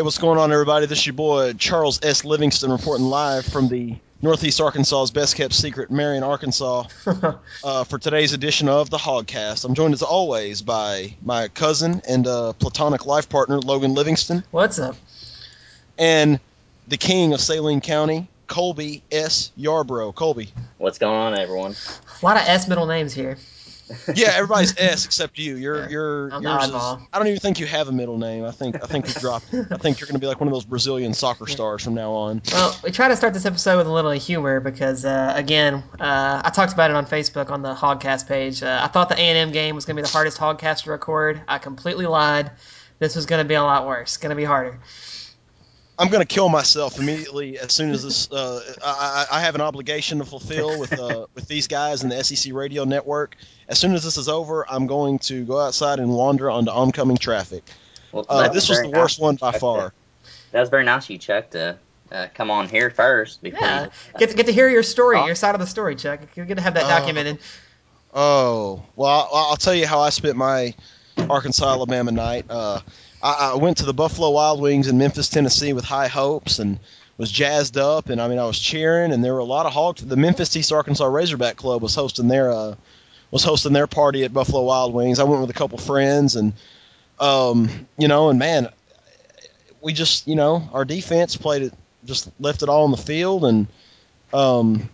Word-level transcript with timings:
Hey, 0.00 0.02
what's 0.02 0.16
going 0.16 0.38
on, 0.38 0.50
everybody? 0.50 0.86
This 0.86 1.00
is 1.00 1.06
your 1.08 1.12
boy 1.12 1.52
Charles 1.52 2.00
S. 2.02 2.24
Livingston 2.24 2.72
reporting 2.72 3.04
live 3.04 3.44
from 3.44 3.68
the 3.68 3.96
Northeast 4.22 4.58
Arkansas's 4.58 5.10
best 5.10 5.36
kept 5.36 5.52
secret, 5.52 5.90
Marion, 5.90 6.22
Arkansas, 6.22 6.84
uh, 7.64 7.84
for 7.84 7.98
today's 7.98 8.32
edition 8.32 8.70
of 8.70 8.88
the 8.88 8.96
Hogcast. 8.96 9.66
I'm 9.66 9.74
joined 9.74 9.92
as 9.92 10.00
always 10.00 10.62
by 10.62 11.16
my 11.22 11.48
cousin 11.48 12.00
and 12.08 12.26
uh, 12.26 12.54
platonic 12.54 13.04
life 13.04 13.28
partner, 13.28 13.58
Logan 13.60 13.92
Livingston, 13.92 14.42
What's 14.52 14.78
up? 14.78 14.96
and 15.98 16.40
the 16.88 16.96
king 16.96 17.34
of 17.34 17.42
Saline 17.42 17.82
County, 17.82 18.26
Colby 18.46 19.02
S. 19.12 19.52
Yarbrough. 19.58 20.14
Colby. 20.14 20.48
What's 20.78 20.96
going 20.96 21.14
on, 21.14 21.38
everyone? 21.38 21.76
A 22.22 22.24
lot 22.24 22.38
of 22.38 22.44
S 22.48 22.66
middle 22.68 22.86
names 22.86 23.12
here. 23.12 23.36
Yeah, 24.14 24.30
everybody's 24.34 24.74
S 24.78 25.04
except 25.04 25.38
you. 25.38 25.56
You're 25.56 25.88
you're 25.88 26.32
I'm 26.32 26.42
the 26.42 26.50
yours 26.50 26.68
is- 26.68 26.74
I 26.74 27.18
don't 27.18 27.26
even 27.26 27.40
think 27.40 27.58
you 27.60 27.66
have 27.66 27.88
a 27.88 27.92
middle 27.92 28.18
name. 28.18 28.44
I 28.44 28.50
think 28.50 28.76
I 28.82 28.86
think 28.86 29.08
you 29.08 29.14
dropped. 29.14 29.52
it. 29.52 29.66
I 29.70 29.76
think 29.76 30.00
you're 30.00 30.06
going 30.06 30.14
to 30.14 30.20
be 30.20 30.26
like 30.26 30.40
one 30.40 30.48
of 30.48 30.54
those 30.54 30.64
Brazilian 30.64 31.14
soccer 31.14 31.46
stars 31.46 31.82
from 31.84 31.94
now 31.94 32.12
on. 32.12 32.42
Well, 32.52 32.78
we 32.84 32.90
try 32.90 33.08
to 33.08 33.16
start 33.16 33.34
this 33.34 33.46
episode 33.46 33.78
with 33.78 33.86
a 33.86 33.92
little 33.92 34.10
humor 34.12 34.60
because, 34.60 35.04
uh, 35.04 35.32
again, 35.34 35.82
uh, 35.98 36.42
I 36.44 36.50
talked 36.50 36.72
about 36.72 36.90
it 36.90 36.96
on 36.96 37.06
Facebook 37.06 37.50
on 37.50 37.62
the 37.62 37.74
Hogcast 37.74 38.26
page. 38.28 38.62
Uh, 38.62 38.80
I 38.82 38.86
thought 38.88 39.08
the 39.08 39.16
A&M 39.18 39.52
game 39.52 39.74
was 39.74 39.84
going 39.84 39.96
to 39.96 40.02
be 40.02 40.06
the 40.06 40.12
hardest 40.12 40.38
Hogcast 40.38 40.84
to 40.84 40.90
record. 40.90 41.40
I 41.48 41.58
completely 41.58 42.06
lied. 42.06 42.50
This 42.98 43.16
was 43.16 43.26
going 43.26 43.42
to 43.42 43.48
be 43.48 43.54
a 43.54 43.62
lot 43.62 43.86
worse. 43.86 44.18
Going 44.18 44.30
to 44.30 44.36
be 44.36 44.44
harder. 44.44 44.78
I'm 46.00 46.08
going 46.08 46.22
to 46.22 46.26
kill 46.26 46.48
myself 46.48 46.98
immediately 46.98 47.58
as 47.58 47.72
soon 47.72 47.90
as 47.90 48.02
this. 48.02 48.30
Uh, 48.32 48.60
I, 48.82 49.26
I 49.30 49.36
I 49.36 49.40
have 49.40 49.54
an 49.54 49.60
obligation 49.60 50.18
to 50.18 50.24
fulfill 50.24 50.80
with 50.80 50.98
uh, 50.98 51.26
with 51.34 51.46
these 51.46 51.68
guys 51.68 52.02
in 52.02 52.08
the 52.08 52.24
SEC 52.24 52.52
Radio 52.54 52.84
Network. 52.84 53.36
As 53.68 53.78
soon 53.78 53.94
as 53.94 54.02
this 54.02 54.16
is 54.16 54.28
over, 54.28 54.64
I'm 54.68 54.86
going 54.86 55.18
to 55.20 55.44
go 55.44 55.60
outside 55.60 55.98
and 56.00 56.10
wander 56.10 56.50
onto 56.50 56.70
oncoming 56.70 57.18
traffic. 57.18 57.62
Well, 58.12 58.24
Uh, 58.28 58.48
this 58.48 58.68
was 58.68 58.78
the 58.80 58.88
very 58.88 59.00
worst 59.02 59.20
one 59.20 59.36
by 59.36 59.48
of 59.50 59.54
you, 59.54 59.58
Chuck, 59.58 59.60
far. 59.60 59.90
to- 59.90 59.94
That 60.52 60.60
was 60.60 60.68
very 60.70 60.84
nice 60.84 61.08
you, 61.10 61.18
Chuck, 61.18 61.50
to 61.50 61.76
uh, 62.10 62.26
come 62.34 62.50
on 62.50 62.68
here 62.68 62.90
first 62.90 63.42
before 63.42 63.60
Yeah. 63.60 63.84
you. 63.84 63.90
Get 64.18 64.30
to, 64.30 64.36
get 64.36 64.46
to 64.46 64.52
hear 64.52 64.68
your 64.68 64.82
story, 64.82 65.24
your 65.26 65.34
side 65.36 65.54
of 65.54 65.60
the 65.60 65.66
story, 65.66 65.94
Chuck. 65.96 66.20
You're 66.34 66.46
going 66.46 66.56
to 66.56 66.62
have 66.62 66.74
that 66.74 66.86
Oh. 66.86 66.88
documented. 66.88 67.38
Oh 68.12 68.82
well, 68.96 69.08
I'll, 69.32 69.50
I'll 69.50 69.56
tell 69.56 69.74
you 69.74 69.86
how 69.86 70.00
I 70.00 70.10
spent 70.10 70.36
my 70.36 70.74
Arkansas 71.16 71.64
Alabama 71.70 72.10
night. 72.10 72.46
I, 73.22 73.52
I 73.52 73.54
went 73.56 73.78
to 73.78 73.86
the 73.86 73.94
Buffalo 73.94 74.30
Wild 74.30 74.60
Wings 74.60 74.88
in 74.88 74.98
Memphis, 74.98 75.28
Tennessee, 75.28 75.72
with 75.72 75.84
high 75.84 76.08
hopes 76.08 76.58
and 76.58 76.78
was 77.16 77.30
jazzed 77.30 77.76
up. 77.76 78.08
And 78.08 78.20
I 78.20 78.28
mean, 78.28 78.38
I 78.38 78.46
was 78.46 78.58
cheering, 78.58 79.12
and 79.12 79.22
there 79.22 79.34
were 79.34 79.40
a 79.40 79.44
lot 79.44 79.66
of 79.66 79.72
hogs. 79.72 80.04
The 80.04 80.16
Memphis 80.16 80.56
East 80.56 80.72
Arkansas 80.72 81.06
Razorback 81.06 81.56
Club 81.56 81.82
was 81.82 81.94
hosting 81.94 82.28
their 82.28 82.50
uh, 82.50 82.74
was 83.30 83.44
hosting 83.44 83.72
their 83.72 83.86
party 83.86 84.24
at 84.24 84.32
Buffalo 84.32 84.62
Wild 84.62 84.94
Wings. 84.94 85.18
I 85.18 85.24
went 85.24 85.40
with 85.40 85.50
a 85.50 85.54
couple 85.54 85.78
friends, 85.78 86.36
and 86.36 86.54
um, 87.18 87.86
you 87.98 88.08
know, 88.08 88.30
and 88.30 88.38
man, 88.38 88.68
we 89.80 89.92
just 89.92 90.26
you 90.26 90.34
know 90.34 90.68
our 90.72 90.84
defense 90.84 91.36
played 91.36 91.62
it, 91.62 91.74
just 92.04 92.30
left 92.40 92.62
it 92.62 92.68
all 92.68 92.84
on 92.84 92.90
the 92.90 92.96
field, 92.96 93.44
and 93.44 93.66
um, 94.32 94.88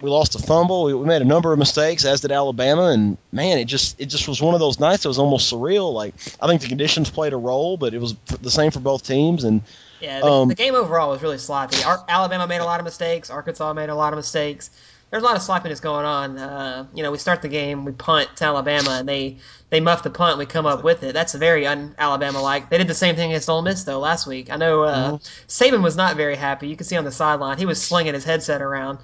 we 0.00 0.10
lost 0.10 0.34
a 0.34 0.38
fumble. 0.38 0.84
We, 0.84 0.94
we 0.94 1.06
made 1.06 1.22
a 1.22 1.26
number 1.26 1.52
of 1.52 1.58
mistakes, 1.58 2.04
as 2.04 2.20
did 2.20 2.32
Alabama, 2.32 2.86
and 2.86 3.16
man, 3.32 3.58
it 3.58 3.64
just 3.64 4.00
it 4.00 4.06
just 4.06 4.28
was 4.28 4.40
one 4.40 4.54
of 4.54 4.60
those 4.60 4.78
nights 4.78 5.02
that 5.02 5.08
was 5.08 5.18
almost 5.18 5.52
surreal. 5.52 5.92
Like 5.92 6.14
I 6.40 6.46
think 6.46 6.62
the 6.62 6.68
conditions 6.68 7.10
played 7.10 7.32
a 7.32 7.36
role, 7.36 7.76
but 7.76 7.94
it 7.94 8.00
was 8.00 8.14
the 8.42 8.50
same 8.50 8.70
for 8.70 8.80
both 8.80 9.04
teams. 9.04 9.44
And 9.44 9.62
Yeah, 10.00 10.20
the, 10.20 10.26
Um, 10.26 10.48
the 10.48 10.54
game 10.54 10.74
overall 10.74 11.10
was 11.10 11.22
really 11.22 11.38
sloppy. 11.38 11.82
Ar- 11.84 12.04
Alabama 12.08 12.46
made 12.46 12.60
a 12.60 12.64
lot 12.64 12.80
of 12.80 12.84
mistakes. 12.84 13.30
Arkansas 13.30 13.72
made 13.72 13.88
a 13.88 13.94
lot 13.94 14.12
of 14.12 14.16
mistakes. 14.18 14.70
There's 15.10 15.22
a 15.22 15.26
lot 15.26 15.36
of 15.36 15.42
sloppiness 15.42 15.80
going 15.80 16.04
on. 16.04 16.38
Uh, 16.38 16.84
you 16.94 17.02
know, 17.02 17.10
we 17.10 17.16
start 17.16 17.40
the 17.40 17.48
game, 17.48 17.86
we 17.86 17.92
punt 17.92 18.28
to 18.36 18.44
Alabama, 18.44 18.90
and 19.00 19.08
they 19.08 19.38
they 19.70 19.80
muff 19.80 20.02
the 20.02 20.10
punt. 20.10 20.38
We 20.38 20.46
come 20.46 20.66
up 20.66 20.84
with 20.84 21.02
it. 21.02 21.14
That's 21.14 21.34
very 21.34 21.66
un-Alabama 21.66 22.40
like. 22.42 22.68
They 22.70 22.78
did 22.78 22.88
the 22.88 22.94
same 22.94 23.16
thing 23.16 23.30
against 23.30 23.48
Ole 23.48 23.62
Miss 23.62 23.84
though 23.84 24.00
last 24.00 24.26
week. 24.26 24.50
I 24.50 24.56
know 24.56 24.82
uh, 24.82 25.18
Saban 25.48 25.82
was 25.82 25.96
not 25.96 26.16
very 26.16 26.36
happy. 26.36 26.68
You 26.68 26.76
can 26.76 26.86
see 26.86 26.96
on 26.96 27.04
the 27.04 27.10
sideline 27.12 27.58
he 27.58 27.66
was 27.66 27.80
slinging 27.80 28.14
his 28.14 28.24
headset 28.24 28.60
around. 28.62 28.98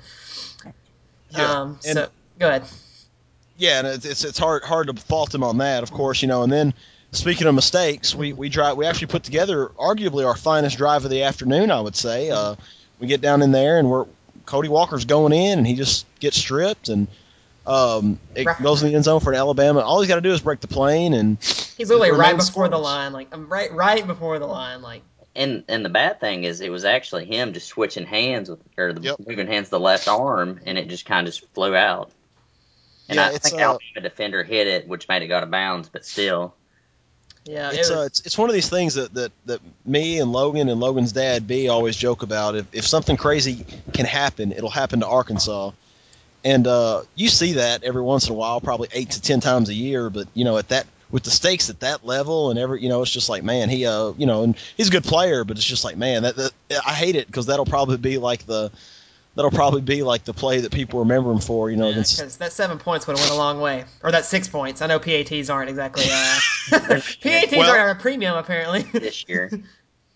Um, 1.40 1.78
and- 1.86 1.98
so 1.98 2.08
go 2.38 2.48
ahead. 2.48 2.64
yeah, 3.56 3.78
and 3.80 3.88
it's, 3.88 4.04
it's 4.04 4.24
it's 4.24 4.38
hard 4.38 4.62
hard 4.64 4.88
to 4.88 4.94
fault 4.94 5.34
him 5.34 5.42
on 5.44 5.58
that, 5.58 5.82
of 5.82 5.90
course, 5.92 6.22
you 6.22 6.28
know. 6.28 6.42
And 6.42 6.52
then 6.52 6.74
speaking 7.12 7.46
of 7.46 7.54
mistakes, 7.54 8.14
we 8.14 8.32
we 8.32 8.48
drive 8.48 8.76
we 8.76 8.86
actually 8.86 9.08
put 9.08 9.22
together 9.24 9.66
arguably 9.78 10.26
our 10.26 10.36
finest 10.36 10.76
drive 10.76 11.04
of 11.04 11.10
the 11.10 11.22
afternoon, 11.24 11.70
I 11.70 11.80
would 11.80 11.96
say. 11.96 12.30
Uh, 12.30 12.56
we 12.98 13.06
get 13.06 13.20
down 13.20 13.42
in 13.42 13.52
there 13.52 13.78
and 13.78 13.90
we're 13.90 14.06
Cody 14.46 14.68
Walker's 14.68 15.04
going 15.04 15.32
in 15.32 15.58
and 15.58 15.66
he 15.66 15.74
just 15.74 16.06
gets 16.20 16.36
stripped 16.36 16.88
and 16.88 17.08
um, 17.66 18.18
it 18.34 18.44
Right. 18.46 18.62
goes 18.62 18.82
in 18.82 18.90
the 18.90 18.94
end 18.94 19.04
zone 19.04 19.20
for 19.20 19.32
an 19.32 19.38
Alabama. 19.38 19.80
All 19.80 20.00
he's 20.00 20.08
got 20.08 20.16
to 20.16 20.20
do 20.20 20.32
is 20.32 20.40
break 20.42 20.60
the 20.60 20.68
plane 20.68 21.14
and 21.14 21.38
He's 21.42 21.88
literally 21.88 22.10
right 22.12 22.36
before 22.36 22.68
the 22.68 22.76
line, 22.78 23.12
like 23.12 23.34
um, 23.34 23.48
right 23.48 23.72
right 23.72 24.06
before 24.06 24.38
the 24.38 24.46
line, 24.46 24.82
like. 24.82 25.02
And 25.36 25.64
and 25.68 25.84
the 25.84 25.88
bad 25.88 26.20
thing 26.20 26.44
is, 26.44 26.60
it 26.60 26.70
was 26.70 26.84
actually 26.84 27.24
him 27.24 27.52
just 27.52 27.66
switching 27.66 28.06
hands 28.06 28.48
with, 28.48 28.60
or 28.78 28.92
the, 28.92 29.00
Yep. 29.00 29.16
moving 29.26 29.46
hands 29.48 29.66
to 29.66 29.72
the 29.72 29.80
left 29.80 30.06
arm, 30.06 30.60
and 30.64 30.78
it 30.78 30.88
just 30.88 31.06
kind 31.06 31.26
of 31.26 31.34
just 31.34 31.46
flew 31.54 31.74
out. 31.74 32.12
And 33.08 33.18
Yeah, 33.18 33.26
I 33.26 33.30
it's, 33.30 33.50
think 33.50 33.60
uh, 33.60 33.64
Alabama 33.64 34.00
defender 34.00 34.44
hit 34.44 34.66
it, 34.66 34.88
which 34.88 35.08
made 35.08 35.22
it 35.22 35.26
go 35.26 35.36
out 35.36 35.42
of 35.42 35.50
bounds, 35.50 35.88
but 35.88 36.04
still. 36.04 36.54
Yeah, 37.44 37.72
it's 37.72 37.90
it 37.90 37.96
uh, 37.96 38.02
it's 38.02 38.20
it's 38.20 38.38
one 38.38 38.48
of 38.48 38.54
these 38.54 38.70
things 38.70 38.94
that, 38.94 39.12
that, 39.14 39.32
that 39.44 39.60
me 39.84 40.18
and 40.18 40.32
Logan 40.32 40.68
and 40.70 40.80
Logan's 40.80 41.12
dad 41.12 41.46
B 41.46 41.68
always 41.68 41.96
joke 41.96 42.22
about. 42.22 42.54
If 42.54 42.66
if 42.72 42.86
something 42.86 43.16
crazy 43.16 43.66
can 43.92 44.06
happen, 44.06 44.52
it'll 44.52 44.70
happen 44.70 45.00
to 45.00 45.06
Arkansas, 45.06 45.72
and 46.42 46.66
uh, 46.66 47.02
you 47.14 47.28
see 47.28 47.54
that 47.54 47.82
every 47.82 48.00
once 48.00 48.28
in 48.28 48.32
a 48.32 48.34
while, 48.34 48.62
probably 48.62 48.88
eight 48.92 49.10
to 49.10 49.20
ten 49.20 49.40
times 49.40 49.68
a 49.68 49.74
year. 49.74 50.08
But 50.08 50.28
you 50.32 50.44
know, 50.44 50.56
at 50.56 50.68
that 50.68 50.86
with 51.10 51.22
the 51.22 51.30
stakes 51.30 51.70
at 51.70 51.80
that 51.80 52.04
level 52.04 52.50
and 52.50 52.58
every 52.58 52.82
you 52.82 52.88
know, 52.88 53.02
it's 53.02 53.10
just 53.10 53.28
like 53.28 53.42
man, 53.42 53.68
he 53.68 53.86
uh 53.86 54.12
you 54.16 54.26
know, 54.26 54.42
and 54.42 54.56
he's 54.76 54.88
a 54.88 54.92
good 54.92 55.04
player, 55.04 55.44
but 55.44 55.56
it's 55.56 55.66
just 55.66 55.84
like 55.84 55.96
man, 55.96 56.22
that, 56.24 56.36
that 56.36 56.52
I 56.86 56.92
hate 56.92 57.16
it 57.16 57.26
because 57.26 57.46
that'll 57.46 57.66
probably 57.66 57.96
be 57.96 58.18
like 58.18 58.46
the 58.46 58.70
that'll 59.34 59.50
probably 59.50 59.80
be 59.80 60.02
like 60.02 60.24
the 60.24 60.32
play 60.32 60.60
that 60.60 60.72
people 60.72 61.00
remember 61.00 61.30
him 61.32 61.40
for. 61.40 61.70
You 61.70 61.76
know, 61.76 61.88
against 61.88 62.18
because 62.18 62.36
that 62.38 62.52
seven 62.52 62.78
points 62.78 63.06
would 63.06 63.18
have 63.18 63.24
went 63.24 63.32
a 63.32 63.38
long 63.38 63.60
way, 63.60 63.84
or 64.02 64.12
that 64.12 64.24
six 64.24 64.48
points. 64.48 64.82
I 64.82 64.86
know 64.86 64.98
PATs 64.98 65.50
aren't 65.50 65.70
exactly. 65.70 66.04
Uh, 66.10 66.38
PATs 67.20 67.52
Well- 67.52 67.70
aren't 67.70 67.98
a 67.98 68.00
premium 68.00 68.36
apparently. 68.36 68.82
This 69.04 69.28
year, 69.28 69.50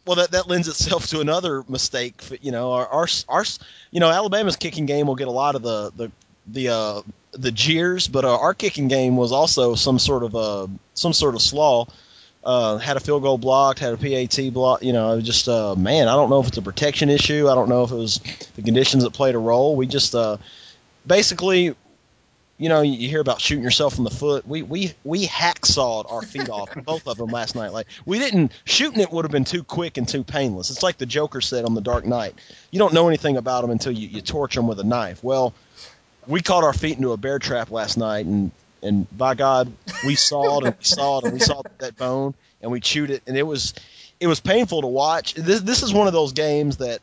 Well, 0.07 0.17
that, 0.17 0.31
that 0.31 0.49
lends 0.49 0.69
itself 0.69 1.09
to 1.09 1.21
another 1.21 1.65
mistake. 1.69 2.23
You 2.41 2.53
know, 2.53 2.73
our, 2.73 2.87
our 2.87 3.09
our 3.29 3.45
you 3.91 4.01
know 4.01 4.11
Alabama's 4.11 4.57
kicking 4.57 4.87
game 4.87 5.07
will 5.07 5.17
get 5.17 5.29
a 5.29 5.33
lot 5.33 5.55
of 5.55 5.63
the 5.63 5.93
the 5.97 6.13
the 6.47 6.69
uh, 6.71 7.03
the 7.33 7.51
jeers, 7.51 8.09
but 8.09 8.25
uh, 8.25 8.39
our 8.39 8.55
kicking 8.55 8.89
game 8.89 9.17
was 9.17 9.33
also 9.33 9.75
some 9.75 9.99
sort 9.99 10.23
of 10.23 10.35
a 10.35 10.71
some 10.95 11.13
sort 11.13 11.35
of 11.35 11.43
slaw. 11.43 11.87
Uh, 12.45 12.79
had 12.79 12.97
a 12.97 13.01
field 13.01 13.23
goal 13.23 13.37
blocked, 13.37 13.79
had 13.79 13.93
a 13.93 13.97
PAT 13.97 14.53
block. 14.53 14.83
You 14.83 14.93
know, 14.93 15.21
just 15.21 15.49
uh, 15.49 15.75
man, 15.75 16.09
I 16.09 16.15
don't 16.15 16.31
know 16.31 16.41
if 16.41 16.49
it's 16.49 16.57
a 16.57 16.63
protection 16.63 17.11
issue. 17.11 17.49
I 17.49 17.55
don't 17.55 17.69
know 17.69 17.85
if 17.85 17.91
it 17.91 17.97
was 17.97 18.21
the 18.57 18.63
conditions 18.63 19.03
that 19.05 19.13
played 19.13 19.35
a 19.35 19.39
role. 19.39 19.77
We 19.77 19.87
just 19.87 20.15
uh, 20.15 20.39
basically. 21.07 21.75
You 22.61 22.69
know, 22.69 22.83
you 22.83 22.95
you 22.95 23.09
hear 23.09 23.21
about 23.21 23.41
shooting 23.41 23.63
yourself 23.63 23.99
in 23.99 24.05
the 24.05 24.11
foot. 24.11 24.45
We 24.45 24.63
we 24.63 24.93
we 25.05 25.27
hacksawed 25.27 26.07
our 26.11 26.23
feet 26.23 26.51
off, 26.51 26.71
both 26.85 27.07
of 27.07 27.17
them 27.17 27.29
last 27.31 27.55
night. 27.55 27.73
Like 27.73 27.87
we 28.05 28.19
didn't 28.19 28.51
shooting 28.65 29.01
it 29.01 29.13
would 29.13 29.25
have 29.25 29.31
been 29.31 29.45
too 29.45 29.63
quick 29.63 29.97
and 29.97 30.09
too 30.09 30.25
painless. 30.25 30.71
It's 30.71 30.83
like 30.83 30.99
the 30.99 31.07
Joker 31.07 31.41
said 31.41 31.65
on 31.65 31.75
The 31.75 31.81
Dark 31.81 32.05
Knight. 32.05 32.35
You 32.73 32.81
don't 32.81 32.93
know 32.93 33.07
anything 33.07 33.37
about 33.37 33.61
them 33.61 33.71
until 33.71 33.93
you, 33.93 34.09
you 34.09 34.23
torch 34.23 34.57
them 34.57 34.67
with 34.67 34.81
a 34.81 34.85
knife. 34.85 35.23
Well, 35.23 35.55
we 36.29 36.41
caught 36.43 36.63
our 36.63 36.73
feet 36.73 36.97
into 36.97 37.13
a 37.13 37.17
bear 37.17 37.39
trap 37.41 37.71
last 37.71 37.97
night, 37.97 38.27
and 38.27 38.53
and 38.83 39.07
by 39.17 39.35
God, 39.35 39.73
we 40.07 40.15
sawed 40.15 40.65
and 40.65 40.77
we 40.79 40.85
sawed 40.85 41.25
and 41.25 41.33
we 41.33 41.41
sawed 41.41 41.67
that 41.79 41.97
bone 41.97 42.35
and 42.63 42.71
we 42.71 42.79
chewed 42.81 43.11
it, 43.11 43.23
and 43.27 43.37
it 43.37 43.43
was 43.43 43.75
it 44.21 44.27
was 44.29 44.39
painful 44.41 44.83
to 44.83 44.87
watch. 44.87 45.35
This 45.35 45.61
this 45.63 45.83
is 45.83 45.93
one 45.93 46.07
of 46.07 46.13
those 46.13 46.33
games 46.33 46.77
that. 46.77 47.01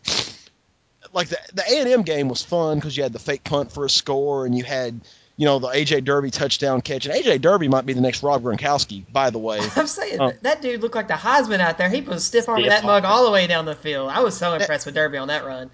Like 1.13 1.29
the 1.29 1.37
the 1.53 1.63
A 1.63 1.79
and 1.79 1.89
M 1.89 2.01
game 2.01 2.27
was 2.27 2.41
fun 2.41 2.77
because 2.77 2.97
you 2.97 3.03
had 3.03 3.13
the 3.13 3.19
fake 3.19 3.45
punt 3.45 3.71
for 3.71 3.85
a 3.85 3.89
score, 3.89 4.45
and 4.45 4.57
you 4.57 4.65
had 4.65 4.99
you 5.37 5.45
know 5.45 5.59
the 5.59 5.67
AJ 5.69 6.03
Derby 6.03 6.29
touchdown 6.29 6.81
catch, 6.81 7.05
and 7.05 7.15
AJ 7.15 7.39
Derby 7.39 7.69
might 7.69 7.85
be 7.85 7.93
the 7.93 8.01
next 8.01 8.21
Rob 8.21 8.43
Gronkowski, 8.43 9.05
by 9.13 9.29
the 9.29 9.39
way. 9.39 9.59
I'm 9.77 9.87
saying 9.87 10.19
Oh. 10.19 10.33
that 10.41 10.61
dude 10.61 10.81
looked 10.81 10.95
like 10.95 11.07
the 11.07 11.13
Heisman 11.13 11.59
out 11.61 11.77
there. 11.77 11.87
He 11.89 12.01
was 12.01 12.25
stiff 12.25 12.49
arming 12.49 12.65
Stiff 12.65 12.81
that 12.81 12.85
mug 12.85 13.05
all 13.05 13.23
the 13.23 13.31
way 13.31 13.47
down 13.47 13.63
the 13.63 13.75
field. 13.75 14.09
I 14.09 14.21
was 14.23 14.35
so 14.35 14.55
impressed 14.55 14.85
with 14.85 14.95
Derby 14.95 15.17
on 15.17 15.29
that 15.29 15.45
run. 15.45 15.69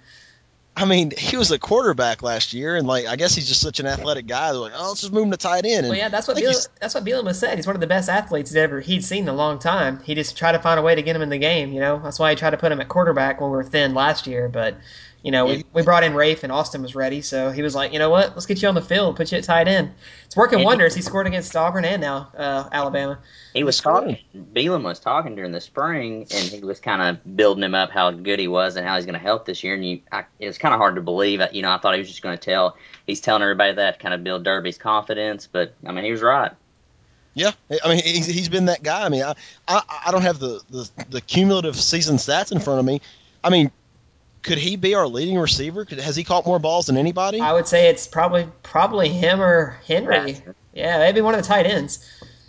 I 0.74 0.86
mean, 0.86 1.12
he 1.16 1.36
was 1.36 1.50
a 1.50 1.58
quarterback 1.58 2.22
last 2.22 2.54
year, 2.54 2.76
and 2.76 2.86
like 2.86 3.06
I 3.06 3.16
guess 3.16 3.34
he's 3.34 3.46
just 3.46 3.60
such 3.60 3.78
an 3.78 3.86
athletic 3.86 4.26
guy. 4.26 4.52
They're 4.52 4.60
like, 4.60 4.72
oh, 4.74 4.88
let's 4.88 5.02
just 5.02 5.12
move 5.12 5.24
him 5.24 5.30
to 5.30 5.36
tight 5.36 5.66
end. 5.66 5.84
And 5.84 5.88
Well, 5.88 5.98
yeah, 5.98 6.08
that's 6.08 6.26
what 6.26 6.38
Biel, 6.38 6.52
that's 6.80 6.94
what 6.94 7.04
Bielema 7.04 7.34
said. 7.34 7.58
He's 7.58 7.66
one 7.66 7.76
of 7.76 7.80
the 7.80 7.86
best 7.86 8.08
athletes 8.08 8.52
he'd 8.52 8.58
ever 8.58 8.80
he'd 8.80 9.04
seen 9.04 9.24
in 9.24 9.28
a 9.28 9.34
long 9.34 9.58
time. 9.58 10.00
He 10.02 10.14
just 10.14 10.36
tried 10.36 10.52
to 10.52 10.58
find 10.58 10.80
a 10.80 10.82
way 10.82 10.94
to 10.94 11.02
get 11.02 11.14
him 11.14 11.20
in 11.20 11.28
the 11.28 11.38
game. 11.38 11.72
You 11.72 11.80
know, 11.80 12.00
that's 12.02 12.18
why 12.18 12.30
he 12.30 12.36
tried 12.36 12.50
to 12.50 12.56
put 12.56 12.72
him 12.72 12.80
at 12.80 12.88
quarterback 12.88 13.40
when 13.40 13.50
we 13.50 13.56
were 13.56 13.64
thin 13.64 13.92
last 13.92 14.26
year. 14.26 14.48
But 14.48 14.78
you 15.22 15.30
know, 15.30 15.46
we, 15.46 15.64
we 15.72 15.82
brought 15.82 16.02
in 16.02 16.14
Rafe 16.14 16.42
and 16.42 16.52
Austin 16.52 16.82
was 16.82 16.96
ready, 16.96 17.22
so 17.22 17.50
he 17.50 17.62
was 17.62 17.74
like, 17.74 17.92
you 17.92 17.98
know 18.00 18.10
what, 18.10 18.30
let's 18.30 18.46
get 18.46 18.60
you 18.60 18.68
on 18.68 18.74
the 18.74 18.82
field, 18.82 19.16
put 19.16 19.30
you 19.30 19.38
at 19.38 19.44
tight 19.44 19.68
end. 19.68 19.92
It's 20.26 20.36
working 20.36 20.58
And 20.58 20.64
wonders. 20.64 20.94
He 20.94 21.02
scored 21.02 21.28
against 21.28 21.54
Auburn 21.54 21.84
and 21.84 22.00
now 22.00 22.30
uh, 22.36 22.68
Alabama. 22.72 23.18
he 23.54 23.62
was 23.62 23.80
talking. 23.80 24.18
Bielema 24.34 24.84
was 24.84 24.98
talking 24.98 25.36
during 25.36 25.52
the 25.52 25.60
spring, 25.60 26.26
and 26.34 26.44
he 26.48 26.60
was 26.60 26.80
kind 26.80 27.02
of 27.02 27.36
building 27.36 27.62
him 27.62 27.74
up 27.74 27.90
how 27.90 28.10
good 28.10 28.40
he 28.40 28.48
was 28.48 28.74
and 28.74 28.84
how 28.84 28.96
he's 28.96 29.06
going 29.06 29.14
to 29.14 29.20
help 29.20 29.46
this 29.46 29.62
year. 29.62 29.74
And 29.74 29.88
you, 29.88 30.00
I, 30.10 30.24
it 30.40 30.48
was 30.48 30.58
kind 30.58 30.74
of 30.74 30.78
hard 30.78 30.96
to 30.96 31.02
believe. 31.02 31.40
You 31.52 31.62
know, 31.62 31.70
I 31.70 31.78
thought 31.78 31.94
he 31.94 32.00
was 32.00 32.08
just 32.08 32.22
going 32.22 32.36
to 32.36 32.44
tell. 32.44 32.76
He's 33.06 33.20
telling 33.20 33.42
everybody 33.42 33.74
that 33.74 33.94
to 33.94 34.02
kind 34.02 34.14
of 34.14 34.24
build 34.24 34.42
Derby's 34.42 34.78
confidence, 34.78 35.46
but 35.50 35.74
I 35.86 35.92
mean, 35.92 36.04
he 36.04 36.10
was 36.10 36.22
right. 36.22 36.52
Yeah, 37.34 37.52
I 37.82 37.88
mean 37.88 38.02
he's, 38.04 38.26
he's 38.26 38.48
been 38.50 38.66
that 38.66 38.82
guy. 38.82 39.06
I 39.06 39.08
mean, 39.08 39.22
I, 39.22 39.34
I, 39.66 39.82
I 40.06 40.10
don't 40.10 40.20
have 40.22 40.38
the, 40.38 40.60
the, 40.68 40.90
the 41.08 41.20
cumulative 41.22 41.76
season 41.76 42.16
stats 42.16 42.52
in 42.52 42.60
front 42.60 42.80
of 42.80 42.84
me. 42.84 43.00
I 43.42 43.48
mean, 43.48 43.70
could 44.42 44.58
he 44.58 44.76
be 44.76 44.94
our 44.94 45.06
leading 45.06 45.38
receiver? 45.38 45.84
Could, 45.84 46.00
has 46.00 46.16
he 46.16 46.24
caught 46.24 46.46
more 46.46 46.58
balls 46.58 46.86
than 46.86 46.96
anybody? 46.96 47.40
I 47.40 47.52
would 47.52 47.68
say 47.68 47.88
it's 47.88 48.06
probably 48.06 48.48
probably 48.62 49.08
him 49.08 49.40
or 49.40 49.78
Henry. 49.86 50.36
Yeah, 50.72 50.98
maybe 50.98 51.20
one 51.20 51.34
of 51.34 51.42
the 51.42 51.46
tight 51.46 51.66
ends. 51.66 52.04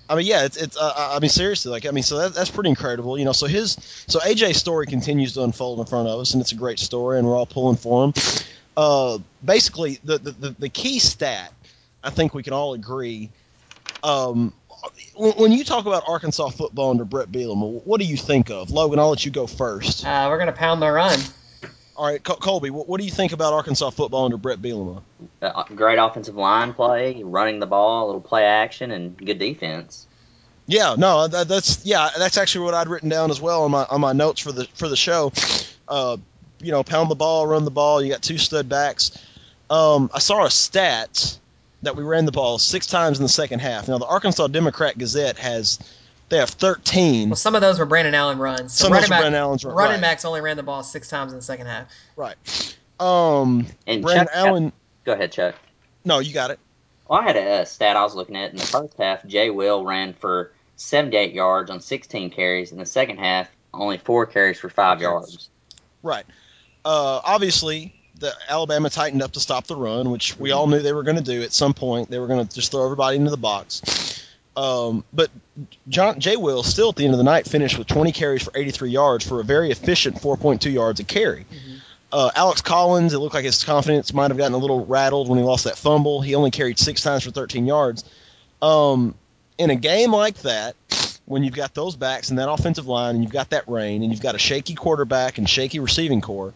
I 0.09 0.15
mean, 0.15 0.25
yeah, 0.25 0.45
it's 0.45 0.57
it's. 0.57 0.75
Uh, 0.75 0.93
I 1.15 1.19
mean, 1.19 1.29
seriously, 1.29 1.71
like 1.71 1.85
I 1.85 1.91
mean, 1.91 2.03
so 2.03 2.19
that, 2.19 2.33
that's 2.33 2.49
pretty 2.49 2.69
incredible, 2.69 3.17
you 3.17 3.25
know. 3.25 3.31
So 3.31 3.47
his, 3.47 3.77
so 4.07 4.19
AJ's 4.19 4.57
story 4.57 4.85
continues 4.85 5.33
to 5.33 5.43
unfold 5.43 5.79
in 5.79 5.85
front 5.85 6.07
of 6.07 6.19
us, 6.19 6.33
and 6.33 6.41
it's 6.41 6.51
a 6.51 6.55
great 6.55 6.79
story, 6.79 7.19
and 7.19 7.27
we're 7.27 7.35
all 7.35 7.45
pulling 7.45 7.77
for 7.77 8.05
him. 8.05 8.13
Uh, 8.75 9.19
basically, 9.43 9.99
the, 10.03 10.17
the 10.17 10.31
the 10.31 10.49
the 10.59 10.69
key 10.69 10.99
stat, 10.99 11.53
I 12.03 12.09
think 12.09 12.33
we 12.33 12.43
can 12.43 12.53
all 12.53 12.73
agree. 12.73 13.29
Um, 14.03 14.53
when, 15.15 15.31
when 15.33 15.51
you 15.53 15.63
talk 15.63 15.85
about 15.85 16.03
Arkansas 16.07 16.49
football 16.49 16.91
under 16.91 17.05
Brett 17.05 17.31
Bielema, 17.31 17.85
what 17.85 18.01
do 18.01 18.05
you 18.05 18.17
think 18.17 18.49
of? 18.49 18.71
Logan, 18.71 18.99
I'll 18.99 19.09
let 19.09 19.25
you 19.25 19.31
go 19.31 19.47
first. 19.47 20.05
Uh, 20.05 20.27
we're 20.29 20.39
gonna 20.39 20.51
pound 20.51 20.81
the 20.81 20.91
run. 20.91 21.19
All 21.95 22.07
right, 22.07 22.23
Col- 22.23 22.37
Colby, 22.37 22.69
what, 22.71 22.87
what 22.87 22.99
do 22.99 23.05
you 23.05 23.11
think 23.11 23.33
about 23.33 23.53
Arkansas 23.53 23.91
football 23.91 24.25
under 24.25 24.37
Brett 24.37 24.59
Bielema? 24.59 25.01
Uh, 25.41 25.63
great 25.75 25.97
offensive 25.97 26.35
line 26.35 26.73
play, 26.73 27.21
running 27.23 27.59
the 27.59 27.67
ball, 27.67 28.05
a 28.05 28.07
little 28.07 28.21
play 28.21 28.45
action, 28.45 28.91
and 28.91 29.15
good 29.15 29.37
defense. 29.37 30.07
Yeah, 30.65 30.95
no, 30.97 31.27
that, 31.27 31.47
that's 31.47 31.85
yeah, 31.85 32.09
that's 32.17 32.37
actually 32.37 32.65
what 32.65 32.73
I'd 32.73 32.87
written 32.87 33.09
down 33.09 33.29
as 33.31 33.41
well 33.41 33.63
on 33.63 33.71
my 33.71 33.85
on 33.89 33.99
my 34.01 34.13
notes 34.13 34.39
for 34.39 34.51
the 34.51 34.65
for 34.73 34.87
the 34.87 34.95
show. 34.95 35.31
Uh, 35.87 36.17
you 36.61 36.71
know, 36.71 36.83
pound 36.83 37.11
the 37.11 37.15
ball, 37.15 37.45
run 37.45 37.65
the 37.65 37.71
ball. 37.71 38.01
You 38.01 38.11
got 38.11 38.21
two 38.21 38.37
stud 38.37 38.69
backs. 38.69 39.11
Um, 39.69 40.09
I 40.13 40.19
saw 40.19 40.45
a 40.45 40.49
stat 40.49 41.37
that 41.81 41.97
we 41.97 42.03
ran 42.03 42.25
the 42.25 42.31
ball 42.31 42.57
six 42.57 42.87
times 42.87 43.19
in 43.19 43.23
the 43.23 43.29
second 43.29 43.59
half. 43.59 43.87
Now 43.89 43.97
the 43.97 44.05
Arkansas 44.05 44.47
Democrat 44.47 44.97
Gazette 44.97 45.37
has 45.37 45.79
they 46.33 46.39
have 46.39 46.49
thirteen. 46.49 47.29
Well, 47.29 47.35
some 47.35 47.53
of 47.53 47.61
those 47.61 47.77
were 47.77 47.85
Brandon 47.85 48.15
Allen 48.15 48.39
runs. 48.39 48.73
So 48.73 48.85
Some 48.85 48.93
of 48.93 48.95
running 48.95 49.01
those 49.01 49.09
were 49.09 49.13
back, 49.13 49.21
Brandon 49.21 49.39
Allen's 49.41 49.65
run- 49.65 49.75
running 49.75 49.91
right. 49.93 50.01
backs 50.01 50.25
only 50.25 50.41
ran 50.41 50.57
the 50.57 50.63
ball 50.63 50.81
six 50.81 51.07
times 51.07 51.31
in 51.31 51.37
the 51.37 51.43
second 51.43 51.67
half. 51.67 51.87
Right. 52.15 52.35
Um, 52.99 53.67
And 53.85 54.01
Brandon 54.01 54.25
Chuck, 54.27 54.35
Allen. 54.35 54.73
Go 55.05 55.13
ahead, 55.13 55.31
Chuck. 55.31 55.55
No, 56.03 56.19
you 56.19 56.33
got 56.33 56.49
it. 56.49 56.59
Well, 57.07 57.19
I 57.21 57.23
had 57.23 57.35
a, 57.37 57.61
uh 57.61 57.65
stat 57.65 57.95
I 57.95 58.01
was 58.03 58.15
looking 58.15 58.35
at 58.35 58.49
in 58.51 58.57
the 58.57 58.65
first 58.65 58.97
half. 58.97 59.23
Jay 59.27 59.51
Will 59.51 59.85
ran 59.85 60.13
for 60.13 60.51
78 60.77 61.33
yards 61.33 61.69
on 61.69 61.81
16 61.81 62.31
carries. 62.31 62.71
In 62.71 62.79
the 62.79 62.85
second 62.85 63.17
half, 63.19 63.47
only 63.71 63.99
four 63.99 64.25
carries 64.25 64.59
for 64.59 64.69
five 64.69 65.01
yards. 65.01 65.49
Right. 66.01 66.25
Uh, 66.83 67.21
obviously, 67.23 67.93
the 68.17 68.33
Alabama 68.49 68.89
tightened 68.89 69.21
up 69.21 69.33
to 69.33 69.39
stop 69.39 69.67
the 69.67 69.75
run, 69.75 70.09
which 70.09 70.37
we 70.39 70.51
all 70.51 70.65
knew 70.65 70.79
they 70.79 70.93
were 70.93 71.03
going 71.03 71.17
to 71.17 71.23
do 71.23 71.43
at 71.43 71.53
some 71.53 71.73
point. 71.75 72.09
They 72.09 72.17
were 72.19 72.27
going 72.27 72.45
to 72.47 72.55
just 72.55 72.71
throw 72.71 72.83
everybody 72.83 73.17
into 73.17 73.29
the 73.31 73.37
box. 73.37 74.22
Um, 74.55 75.03
but 75.11 75.29
John 75.87 76.19
Jay 76.19 76.37
Will 76.37 76.63
still 76.63 76.89
at 76.89 76.95
the 76.95 77.05
end 77.05 77.13
of 77.13 77.17
the 77.17 77.23
night 77.23 77.47
finished 77.47 77.77
with 77.77 77.87
20 77.87 78.11
carries 78.11 78.43
for 78.43 78.51
83 78.55 78.91
yards 78.91 79.27
for 79.27 79.39
a 79.39 79.43
very 79.43 79.71
efficient 79.71 80.17
4.2 80.17 80.71
yards 80.71 80.99
a 80.99 81.03
carry. 81.03 81.45
Uh, 82.11 82.29
Alex 82.35 82.61
Collins, 82.61 83.13
it 83.13 83.17
looked 83.17 83.33
like 83.33 83.45
his 83.45 83.63
confidence 83.63 84.13
might 84.13 84.29
have 84.29 84.37
gotten 84.37 84.53
a 84.53 84.57
little 84.57 84.85
rattled 84.85 85.27
when 85.27 85.39
he 85.39 85.43
lost 85.43 85.63
that 85.63 85.77
fumble. 85.77 86.21
He 86.21 86.35
only 86.35 86.51
carried 86.51 86.77
six 86.77 87.01
times 87.01 87.23
for 87.23 87.31
13 87.31 87.65
yards. 87.65 88.03
Um, 88.61 89.15
in 89.57 89.71
a 89.71 89.75
game 89.75 90.11
like 90.11 90.37
that, 90.43 90.75
when 91.25 91.43
you've 91.43 91.55
got 91.55 91.73
those 91.73 91.95
backs 91.95 92.29
and 92.29 92.37
that 92.37 92.49
offensive 92.49 92.85
line, 92.85 93.15
and 93.15 93.23
you've 93.23 93.33
got 93.33 93.49
that 93.49 93.67
rain, 93.67 94.03
and 94.03 94.11
you've 94.11 94.21
got 94.21 94.35
a 94.35 94.39
shaky 94.39 94.75
quarterback 94.75 95.39
and 95.39 95.49
shaky 95.49 95.79
receiving 95.79 96.21
corps, 96.21 96.53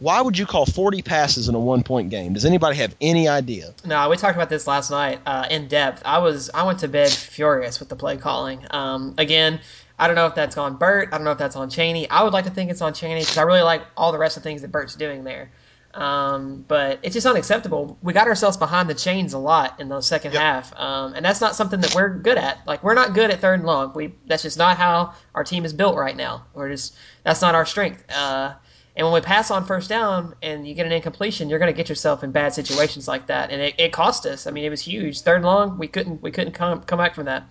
why 0.00 0.20
would 0.20 0.38
you 0.38 0.46
call 0.46 0.64
40 0.66 1.02
passes 1.02 1.48
in 1.48 1.54
a 1.54 1.60
one-point 1.60 2.10
game? 2.10 2.32
Does 2.32 2.44
anybody 2.44 2.76
have 2.78 2.96
any 3.00 3.28
idea? 3.28 3.74
No, 3.84 4.08
we 4.08 4.16
talked 4.16 4.34
about 4.36 4.48
this 4.48 4.66
last 4.66 4.90
night 4.90 5.20
uh, 5.26 5.46
in 5.50 5.68
depth. 5.68 6.02
I 6.04 6.18
was 6.18 6.50
I 6.54 6.62
went 6.64 6.78
to 6.80 6.88
bed 6.88 7.10
furious 7.10 7.78
with 7.80 7.88
the 7.88 7.96
play 7.96 8.16
calling. 8.16 8.66
Um, 8.70 9.14
again, 9.18 9.60
I 9.98 10.06
don't 10.06 10.16
know 10.16 10.26
if 10.26 10.34
that's 10.34 10.56
on 10.56 10.76
Bert. 10.76 11.10
I 11.12 11.18
don't 11.18 11.24
know 11.24 11.32
if 11.32 11.38
that's 11.38 11.56
on 11.56 11.68
Chaney. 11.68 12.08
I 12.08 12.22
would 12.22 12.32
like 12.32 12.46
to 12.46 12.50
think 12.50 12.70
it's 12.70 12.80
on 12.80 12.94
Chaney 12.94 13.20
because 13.20 13.36
I 13.36 13.42
really 13.42 13.60
like 13.62 13.82
all 13.96 14.12
the 14.12 14.18
rest 14.18 14.36
of 14.38 14.42
the 14.42 14.48
things 14.48 14.62
that 14.62 14.72
Bert's 14.72 14.94
doing 14.96 15.24
there. 15.24 15.50
Um, 15.92 16.64
but 16.68 17.00
it's 17.02 17.14
just 17.14 17.26
unacceptable. 17.26 17.98
We 18.00 18.12
got 18.12 18.28
ourselves 18.28 18.56
behind 18.56 18.88
the 18.88 18.94
chains 18.94 19.32
a 19.32 19.38
lot 19.38 19.80
in 19.80 19.88
the 19.88 20.00
second 20.00 20.32
Yep. 20.32 20.40
half, 20.40 20.78
um, 20.78 21.14
and 21.14 21.24
that's 21.24 21.40
not 21.40 21.56
something 21.56 21.80
that 21.80 21.94
we're 21.94 22.10
good 22.10 22.38
at. 22.38 22.58
Like 22.66 22.84
we're 22.84 22.94
not 22.94 23.12
good 23.12 23.30
at 23.30 23.40
third 23.40 23.54
and 23.58 23.64
long. 23.66 23.92
We 23.94 24.14
that's 24.26 24.44
just 24.44 24.56
not 24.56 24.76
how 24.76 25.14
our 25.34 25.42
team 25.44 25.64
is 25.64 25.72
built 25.72 25.96
right 25.96 26.16
now. 26.16 26.44
We're 26.54 26.70
just 26.70 26.94
that's 27.24 27.42
not 27.42 27.54
our 27.56 27.66
strength. 27.66 28.04
Uh, 28.08 28.52
and 28.96 29.06
when 29.06 29.14
we 29.14 29.20
pass 29.20 29.50
on 29.50 29.64
first 29.64 29.88
down 29.88 30.34
and 30.42 30.66
you 30.66 30.74
get 30.74 30.86
an 30.86 30.92
incompletion, 30.92 31.48
you're 31.48 31.58
going 31.58 31.72
to 31.72 31.76
get 31.76 31.88
yourself 31.88 32.24
in 32.24 32.32
bad 32.32 32.54
situations 32.54 33.06
like 33.06 33.26
that, 33.28 33.50
and 33.50 33.62
it, 33.62 33.74
it 33.78 33.92
cost 33.92 34.26
us. 34.26 34.46
I 34.46 34.50
mean, 34.50 34.64
it 34.64 34.70
was 34.70 34.80
huge. 34.80 35.20
Third 35.20 35.36
and 35.36 35.44
long, 35.44 35.78
we 35.78 35.88
couldn't 35.88 36.22
we 36.22 36.30
couldn't 36.30 36.52
come 36.52 36.82
come 36.82 36.98
back 36.98 37.14
from 37.14 37.26
that. 37.26 37.44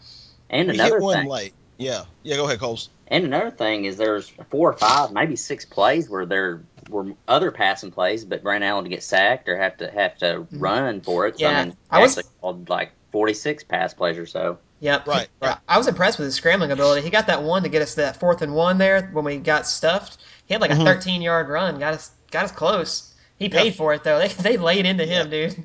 And 0.50 0.68
We 0.68 0.76
another 0.76 0.96
hit 0.96 1.04
one 1.04 1.18
thing, 1.18 1.28
late. 1.28 1.54
Yeah. 1.78 2.04
Yeah, 2.24 2.36
go 2.36 2.46
ahead, 2.46 2.60
Coles. 2.60 2.90
and 3.08 3.24
another 3.24 3.52
thing 3.52 3.86
is 3.86 3.98
there's 3.98 4.30
four 4.50 4.70
or 4.70 4.78
five, 4.78 5.12
maybe 5.12 5.36
six 5.36 5.66
plays 5.66 6.10
where 6.10 6.26
there 6.26 6.64
were 6.90 7.14
other 7.28 7.52
passing 7.52 7.92
plays, 7.92 8.26
but 8.26 8.44
Brandon 8.44 8.70
Allen 8.70 8.84
to 8.84 8.90
get 8.90 9.02
sacked 9.02 9.48
or 9.48 9.58
have 9.58 9.78
to 9.78 9.90
have 9.90 10.18
to 10.18 10.26
mm-hmm. 10.26 10.60
run 10.60 11.02
for 11.02 11.28
it. 11.28 11.40
So, 11.40 11.48
Yeah, 11.48 11.60
I 11.60 11.64
mean, 11.66 11.78
I 11.90 12.02
was- 12.02 12.22
called 12.42 12.70
like 12.70 12.92
46 13.12 13.64
pass 13.64 13.94
plays 13.94 14.18
or 14.18 14.26
so. 14.26 14.60
Yep. 14.82 15.08
Right, 15.08 15.28
right. 15.42 15.58
I 15.68 15.78
was 15.78 15.88
impressed 15.88 16.20
with 16.20 16.26
his 16.26 16.36
scrambling 16.36 16.72
ability. 16.72 17.02
He 17.02 17.10
got 17.10 17.28
that 17.28 17.44
one 17.44 17.64
to 17.64 17.70
get 17.70 17.82
us 17.82 17.96
to 17.96 18.02
that 18.02 18.18
fourth 18.18 18.42
and 18.42 18.54
one 18.54 18.78
there 18.78 19.10
when 19.12 19.26
we 19.26 19.38
got 19.38 19.68
stuffed. 19.68 20.20
He 20.50 20.54
had 20.56 20.60
like 20.62 20.72
Mhm. 20.72 20.82
a 20.82 20.84
13 20.86 21.22
yard 21.22 21.48
run, 21.48 21.80
got 21.80 21.94
us 21.94 22.12
got 22.32 22.44
us 22.44 22.52
close. 22.52 23.14
He 23.38 23.48
paid 23.48 23.68
Yeah. 23.68 23.78
for 23.78 23.94
it 23.94 24.04
though. 24.04 24.20
They, 24.28 24.28
they 24.28 24.58
laid 24.58 24.86
into 24.86 25.06
him, 25.06 25.30
dude. 25.30 25.64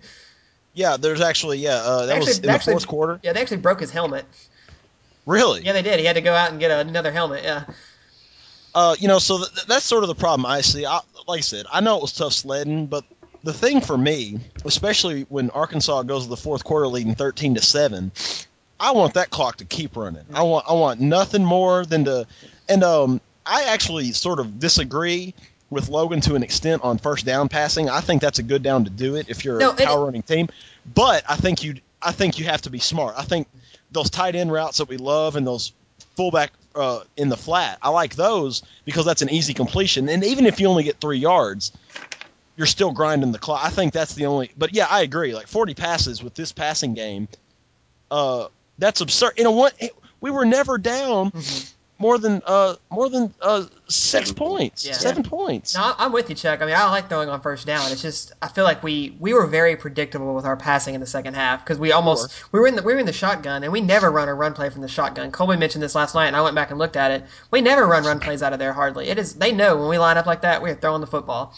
Yeah, 0.75 0.97
there's 0.97 1.21
actually 1.21 1.59
yeah, 1.59 1.77
uh, 1.77 2.07
that 2.07 2.17
Actually- 2.17 2.27
was 2.29 2.37
in 2.39 2.43
the 2.47 2.51
actually- 2.51 2.73
fourth 2.75 2.87
quarter. 2.87 3.21
Yeah, 3.25 3.33
they 3.33 3.41
actually 3.41 3.57
broke 3.59 3.81
his 3.81 3.91
helmet. 3.91 4.25
Really? 5.27 5.63
Yeah, 5.65 5.73
they 5.73 5.83
did. 5.83 5.99
He 5.99 6.05
had 6.07 6.15
to 6.17 6.21
go 6.21 6.35
out 6.35 6.51
and 6.51 6.61
get 6.61 6.71
another 6.71 7.11
helmet. 7.11 7.43
Yeah. 7.43 7.65
Uh, 8.75 8.95
you 8.99 9.09
know, 9.09 9.19
so 9.19 9.39
th- 9.39 9.67
that's 9.67 9.85
sort 9.85 10.05
of 10.05 10.09
the 10.09 10.15
problem 10.15 10.45
I 10.45 10.61
see. 10.61 10.85
I, 10.85 11.01
like 11.27 11.39
I 11.39 11.41
said, 11.41 11.65
I 11.73 11.81
know 11.81 11.97
it 11.97 12.03
was 12.03 12.13
tough 12.13 12.33
sledding, 12.35 12.87
but 12.87 13.05
the 13.43 13.53
thing 13.53 13.81
for 13.81 13.97
me, 13.97 14.41
especially 14.65 15.23
when 15.31 15.49
Arkansas 15.51 16.03
goes 16.03 16.25
to 16.25 16.29
the 16.29 16.37
fourth 16.37 16.65
quarter 16.65 16.89
leading 16.89 17.15
13 17.15 17.55
to 17.55 17.63
seven, 17.63 18.11
I 18.81 18.91
want 18.91 19.15
that 19.15 19.31
clock 19.31 19.57
to 19.59 19.65
keep 19.65 19.97
running. 19.97 20.25
I 20.35 20.43
want 20.43 20.67
I 20.69 20.73
want 20.75 21.01
nothing 21.01 21.45
more 21.45 21.87
than 21.87 22.05
to, 22.07 22.27
and 22.69 22.83
um, 22.83 23.21
I 23.47 23.65
actually 23.65 24.13
sort 24.13 24.41
of 24.41 24.59
disagree 24.59 25.35
with 25.71 25.89
Logan 25.89 26.21
to 26.23 26.35
an 26.35 26.43
extent 26.43 26.83
on 26.83 26.99
first 26.99 27.27
down 27.27 27.49
passing. 27.49 27.89
I 27.89 28.01
think 28.01 28.23
that's 28.23 28.39
a 28.39 28.43
good 28.43 28.63
down 28.63 28.85
to 28.85 28.91
do 28.91 29.17
it 29.17 29.29
if 29.29 29.45
you're 29.45 29.59
No, 29.59 29.71
a 29.71 29.75
power 29.75 30.05
running 30.05 30.23
team, 30.23 30.49
but 30.95 31.25
I 31.29 31.37
think 31.37 31.63
you 31.63 31.77
I 32.01 32.13
think 32.13 32.39
you 32.39 32.45
have 32.45 32.63
to 32.63 32.71
be 32.71 32.79
smart. 32.79 33.15
I 33.17 33.23
think 33.23 33.49
those 33.91 34.11
tight 34.11 34.35
end 34.35 34.53
routes 34.53 34.79
that 34.79 34.89
we 34.89 34.97
love 34.97 35.37
and 35.37 35.47
those 35.47 35.73
fullback 36.17 36.53
uh, 36.75 37.01
in 37.17 37.29
the 37.29 37.37
flat. 37.37 37.79
I 37.83 37.91
like 37.91 38.15
those 38.15 38.63
because 38.85 39.05
that's 39.05 39.23
an 39.23 39.31
easy 39.31 39.55
completion. 39.55 40.09
And 40.09 40.25
even 40.25 40.47
if 40.47 40.61
you 40.61 40.69
only 40.69 40.85
get 40.85 41.01
three 41.01 41.19
yards, 41.19 41.73
you're 42.57 42.67
still 42.67 42.93
grinding 42.93 43.33
the 43.33 43.39
clock. 43.39 43.65
I 43.65 43.71
think 43.71 43.93
that's 43.93 44.15
the 44.15 44.27
only. 44.27 44.51
But 44.57 44.75
yeah, 44.75 44.87
I 44.89 45.03
agree. 45.03 45.35
Like 45.35 45.47
40 45.47 45.75
passes 45.75 46.23
with 46.23 46.35
this 46.35 46.53
passing 46.53 46.95
game, 46.95 47.29
uh, 48.11 48.49
that's 48.79 49.01
absurd. 49.01 49.35
You 49.39 49.45
know 49.45 49.53
what? 49.53 49.75
We 50.21 50.31
were 50.31 50.45
never 50.45 50.79
down 50.79 51.33
more 51.99 52.19
than 52.19 52.43
uh 52.45 52.75
more 52.91 53.09
than 53.09 53.33
uh 53.41 53.65
six 53.89 54.33
points, 54.33 54.85
Yeah. 54.85 54.95
seven 54.95 55.23
points. 55.23 55.75
No, 55.75 55.83
I- 55.83 55.95
I'm 56.01 56.13
with 56.13 56.29
you, 56.29 56.35
Chuck. 56.35 56.61
I 56.61 56.67
mean, 56.67 56.75
I 56.75 56.91
like 56.91 57.09
throwing 57.09 57.29
on 57.29 57.41
first 57.41 57.67
down. 57.67 57.91
It's 57.93 58.03
just 58.03 58.33
I 58.43 58.49
feel 58.49 58.65
like 58.65 58.83
we 58.83 59.17
we 59.21 59.33
were 59.33 59.47
very 59.47 59.77
predictable 59.77 60.35
with 60.35 60.45
our 60.45 60.57
passing 60.57 60.95
in 60.95 61.01
the 61.01 61.07
second 61.07 61.35
half 61.35 61.63
because 61.65 61.79
we 61.79 61.93
almost 61.93 62.33
we 62.53 62.59
were 62.59 62.67
in 62.67 62.75
the 62.77 62.83
we 62.83 62.95
were 62.95 62.99
in 62.99 63.07
the 63.07 63.13
shotgun 63.13 63.63
and 63.63 63.73
we 63.73 63.81
never 63.81 64.11
run 64.11 64.29
a 64.29 64.35
run 64.35 64.55
play 64.55 64.71
from 64.71 64.83
the 64.83 64.89
shotgun. 64.89 65.31
Colby 65.31 65.57
mentioned 65.57 65.83
this 65.85 65.95
last 65.95 66.15
night 66.17 66.27
and 66.27 66.37
I 66.37 66.43
went 66.43 66.57
back 66.57 66.71
and 66.71 66.79
looked 66.79 66.97
at 66.97 67.11
it. 67.13 67.25
We 67.53 67.61
never 67.61 67.87
run 67.87 68.05
run 68.05 68.19
plays 68.19 68.43
out 68.43 68.53
of 68.53 68.59
there 68.59 68.73
hardly. 68.73 69.09
It 69.09 69.19
is 69.19 69.35
they 69.35 69.53
know 69.53 69.77
when 69.77 69.89
we 69.89 69.99
line 69.99 70.17
up 70.19 70.27
like 70.27 70.43
that 70.43 70.63
we're 70.63 70.75
throwing 70.75 71.01
the 71.01 71.07
football. 71.07 71.55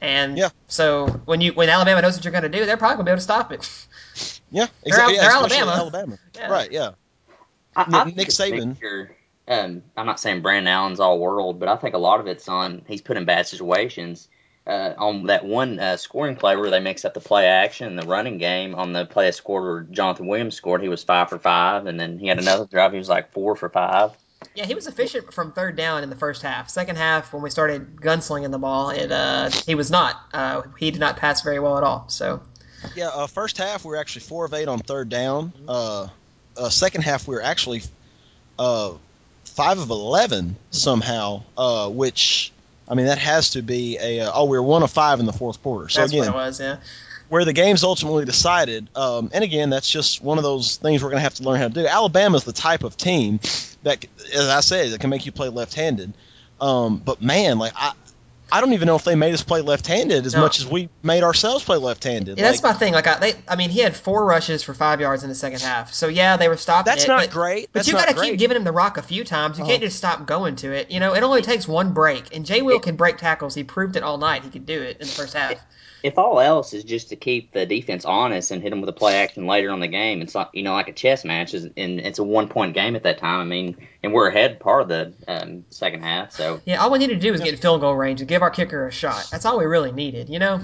And 0.00 0.36
Yeah. 0.38 0.50
so 0.68 1.06
when 1.26 1.40
you 1.40 1.52
when 1.52 1.68
Alabama 1.68 2.00
knows 2.02 2.16
what 2.16 2.24
you're 2.24 2.32
going 2.32 2.42
to 2.44 2.48
do, 2.48 2.64
they're 2.66 2.76
probably 2.76 2.96
going 2.96 3.06
to 3.06 3.10
be 3.10 3.12
able 3.12 3.18
to 3.18 3.22
stop 3.22 3.52
it. 3.52 3.68
Yeah, 4.50 4.66
They're 4.66 4.70
exactly. 4.86 5.14
Yeah, 5.16 5.20
they're 5.22 5.30
especially 5.36 5.56
Alabama. 5.58 5.72
Alabama. 5.72 6.18
Yeah. 6.34 6.48
Right. 6.48 6.72
Yeah. 6.72 6.90
I, 7.74 7.84
Nick- 7.84 7.94
I 7.94 8.04
Nick 8.16 8.28
Saban. 8.28 8.66
mixture. 8.68 9.15
Um, 9.48 9.82
I'm 9.96 10.06
not 10.06 10.18
saying 10.18 10.42
Brandon 10.42 10.72
Allen's 10.72 11.00
all 11.00 11.18
world, 11.18 11.60
but 11.60 11.68
I 11.68 11.76
think 11.76 11.94
a 11.94 11.98
lot 11.98 12.20
of 12.20 12.26
it's 12.26 12.48
on 12.48 12.82
he's 12.88 13.00
put 13.00 13.16
in 13.16 13.24
bad 13.24 13.46
situations. 13.46 14.28
Uh, 14.66 14.94
on 14.98 15.26
that 15.26 15.44
one 15.44 15.78
uh, 15.78 15.96
scoring 15.96 16.34
play 16.34 16.56
where 16.56 16.70
they 16.70 16.80
mix 16.80 17.04
up 17.04 17.14
the 17.14 17.20
play 17.20 17.46
action 17.46 17.86
and 17.86 17.96
the 17.96 18.06
running 18.06 18.36
game 18.36 18.74
on 18.74 18.92
the 18.92 19.06
play 19.06 19.28
of 19.28 19.34
scored 19.36 19.62
where 19.62 19.82
Jonathan 19.94 20.26
Williams 20.26 20.56
scored, 20.56 20.82
he 20.82 20.88
was 20.88 21.04
five 21.04 21.28
for 21.28 21.38
five, 21.38 21.86
and 21.86 22.00
then 22.00 22.18
he 22.18 22.26
had 22.26 22.40
another 22.40 22.66
drive 22.66 22.90
he 22.90 22.98
was 22.98 23.08
like 23.08 23.32
four 23.32 23.54
for 23.54 23.68
five. 23.68 24.10
Yeah, 24.56 24.66
he 24.66 24.74
was 24.74 24.88
efficient 24.88 25.32
from 25.32 25.52
third 25.52 25.76
down 25.76 26.02
in 26.02 26.10
the 26.10 26.16
first 26.16 26.42
half. 26.42 26.68
Second 26.68 26.96
half, 26.96 27.32
when 27.32 27.42
we 27.42 27.50
started 27.50 27.96
gunslinging 27.96 28.50
the 28.50 28.58
ball, 28.58 28.90
it 28.90 29.12
uh, 29.12 29.50
he 29.50 29.76
was 29.76 29.90
not. 29.90 30.16
Uh, 30.32 30.62
he 30.78 30.90
did 30.90 30.98
not 31.00 31.16
pass 31.16 31.42
very 31.42 31.60
well 31.60 31.78
at 31.78 31.84
all. 31.84 32.08
So 32.08 32.42
Yeah, 32.96 33.08
uh, 33.08 33.28
first 33.28 33.58
half 33.58 33.84
we 33.84 33.90
were 33.90 33.96
actually 33.96 34.22
four 34.22 34.44
of 34.46 34.54
eight 34.54 34.66
on 34.66 34.80
third 34.80 35.08
down. 35.08 35.52
Uh, 35.68 36.08
uh, 36.56 36.70
second 36.70 37.02
half 37.02 37.28
we 37.28 37.34
were 37.34 37.42
actually 37.42 37.82
uh, 38.58 38.94
five 39.56 39.78
of 39.78 39.90
eleven 39.90 40.54
somehow, 40.70 41.42
uh, 41.56 41.88
which 41.88 42.52
I 42.86 42.94
mean 42.94 43.06
that 43.06 43.18
has 43.18 43.50
to 43.50 43.62
be 43.62 43.98
a 44.00 44.20
uh, 44.20 44.30
oh 44.34 44.44
we 44.44 44.58
were 44.58 44.62
one 44.62 44.82
of 44.82 44.90
five 44.90 45.18
in 45.18 45.26
the 45.26 45.32
fourth 45.32 45.62
quarter. 45.62 45.88
So 45.88 46.02
that's 46.02 46.12
again, 46.12 46.32
what 46.32 46.34
it 46.34 46.46
was. 46.46 46.60
Yeah. 46.60 46.76
where 47.28 47.44
the 47.44 47.52
game's 47.52 47.82
ultimately 47.82 48.24
decided. 48.24 48.88
Um, 48.94 49.30
and 49.32 49.42
again, 49.42 49.70
that's 49.70 49.90
just 49.90 50.22
one 50.22 50.38
of 50.38 50.44
those 50.44 50.76
things 50.76 51.02
we're 51.02 51.10
going 51.10 51.18
to 51.18 51.24
have 51.24 51.34
to 51.34 51.42
learn 51.42 51.58
how 51.58 51.68
to 51.68 51.74
do. 51.74 51.86
Alabama's 51.86 52.44
the 52.44 52.52
type 52.52 52.84
of 52.84 52.96
team 52.96 53.40
that, 53.82 54.04
as 54.32 54.48
I 54.48 54.60
say, 54.60 54.90
that 54.90 55.00
can 55.00 55.10
make 55.10 55.26
you 55.26 55.32
play 55.32 55.48
left-handed. 55.48 56.12
Um, 56.60 56.98
but 56.98 57.20
man, 57.20 57.58
like 57.58 57.72
I, 57.74 57.92
I 58.50 58.60
don't 58.60 58.72
even 58.74 58.86
know 58.86 58.94
if 58.94 59.02
they 59.02 59.16
made 59.16 59.34
us 59.34 59.42
play 59.42 59.60
left-handed 59.60 60.24
as 60.24 60.34
No. 60.34 60.40
much 60.40 60.60
as 60.60 60.66
we 60.66 60.88
made 61.02 61.24
ourselves 61.24 61.64
play 61.64 61.78
left-handed. 61.78 62.38
Yeah, 62.38 62.44
that's 62.44 62.62
my 62.62 62.72
thing. 62.72 62.92
Like, 62.92 63.06
I, 63.08 63.18
they, 63.18 63.34
I 63.48 63.56
mean, 63.56 63.70
he 63.70 63.80
had 63.80 63.96
four 63.96 64.24
rushes 64.24 64.62
for 64.62 64.72
five 64.72 65.00
yards 65.00 65.24
in 65.24 65.28
the 65.28 65.34
second 65.34 65.62
half. 65.62 65.92
So 65.92 66.06
yeah, 66.06 66.36
they 66.36 66.48
were 66.48 66.56
stopping 66.56 66.90
that's 66.90 67.04
it. 67.04 67.08
not 67.08 67.22
but, 67.22 67.30
great. 67.30 67.68
But 67.72 67.86
you 67.88 67.94
got 67.94 68.08
to 68.08 68.14
keep 68.14 68.38
giving 68.38 68.56
him 68.56 68.62
the 68.64 68.72
rock 68.72 68.98
a 68.98 69.02
few 69.02 69.24
times. 69.24 69.58
You 69.58 69.64
can't 69.64 69.76
Uh-huh. 69.78 69.86
just 69.86 69.96
stop 69.98 70.26
going 70.26 70.54
to 70.56 70.72
it. 70.72 70.90
You 70.90 71.00
know, 71.00 71.14
it 71.14 71.22
only 71.24 71.42
takes 71.42 71.66
one 71.66 71.92
break, 71.92 72.34
and 72.34 72.46
Jay 72.46 72.62
Will 72.62 72.78
can 72.78 72.94
break 72.96 73.18
tackles. 73.18 73.54
He 73.54 73.64
proved 73.64 73.96
it 73.96 74.02
all 74.04 74.18
night. 74.18 74.44
He 74.44 74.50
could 74.50 74.64
do 74.66 74.80
it 74.80 74.98
in 75.00 75.06
the 75.06 75.12
first 75.12 75.34
half. 75.34 75.54
If 76.06 76.18
all 76.18 76.38
else 76.38 76.72
is 76.72 76.84
just 76.84 77.08
to 77.08 77.16
keep 77.16 77.52
the 77.52 77.66
defense 77.66 78.04
honest 78.04 78.52
and 78.52 78.62
hit 78.62 78.70
them 78.70 78.80
with 78.80 78.88
a 78.88 78.92
play 78.92 79.16
action 79.16 79.46
later 79.48 79.72
on 79.72 79.80
the 79.80 79.88
game, 79.88 80.22
it's 80.22 80.36
like 80.36 80.48
you 80.52 80.62
know 80.62 80.72
like 80.72 80.86
a 80.88 80.92
chess 80.92 81.24
match, 81.24 81.52
is- 81.52 81.64
and 81.76 81.98
it's 81.98 82.20
a 82.20 82.22
one 82.22 82.46
point 82.48 82.74
game 82.74 82.94
at 82.94 83.02
that 83.02 83.18
time. 83.18 83.40
I 83.40 83.44
mean, 83.44 83.76
and 84.04 84.12
we're 84.12 84.28
ahead 84.28 84.60
part 84.60 84.82
of 84.82 84.88
the 84.88 85.12
um, 85.26 85.64
second 85.70 86.02
half, 86.02 86.30
so 86.30 86.60
Yeah, 86.64 86.76
all 86.76 86.92
we 86.92 87.00
needed 87.00 87.14
to 87.14 87.20
do 87.20 87.32
was 87.32 87.40
get 87.40 87.54
in 87.54 87.58
field 87.58 87.80
goal 87.80 87.96
range 87.96 88.20
and 88.20 88.28
give 88.28 88.42
our 88.42 88.50
kicker 88.50 88.86
a 88.86 88.92
shot. 88.92 89.26
That's 89.32 89.44
all 89.44 89.58
we 89.58 89.64
really 89.66 89.90
needed. 89.90 90.28
You 90.28 90.38
know. 90.38 90.60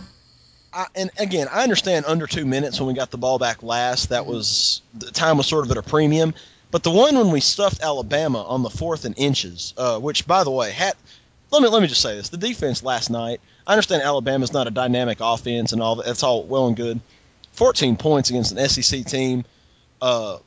I, 0.73 0.87
and 0.95 1.11
again, 1.19 1.49
I 1.51 1.65
understand 1.65 2.05
under 2.07 2.27
two 2.27 2.47
minutes 2.47 2.79
when 2.81 2.87
we 2.87 2.95
got 2.95 3.11
the 3.11 3.19
ball 3.19 3.39
back 3.39 3.63
last. 3.65 4.11
That 4.11 4.25
was 4.25 4.81
the 4.95 5.11
time 5.11 5.39
was 5.39 5.47
sort 5.49 5.65
of 5.67 5.71
at 5.73 5.77
a 5.77 5.83
premium. 5.83 6.35
But 6.71 6.83
the 6.85 6.91
one 6.91 7.17
when 7.19 7.31
we 7.33 7.41
stuffed 7.41 7.83
Alabama 7.83 8.43
on 8.43 8.63
the 8.63 8.71
fourth 8.71 9.05
and 9.05 9.15
inches, 9.19 9.75
uh, 9.77 9.99
which 9.99 10.27
by 10.27 10.45
the 10.45 10.51
way, 10.51 10.71
had 10.71 10.95
let 11.51 11.63
me 11.63 11.69
let 11.69 11.83
me 11.83 11.89
just 11.89 12.01
say 12.01 12.15
this: 12.17 12.29
the 12.29 12.37
defense 12.37 12.85
last 12.85 13.11
night. 13.11 13.41
I 13.67 13.73
understand 13.73 14.03
Alabama's 14.03 14.53
not 14.53 14.67
a 14.67 14.71
dynamic 14.71 15.19
offense 15.21 15.73
and 15.73 15.81
all 15.83 15.97
that. 15.97 16.07
That's 16.07 16.23
all 16.23 16.43
well 16.45 16.67
and 16.67 16.77
good. 16.77 17.01
14 17.53 17.97
points 17.97 18.31
against 18.31 18.53
an 18.53 18.69
SEC 18.69 19.05
team. 19.05 19.45
Uh, 20.01 20.39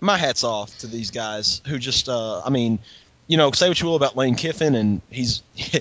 my 0.00 0.16
hats 0.16 0.44
off 0.44 0.76
to 0.78 0.86
these 0.86 1.10
guys 1.10 1.60
who 1.66 1.78
just, 1.78 2.08
uh, 2.08 2.40
I 2.40 2.50
mean, 2.50 2.78
you 3.26 3.36
know, 3.36 3.50
say 3.52 3.68
what 3.68 3.80
you 3.80 3.88
will 3.88 3.96
about 3.96 4.16
Lane 4.16 4.36
Kiffin, 4.36 4.74
and 4.74 5.02
he's 5.10 5.42
he, 5.54 5.80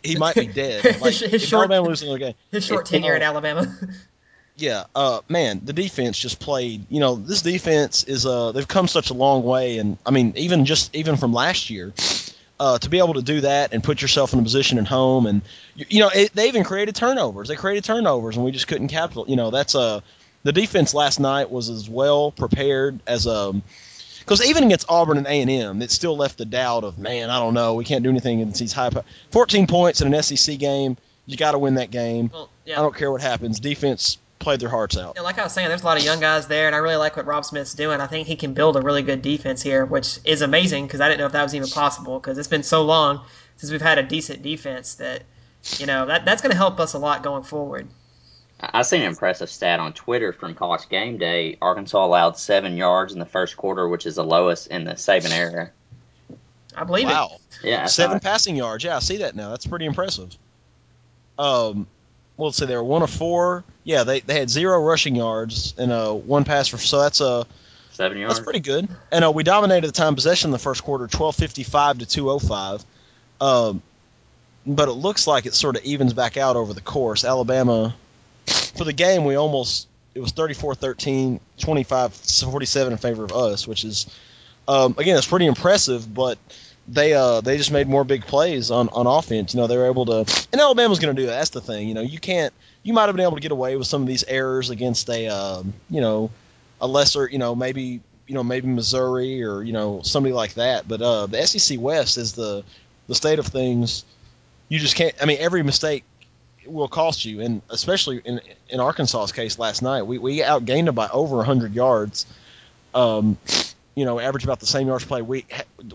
he 0.04 0.16
might 0.16 0.34
be 0.36 0.46
dead. 0.46 0.84
Like, 1.00 1.14
His- 1.14 1.20
his 1.20 1.42
short- 1.48 1.62
Alabama 1.70 1.88
loses 1.88 2.02
another 2.02 2.18
game, 2.18 2.34
His 2.50 2.64
short 2.64 2.86
It- 2.86 2.90
tenure 2.90 3.14
it- 3.14 3.16
at 3.16 3.22
Alabama. 3.22 3.66
yeah, 4.56 4.84
uh, 4.94 5.20
man, 5.28 5.62
the 5.64 5.72
defense 5.72 6.18
just 6.18 6.38
played. 6.38 6.86
You 6.90 7.00
know, 7.00 7.16
this 7.16 7.42
defense 7.42 8.04
is 8.04 8.24
uh, 8.26 8.52
they've 8.52 8.68
come 8.68 8.86
such 8.86 9.10
a 9.10 9.14
long 9.14 9.42
way, 9.42 9.78
and 9.78 9.98
I 10.06 10.10
mean, 10.12 10.34
even 10.36 10.66
just 10.66 10.94
even 10.94 11.16
from 11.16 11.32
last 11.32 11.70
year, 11.70 11.92
uh, 12.64 12.78
to 12.78 12.88
be 12.88 12.98
able 12.98 13.14
to 13.14 13.22
do 13.22 13.40
that 13.42 13.72
and 13.74 13.84
put 13.84 14.00
yourself 14.00 14.32
in 14.32 14.38
a 14.38 14.42
position 14.42 14.78
at 14.78 14.86
home, 14.86 15.26
and 15.26 15.42
you, 15.74 15.86
you 15.90 16.00
know, 16.00 16.08
it, 16.14 16.32
they 16.34 16.48
even 16.48 16.64
created 16.64 16.94
turnovers. 16.94 17.48
They 17.48 17.56
created 17.56 17.84
turnovers, 17.84 18.36
and 18.36 18.44
we 18.44 18.52
just 18.52 18.66
couldn't 18.68 18.88
capital. 18.88 19.26
You 19.28 19.36
know, 19.36 19.50
that's 19.50 19.74
uh, 19.74 20.00
the 20.44 20.52
defense 20.52 20.94
last 20.94 21.20
night 21.20 21.50
was 21.50 21.68
as 21.68 21.88
well 21.88 22.30
prepared 22.32 23.00
as 23.06 23.26
a 23.26 23.52
Because 24.20 24.44
even 24.48 24.64
against 24.64 24.86
Auburn 24.88 25.18
and 25.18 25.26
A 25.26 25.40
and 25.42 25.50
M, 25.50 25.82
it 25.82 25.90
still 25.90 26.16
left 26.16 26.38
the 26.38 26.46
doubt 26.46 26.84
of 26.84 26.98
man. 26.98 27.28
I 27.30 27.38
don't 27.38 27.52
know. 27.54 27.74
We 27.74 27.84
can't 27.84 28.02
do 28.02 28.08
anything 28.10 28.40
against 28.40 28.60
these 28.60 28.72
high. 28.72 28.90
po- 28.90 29.04
Fourteen 29.30 29.66
points 29.66 30.00
in 30.00 30.12
an 30.14 30.22
SEC 30.22 30.58
game. 30.58 30.96
You 31.26 31.36
got 31.36 31.52
to 31.52 31.58
win 31.58 31.74
that 31.74 31.90
game. 31.90 32.30
well, 32.32 32.48
I 32.66 32.80
don't 32.82 32.96
care 32.96 33.10
what 33.12 33.20
happens. 33.20 33.60
Defense 33.60 34.18
played 34.38 34.60
their 34.60 34.68
hearts 34.68 34.96
out. 34.96 35.14
Yeah, 35.16 35.22
like 35.22 35.38
I 35.38 35.44
was 35.44 35.52
saying, 35.52 35.68
there's 35.68 35.82
a 35.82 35.86
lot 35.86 35.96
of 35.96 36.04
young 36.04 36.20
guys 36.20 36.46
there, 36.46 36.66
and 36.66 36.74
I 36.74 36.78
really 36.78 36.96
like 36.96 37.16
what 37.16 37.26
Robb 37.26 37.44
Smith's 37.44 37.74
doing. 37.74 38.00
I 38.00 38.06
think 38.06 38.26
he 38.26 38.36
can 38.36 38.54
build 38.54 38.76
a 38.76 38.80
really 38.80 39.02
good 39.02 39.22
defense 39.22 39.62
here, 39.62 39.84
which 39.84 40.18
is 40.24 40.42
amazing 40.42 40.86
because 40.86 41.00
I 41.00 41.08
didn't 41.08 41.20
know 41.20 41.26
if 41.26 41.32
that 41.32 41.42
was 41.42 41.54
even 41.54 41.68
possible 41.68 42.18
because 42.18 42.38
it's 42.38 42.48
been 42.48 42.62
so 42.62 42.82
long 42.82 43.24
since 43.56 43.70
we've 43.72 43.80
had 43.80 43.98
a 43.98 44.02
decent 44.02 44.42
defense 44.42 44.96
that, 44.96 45.22
you 45.78 45.86
know, 45.86 46.06
that 46.06 46.24
that's 46.24 46.42
going 46.42 46.50
to 46.50 46.56
help 46.56 46.80
us 46.80 46.94
a 46.94 46.98
lot 46.98 47.22
going 47.22 47.42
forward. 47.42 47.88
I 48.60 48.70
I 48.80 48.82
seen 48.82 49.02
an 49.02 49.08
impressive 49.08 49.50
stat 49.50 49.80
on 49.80 49.92
Twitter 49.92 50.32
from 50.32 50.54
College 50.54 50.88
Game 50.88 51.18
Day. 51.18 51.56
Arkansas 51.60 52.04
allowed 52.04 52.38
seven 52.38 52.76
yards 52.76 53.12
in 53.12 53.18
the 53.18 53.26
first 53.26 53.56
quarter, 53.56 53.88
which 53.88 54.06
is 54.06 54.16
the 54.16 54.24
lowest 54.24 54.68
in 54.68 54.84
the 54.84 54.92
Saban 54.92 55.32
era. 55.32 55.70
I 56.76 56.84
believe 56.84 57.06
Wow, 57.06 57.30
it. 57.32 57.68
Yeah, 57.68 57.86
seven 57.86 58.20
passing 58.20 58.56
yards. 58.56 58.84
Yeah, 58.84 58.96
I 58.96 59.00
see 59.00 59.18
that 59.18 59.36
now. 59.36 59.50
That's 59.50 59.66
pretty 59.66 59.86
impressive. 59.86 60.36
Um, 61.38 61.86
well, 62.36 62.48
let's 62.48 62.56
say 62.56 62.66
they 62.66 62.76
were 62.76 62.84
one 62.84 63.02
of 63.02 63.10
four. 63.10 63.64
Yeah, 63.84 64.04
they, 64.04 64.20
they 64.20 64.38
had 64.38 64.50
zero 64.50 64.82
rushing 64.82 65.16
yards 65.16 65.74
and 65.78 65.92
uh 65.92 66.12
one 66.12 66.44
pass 66.44 66.68
for. 66.68 66.78
So 66.78 67.00
that's 67.00 67.20
uh 67.20 67.44
seven 67.92 68.18
yards. 68.18 68.34
that's 68.34 68.44
pretty 68.44 68.60
good. 68.60 68.88
And 69.12 69.24
uh, 69.24 69.30
we 69.30 69.42
dominated 69.42 69.86
the 69.86 69.92
time 69.92 70.14
possession 70.14 70.48
in 70.48 70.52
the 70.52 70.58
first 70.58 70.82
quarter, 70.82 71.06
twelve 71.06 71.36
fifty 71.36 71.62
five 71.62 71.98
to 71.98 72.06
two 72.06 72.30
oh 72.30 72.38
five. 72.38 72.84
Um, 73.40 73.82
but 74.66 74.88
it 74.88 74.92
looks 74.92 75.26
like 75.26 75.46
it 75.46 75.54
sort 75.54 75.76
of 75.76 75.84
evens 75.84 76.14
back 76.14 76.36
out 76.36 76.56
over 76.56 76.72
the 76.72 76.80
course. 76.80 77.24
Alabama, 77.24 77.94
for 78.46 78.84
the 78.84 78.92
game, 78.92 79.24
we 79.24 79.36
almost 79.36 79.88
it 80.14 80.20
was 80.20 80.32
34-13, 80.32 81.40
25-47 81.58 82.90
in 82.92 82.96
favor 82.98 83.24
of 83.24 83.32
us, 83.32 83.66
which 83.66 83.84
is 83.84 84.06
um, 84.68 84.94
again 84.96 85.16
it's 85.16 85.26
pretty 85.26 85.46
impressive. 85.46 86.12
But 86.12 86.38
they 86.86 87.14
uh 87.14 87.40
they 87.40 87.56
just 87.56 87.72
made 87.72 87.88
more 87.88 88.04
big 88.04 88.26
plays 88.26 88.70
on, 88.70 88.88
on 88.90 89.06
offense. 89.06 89.54
You 89.54 89.60
know 89.60 89.66
they 89.66 89.76
were 89.76 89.86
able 89.86 90.06
to, 90.06 90.46
and 90.52 90.60
Alabama's 90.60 90.98
going 90.98 91.14
to 91.14 91.22
do 91.22 91.26
that. 91.26 91.36
That's 91.38 91.50
the 91.50 91.60
thing. 91.60 91.88
You 91.88 91.94
know 91.94 92.02
you 92.02 92.18
can't 92.18 92.52
you 92.82 92.92
might 92.92 93.06
have 93.06 93.16
been 93.16 93.24
able 93.24 93.36
to 93.36 93.40
get 93.40 93.52
away 93.52 93.76
with 93.76 93.86
some 93.86 94.02
of 94.02 94.08
these 94.08 94.24
errors 94.24 94.70
against 94.70 95.08
a 95.08 95.28
um, 95.28 95.72
you 95.88 96.00
know 96.00 96.30
a 96.80 96.86
lesser 96.86 97.28
you 97.28 97.38
know 97.38 97.54
maybe 97.54 98.00
you 98.26 98.34
know 98.34 98.42
maybe 98.42 98.68
Missouri 98.68 99.42
or 99.42 99.62
you 99.62 99.72
know 99.72 100.02
somebody 100.02 100.32
like 100.32 100.54
that. 100.54 100.86
But 100.86 101.02
uh, 101.02 101.26
the 101.26 101.46
SEC 101.46 101.80
West 101.80 102.18
is 102.18 102.32
the 102.32 102.64
the 103.06 103.14
state 103.14 103.38
of 103.38 103.46
things. 103.46 104.04
You 104.68 104.78
just 104.78 104.96
can't. 104.96 105.14
I 105.20 105.26
mean, 105.26 105.38
every 105.40 105.62
mistake 105.62 106.04
will 106.66 106.88
cost 106.88 107.24
you, 107.24 107.40
and 107.40 107.62
especially 107.70 108.20
in 108.24 108.40
in 108.68 108.80
Arkansas's 108.80 109.32
case 109.32 109.58
last 109.58 109.82
night, 109.82 110.02
we 110.02 110.18
we 110.18 110.40
outgained 110.40 110.86
them 110.86 110.94
by 110.94 111.08
over 111.08 111.36
100 111.36 111.74
yards. 111.74 112.26
Um, 112.94 113.38
you 113.94 114.04
know, 114.04 114.18
average 114.18 114.44
about 114.44 114.60
the 114.60 114.66
same 114.66 114.86
yards 114.88 115.04
play. 115.04 115.22
We 115.22 115.46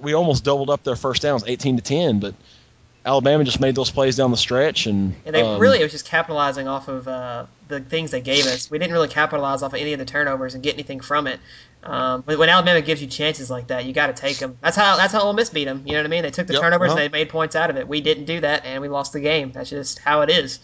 we 0.01 0.13
almost 0.13 0.43
doubled 0.43 0.69
up 0.69 0.83
their 0.83 0.95
first 0.95 1.21
downs, 1.21 1.43
18 1.45 1.77
to 1.77 1.83
10, 1.83 2.19
but 2.19 2.35
Alabama 3.05 3.43
just 3.43 3.59
made 3.59 3.75
those 3.75 3.89
plays 3.89 4.15
down 4.15 4.31
the 4.31 4.37
stretch, 4.37 4.85
and 4.85 5.15
And 5.25 5.33
they 5.33 5.41
um, 5.41 5.59
really 5.59 5.79
it 5.79 5.83
was 5.83 5.91
just 5.91 6.05
capitalizing 6.05 6.67
off 6.67 6.87
of 6.87 7.07
uh, 7.07 7.45
the 7.67 7.79
things 7.79 8.11
they 8.11 8.21
gave 8.21 8.45
us. 8.45 8.69
We 8.69 8.77
didn't 8.77 8.93
really 8.93 9.07
capitalize 9.07 9.63
off 9.63 9.73
of 9.73 9.79
any 9.79 9.93
of 9.93 9.99
the 9.99 10.05
turnovers 10.05 10.53
and 10.53 10.63
get 10.63 10.73
anything 10.75 10.99
from 10.99 11.27
it. 11.27 11.39
Um, 11.81 12.23
but 12.25 12.37
when 12.37 12.49
Alabama 12.49 12.81
gives 12.81 13.01
you 13.01 13.07
chances 13.07 13.49
like 13.49 13.67
that, 13.67 13.85
you 13.85 13.93
got 13.93 14.07
to 14.07 14.13
take 14.13 14.37
them. 14.37 14.57
That's 14.61 14.75
how 14.75 14.97
that's 14.97 15.13
how 15.13 15.21
Ole 15.21 15.33
Miss 15.33 15.49
beat 15.49 15.65
them. 15.65 15.83
You 15.85 15.93
know 15.93 15.99
what 15.99 16.05
I 16.05 16.09
mean? 16.09 16.23
They 16.23 16.31
took 16.31 16.47
the 16.47 16.53
Yep, 16.53 16.61
turnovers 16.61 16.91
uh-huh. 16.91 16.99
and 17.01 17.13
they 17.13 17.17
made 17.17 17.29
points 17.29 17.55
out 17.55 17.69
of 17.69 17.77
it. 17.77 17.87
We 17.87 18.01
didn't 18.01 18.25
do 18.25 18.41
that, 18.41 18.65
and 18.65 18.81
we 18.81 18.89
lost 18.89 19.13
the 19.13 19.21
game. 19.21 19.53
That's 19.53 19.69
just 19.69 19.99
how 19.99 20.21
it 20.21 20.29
is. 20.29 20.59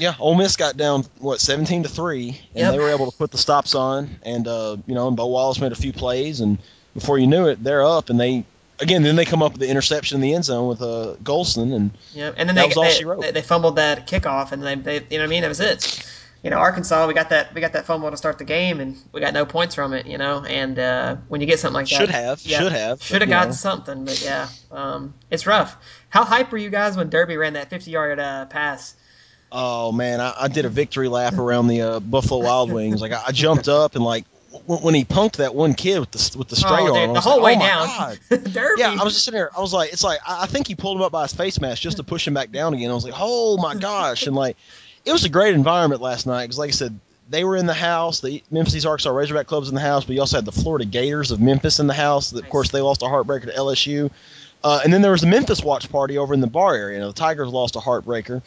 Yeah, 0.00 0.14
Ole 0.18 0.34
Miss 0.34 0.56
got 0.56 0.76
down 0.76 1.04
what 1.18 1.40
seventeen 1.40 1.82
to 1.82 1.88
three, 1.88 2.28
and 2.54 2.60
Yep. 2.60 2.72
they 2.72 2.78
were 2.78 2.90
able 2.90 3.10
to 3.10 3.16
put 3.16 3.30
the 3.30 3.38
stops 3.38 3.74
on, 3.74 4.16
and 4.22 4.48
uh, 4.48 4.76
you 4.86 4.94
know, 4.94 5.08
and 5.08 5.16
Bo 5.16 5.26
Wallace 5.26 5.60
made 5.60 5.72
a 5.72 5.76
few 5.76 5.92
plays, 5.92 6.40
and 6.40 6.58
before 6.94 7.18
you 7.18 7.26
knew 7.26 7.46
it, 7.48 7.62
they're 7.62 7.84
up, 7.84 8.08
and 8.10 8.18
they 8.18 8.44
again 8.80 9.02
then 9.02 9.14
they 9.16 9.26
come 9.26 9.42
up 9.42 9.52
with 9.52 9.60
the 9.60 9.68
interception 9.68 10.16
in 10.16 10.22
the 10.22 10.32
end 10.34 10.44
zone 10.46 10.68
with 10.68 10.80
uh, 10.80 11.16
Golson, 11.22 11.74
and 11.74 11.90
Yeah, 12.14 12.32
and 12.36 12.48
then 12.48 12.56
That 12.56 12.62
they 12.62 12.68
was 12.68 12.76
all 12.78 12.84
they, 12.84 12.90
she 12.92 13.04
wrote. 13.04 13.20
they 13.34 13.42
fumbled 13.42 13.76
that 13.76 14.06
kickoff, 14.06 14.52
and 14.52 14.62
they, 14.62 14.74
they 14.74 14.94
you 15.10 15.18
know 15.18 15.18
what 15.18 15.22
I 15.24 15.26
mean. 15.26 15.42
That 15.42 15.48
was 15.48 15.60
it. 15.60 16.06
You 16.42 16.48
know, 16.48 16.56
Arkansas, 16.56 17.06
we 17.06 17.12
got 17.12 17.28
that 17.28 17.52
we 17.54 17.60
got 17.60 17.74
that 17.74 17.84
fumble 17.84 18.10
to 18.10 18.16
start 18.16 18.38
the 18.38 18.44
game, 18.44 18.80
and 18.80 18.96
we 19.12 19.20
got 19.20 19.34
no 19.34 19.44
points 19.44 19.74
from 19.74 19.92
it. 19.92 20.06
You 20.06 20.16
know, 20.16 20.42
and 20.42 20.78
uh, 20.78 21.16
when 21.28 21.42
you 21.42 21.46
get 21.46 21.58
something 21.60 21.74
like 21.74 21.90
that, 21.90 21.96
Should 21.96 22.08
have, 22.08 22.40
should 22.40 22.72
have, 22.72 23.02
should 23.02 23.20
have 23.20 23.28
gotten 23.28 23.50
know. 23.50 23.54
something, 23.54 24.06
but 24.06 24.22
yeah, 24.24 24.48
um, 24.72 25.12
it's 25.30 25.46
rough. 25.46 25.76
How 26.08 26.24
hype 26.24 26.50
were 26.50 26.56
you 26.56 26.70
guys 26.70 26.96
when 26.96 27.10
Derby 27.10 27.36
ran 27.36 27.52
that 27.52 27.68
50 27.68 27.90
yard 27.90 28.18
uh, 28.18 28.46
pass? 28.46 28.94
Oh 29.52 29.92
man, 29.92 30.20
I, 30.20 30.34
I 30.40 30.48
did 30.48 30.64
a 30.64 30.68
victory 30.68 31.08
lap 31.08 31.34
around 31.34 31.68
the 31.68 31.82
uh, 31.82 32.00
Buffalo 32.00 32.44
Wild 32.44 32.72
Wings, 32.72 33.00
like 33.00 33.12
I, 33.12 33.24
I 33.28 33.32
jumped 33.32 33.68
up 33.68 33.94
and 33.94 34.04
like 34.04 34.24
w- 34.52 34.80
when 34.80 34.94
he 34.94 35.04
punked 35.04 35.36
that 35.36 35.54
one 35.54 35.74
kid 35.74 36.00
with 36.00 36.10
the 36.10 36.38
with 36.38 36.48
the 36.48 36.56
straight 36.56 36.88
oh, 36.88 36.96
arm, 36.96 37.14
the 37.14 37.20
whole 37.20 37.42
like, 37.42 37.58
way 37.58 37.64
oh 37.64 38.16
down. 38.30 38.74
Yeah, 38.78 38.96
I 38.98 39.04
was 39.04 39.14
just 39.14 39.24
sitting 39.24 39.38
there. 39.38 39.50
I 39.56 39.60
was 39.60 39.72
like, 39.72 39.92
it's 39.92 40.04
like 40.04 40.20
I 40.26 40.42
I 40.42 40.46
think 40.46 40.66
he 40.66 40.74
pulled 40.74 40.96
him 40.96 41.02
up 41.02 41.12
by 41.12 41.22
his 41.22 41.34
face 41.34 41.60
mask 41.60 41.82
just 41.82 41.96
to 41.98 42.02
push 42.02 42.26
him 42.26 42.34
back 42.34 42.50
down 42.52 42.74
again. 42.74 42.90
I 42.90 42.94
was 42.94 43.04
like, 43.04 43.14
oh 43.16 43.56
my 43.56 43.74
gosh, 43.74 44.26
and 44.26 44.36
like 44.36 44.56
it 45.04 45.12
was 45.12 45.24
a 45.24 45.28
great 45.28 45.54
environment 45.54 46.00
last 46.00 46.26
night 46.26 46.44
because, 46.44 46.58
like 46.58 46.68
I 46.68 46.72
said, 46.72 46.98
they 47.28 47.44
were 47.44 47.56
in 47.56 47.66
the 47.66 47.74
house. 47.74 48.20
The 48.20 48.42
Memphis 48.50 48.84
Arkansas 48.84 49.10
Razorback 49.10 49.46
clubs 49.46 49.68
in 49.68 49.74
the 49.74 49.80
house, 49.80 50.04
but 50.04 50.14
you 50.14 50.20
also 50.20 50.36
had 50.36 50.44
the 50.44 50.52
Florida 50.52 50.84
Gators 50.84 51.30
of 51.30 51.40
Memphis 51.40 51.78
in 51.78 51.86
the 51.86 51.94
house. 51.94 52.32
Of 52.32 52.48
course, 52.48 52.70
they 52.70 52.80
lost 52.80 53.02
a 53.02 53.06
heartbreaker 53.06 53.44
to 53.44 53.52
LSU. 53.52 54.10
Uh, 54.62 54.80
and 54.84 54.92
then 54.92 55.00
there 55.00 55.12
was 55.12 55.22
the 55.22 55.26
Memphis 55.26 55.62
watch 55.62 55.90
party 55.90 56.18
over 56.18 56.34
in 56.34 56.40
the 56.40 56.46
bar 56.46 56.74
area. 56.74 56.96
You 56.96 57.00
know, 57.00 57.08
the 57.08 57.18
Tigers 57.18 57.48
lost 57.48 57.76
a 57.76 57.78
heartbreaker, 57.78 58.42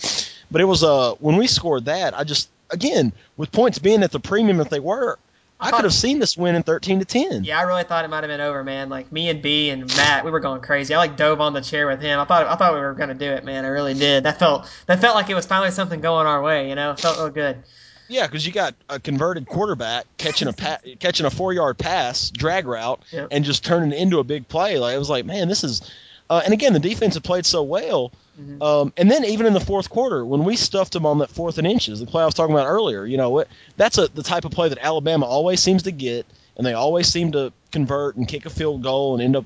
but 0.54 0.62
it 0.62 0.66
was 0.66 0.84
uh 0.86 1.16
when 1.20 1.36
we 1.36 1.48
scored 1.48 1.86
that, 1.86 2.18
I 2.18 2.24
just 2.24 2.48
again 2.70 3.12
with 3.36 3.52
points 3.52 3.80
being 3.80 4.04
at 4.04 4.12
the 4.12 4.20
premium 4.22 4.58
that 4.58 4.70
they 4.70 4.80
were, 4.80 5.20
I 5.60 5.72
could 5.72 5.84
have 5.84 5.94
seen 5.94 6.20
this 6.20 6.38
win 6.38 6.56
in 6.56 6.64
thirteen 6.64 7.00
to 7.00 7.06
ten. 7.06 7.44
Yeah, 7.44 7.60
I 7.60 7.64
really 7.64 7.84
thought 7.84 8.06
it 8.06 8.08
might 8.10 8.24
have 8.24 8.30
been 8.30 8.40
over, 8.42 8.64
man. 8.64 8.90
Like 8.90 9.12
me 9.12 9.30
and 9.30 9.42
B 9.42 9.70
and 9.70 9.86
Matt, 9.98 10.24
we 10.24 10.32
were 10.32 10.40
going 10.40 10.62
crazy. 10.62 10.94
I 10.94 10.98
like 10.98 11.18
dove 11.18 11.42
on 11.42 11.54
the 11.54 11.62
chair 11.62 11.88
with 11.88 12.02
him. 12.02 12.20
I 12.20 12.26
thought 12.26 12.46
I 12.48 12.56
thought 12.56 12.74
we 12.74 12.80
were 12.80 12.94
gonna 12.94 13.14
do 13.16 13.30
it, 13.32 13.44
man. 13.44 13.66
I 13.66 13.70
really 13.70 13.94
did. 13.94 14.24
That 14.24 14.40
felt 14.40 14.70
that 14.86 15.02
felt 15.02 15.16
like 15.16 15.30
it 15.30 15.36
was 15.36 15.46
finally 15.46 15.72
something 15.72 16.00
going 16.02 16.28
our 16.28 16.42
way. 16.42 16.70
You 16.70 16.76
know, 16.76 16.92
it 16.92 17.00
felt 17.00 17.18
real 17.18 17.30
good. 17.30 17.64
Yeah, 18.10 18.28
because 18.28 18.46
you 18.46 18.52
got 18.52 18.76
a 18.90 19.00
converted 19.00 19.48
quarterback 19.48 20.06
catching 20.18 20.48
a 20.50 20.54
pa- 20.54 20.80
catching 21.00 21.26
a 21.26 21.30
four 21.32 21.54
yard 21.54 21.78
pass 21.78 22.30
drag 22.30 22.68
route 22.68 23.02
Yep. 23.12 23.30
and 23.32 23.46
just 23.46 23.64
turning 23.64 23.92
it 23.94 23.98
into 23.98 24.20
a 24.20 24.24
big 24.24 24.48
play. 24.48 24.78
Like 24.78 24.94
it 24.96 25.00
was 25.00 25.10
like, 25.10 25.26
man, 25.26 25.48
this 25.48 25.64
is. 25.64 25.90
Uh, 26.34 26.42
and 26.44 26.52
again, 26.54 26.74
the 26.74 26.80
defense 26.80 27.14
had 27.14 27.24
played 27.24 27.46
so 27.46 27.62
well. 27.62 28.12
Mhm. 28.42 28.62
Um, 28.64 28.94
and 28.98 29.12
then 29.12 29.24
even 29.26 29.46
in 29.46 29.54
the 29.54 29.60
fourth 29.60 29.90
quarter, 29.92 30.26
when 30.26 30.44
we 30.46 30.56
stuffed 30.56 30.94
them 30.94 31.06
on 31.06 31.20
that 31.20 31.30
fourth 31.30 31.60
and 31.60 31.68
inches, 31.68 32.00
the 32.00 32.08
play 32.08 32.24
I 32.24 32.26
was 32.26 32.34
talking 32.34 32.56
about 32.56 32.66
earlier, 32.66 33.06
you 33.06 33.18
know, 33.18 33.30
what 33.30 33.48
that's 33.78 34.00
a, 34.00 34.08
the 34.08 34.24
type 34.24 34.44
of 34.46 34.52
play 34.52 34.70
that 34.70 34.80
Alabama 34.82 35.28
always 35.28 35.60
seems 35.62 35.84
to 35.84 35.92
get, 35.92 36.26
and 36.58 36.66
they 36.66 36.74
always 36.74 37.08
seem 37.08 37.34
to 37.34 37.54
convert 37.72 38.16
and 38.16 38.28
kick 38.28 38.48
a 38.48 38.50
field 38.50 38.82
goal 38.82 39.14
and 39.14 39.22
end 39.22 39.36
up. 39.36 39.46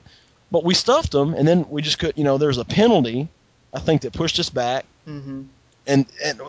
But 0.49 0.63
we 0.63 0.73
stuffed 0.73 1.11
them, 1.11 1.33
and 1.33 1.45
then 1.45 1.65
we 1.69 1.81
just 1.81 1.99
could, 1.99 2.13
you 2.15 2.23
know, 2.23 2.37
there's 2.37 2.57
a 2.57 2.63
penalty, 2.63 3.27
I 3.73 3.79
think, 3.79 4.03
that 4.03 4.13
pushed 4.13 4.39
us 4.39 4.49
back. 4.49 4.85
hmm 5.03 5.41
And 5.85 6.05
and 6.23 6.39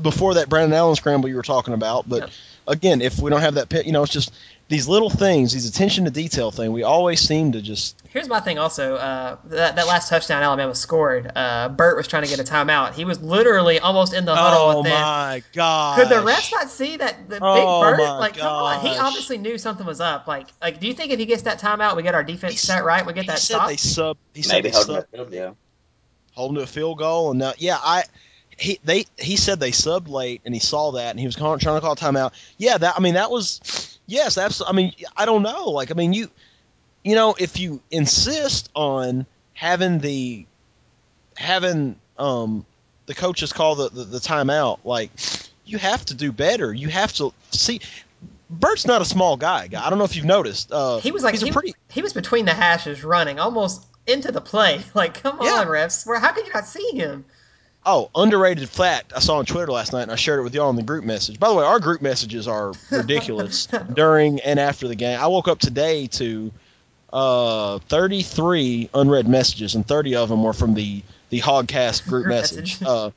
before 0.00 0.34
that 0.34 0.48
Brandon 0.48 0.72
Allen 0.72 0.96
scramble 0.96 1.28
you 1.28 1.36
were 1.36 1.42
talking 1.42 1.74
about, 1.74 2.08
but 2.08 2.20
Yep. 2.20 2.30
again, 2.68 3.02
if 3.02 3.18
we 3.20 3.30
don't 3.30 3.42
have 3.42 3.54
that, 3.56 3.68
pit, 3.68 3.84
you 3.84 3.92
know, 3.92 4.02
it's 4.02 4.12
just 4.12 4.32
these 4.68 4.88
little 4.88 5.10
things, 5.10 5.52
these 5.52 5.68
attention 5.68 6.06
to 6.06 6.10
detail 6.10 6.50
thing. 6.50 6.72
We 6.72 6.84
always 6.84 7.20
seem 7.20 7.52
to 7.52 7.60
just 7.60 8.00
Here's 8.08 8.28
my 8.28 8.40
thing 8.40 8.58
also. 8.58 8.96
Uh, 8.96 9.36
that, 9.46 9.76
that 9.76 9.86
last 9.86 10.08
touchdown 10.08 10.42
Alabama 10.42 10.74
scored, 10.74 11.30
uh, 11.34 11.68
Bert 11.68 11.96
was 11.96 12.08
trying 12.08 12.22
to 12.22 12.28
get 12.28 12.40
a 12.40 12.44
timeout. 12.44 12.94
He 12.94 13.04
was 13.04 13.20
literally 13.20 13.78
almost 13.78 14.14
in 14.14 14.24
the 14.24 14.34
huddle 14.34 14.60
oh 14.60 14.76
with 14.78 14.86
them. 14.86 15.00
my 15.02 15.42
god! 15.52 15.98
Could 15.98 16.08
the 16.08 16.22
refs 16.26 16.50
not 16.52 16.70
see 16.70 16.96
that 16.96 17.28
the 17.28 17.40
Oh 17.42 17.54
big 17.54 17.96
Bert? 17.96 17.98
my 17.98 18.18
Like, 18.18 18.36
come 18.38 18.52
on, 18.52 18.80
he 18.86 18.96
obviously 18.96 19.36
knew 19.36 19.58
something 19.58 19.84
was 19.86 20.00
up. 20.00 20.26
Like, 20.26 20.48
like, 20.62 20.80
do 20.80 20.86
you 20.86 20.94
think 20.94 21.12
if 21.12 21.18
he 21.18 21.26
gets 21.26 21.42
that 21.42 21.60
timeout, 21.60 21.96
we 21.96 22.02
get 22.02 22.14
our 22.14 22.24
defense 22.24 22.54
He 22.54 22.58
set 22.58 22.84
right, 22.84 23.04
we 23.04 23.12
get 23.12 23.22
He 23.24 23.28
that 23.28 23.38
said 23.40 23.56
stop? 23.56 23.68
they 23.68 23.76
sub. 23.76 24.16
He 24.32 24.42
said 24.42 24.54
Maybe 24.56 24.70
they 24.70 24.76
holding 24.76 24.96
sub, 24.96 25.10
field 25.10 25.30
goal. 25.30 25.56
hold 26.32 26.54
to 26.54 26.60
a 26.62 26.66
field 26.66 26.98
goal, 26.98 27.30
and 27.30 27.38
now, 27.40 27.52
yeah, 27.58 27.76
I. 27.82 28.04
He 28.56 28.78
they 28.84 29.06
he 29.18 29.34
said 29.34 29.58
they 29.58 29.72
subbed 29.72 30.08
late, 30.08 30.40
and 30.44 30.54
he 30.54 30.60
saw 30.60 30.92
that, 30.92 31.10
and 31.10 31.18
he 31.18 31.26
was 31.26 31.34
calling, 31.34 31.58
trying 31.58 31.74
to 31.76 31.80
call 31.80 31.94
a 31.94 31.96
timeout. 31.96 32.32
Yeah, 32.56 32.78
that 32.78 32.94
I 32.96 33.00
mean 33.00 33.14
that 33.14 33.28
was 33.28 33.93
yes, 34.06 34.38
absolutely. 34.38 34.72
I 34.72 34.76
mean 34.76 34.92
I 35.16 35.24
don't 35.26 35.42
know, 35.42 35.70
like 35.70 35.90
I 35.90 35.94
mean 35.94 36.12
you, 36.12 36.30
you 37.02 37.14
know, 37.14 37.34
if 37.38 37.58
you 37.58 37.80
insist 37.90 38.70
on 38.74 39.26
having 39.54 39.98
the 39.98 40.46
having 41.36 41.96
um 42.18 42.64
the 43.06 43.14
coaches 43.14 43.52
call 43.52 43.74
the, 43.74 43.88
the 43.90 44.04
the 44.04 44.18
timeout, 44.18 44.78
like 44.84 45.10
you 45.64 45.78
have 45.78 46.04
to 46.06 46.14
do 46.14 46.32
better. 46.32 46.72
You 46.72 46.88
have 46.88 47.12
to 47.14 47.32
see. 47.50 47.80
Bert's 48.50 48.86
not 48.86 49.00
a 49.00 49.04
small 49.04 49.36
guy. 49.36 49.66
guy. 49.68 49.84
I 49.84 49.90
don't 49.90 49.98
know 49.98 50.04
if 50.04 50.16
you've 50.16 50.24
noticed. 50.26 50.70
Uh, 50.70 50.98
he 51.00 51.10
was 51.10 51.22
like 51.24 51.32
he's 51.32 51.42
a 51.42 51.46
he, 51.46 51.52
pretty 51.52 51.74
he 51.90 52.02
was 52.02 52.12
between 52.12 52.44
the 52.44 52.54
hashes, 52.54 53.02
running 53.02 53.38
almost 53.38 53.84
into 54.06 54.30
the 54.32 54.40
play. 54.40 54.80
Like, 54.94 55.14
come 55.22 55.38
Yeah. 55.40 55.52
on, 55.60 55.66
refs. 55.66 56.06
Where 56.06 56.18
how 56.18 56.32
could 56.32 56.46
you 56.46 56.52
not 56.52 56.66
see 56.66 56.90
him? 56.92 57.24
Oh, 57.86 58.10
underrated 58.14 58.68
fact 58.68 59.12
I 59.14 59.20
saw 59.20 59.38
on 59.38 59.46
Twitter 59.46 59.70
last 59.70 59.92
night, 59.92 60.02
and 60.02 60.12
I 60.12 60.16
shared 60.16 60.40
it 60.40 60.42
with 60.42 60.54
y'all 60.54 60.70
in 60.70 60.76
the 60.76 60.82
group 60.82 61.04
message. 61.04 61.38
By 61.38 61.48
the 61.48 61.54
way, 61.54 61.64
our 61.64 61.80
group 61.80 62.00
messages 62.00 62.48
are 62.48 62.72
ridiculous 62.90 63.66
during 63.92 64.40
and 64.40 64.58
after 64.58 64.88
the 64.88 64.94
game. 64.94 65.20
I 65.20 65.26
woke 65.26 65.48
up 65.48 65.58
today 65.58 66.06
to 66.08 66.50
uh, 67.12 67.78
33 67.80 68.90
unread 68.94 69.28
messages, 69.28 69.74
and 69.74 69.86
30 69.86 70.16
of 70.16 70.28
them 70.28 70.42
were 70.42 70.52
from 70.52 70.74
the 70.74 71.02
the 71.30 71.40
Hogcast 71.40 72.06
group, 72.06 72.26
message. 72.26 72.82
Uh, 72.82 73.10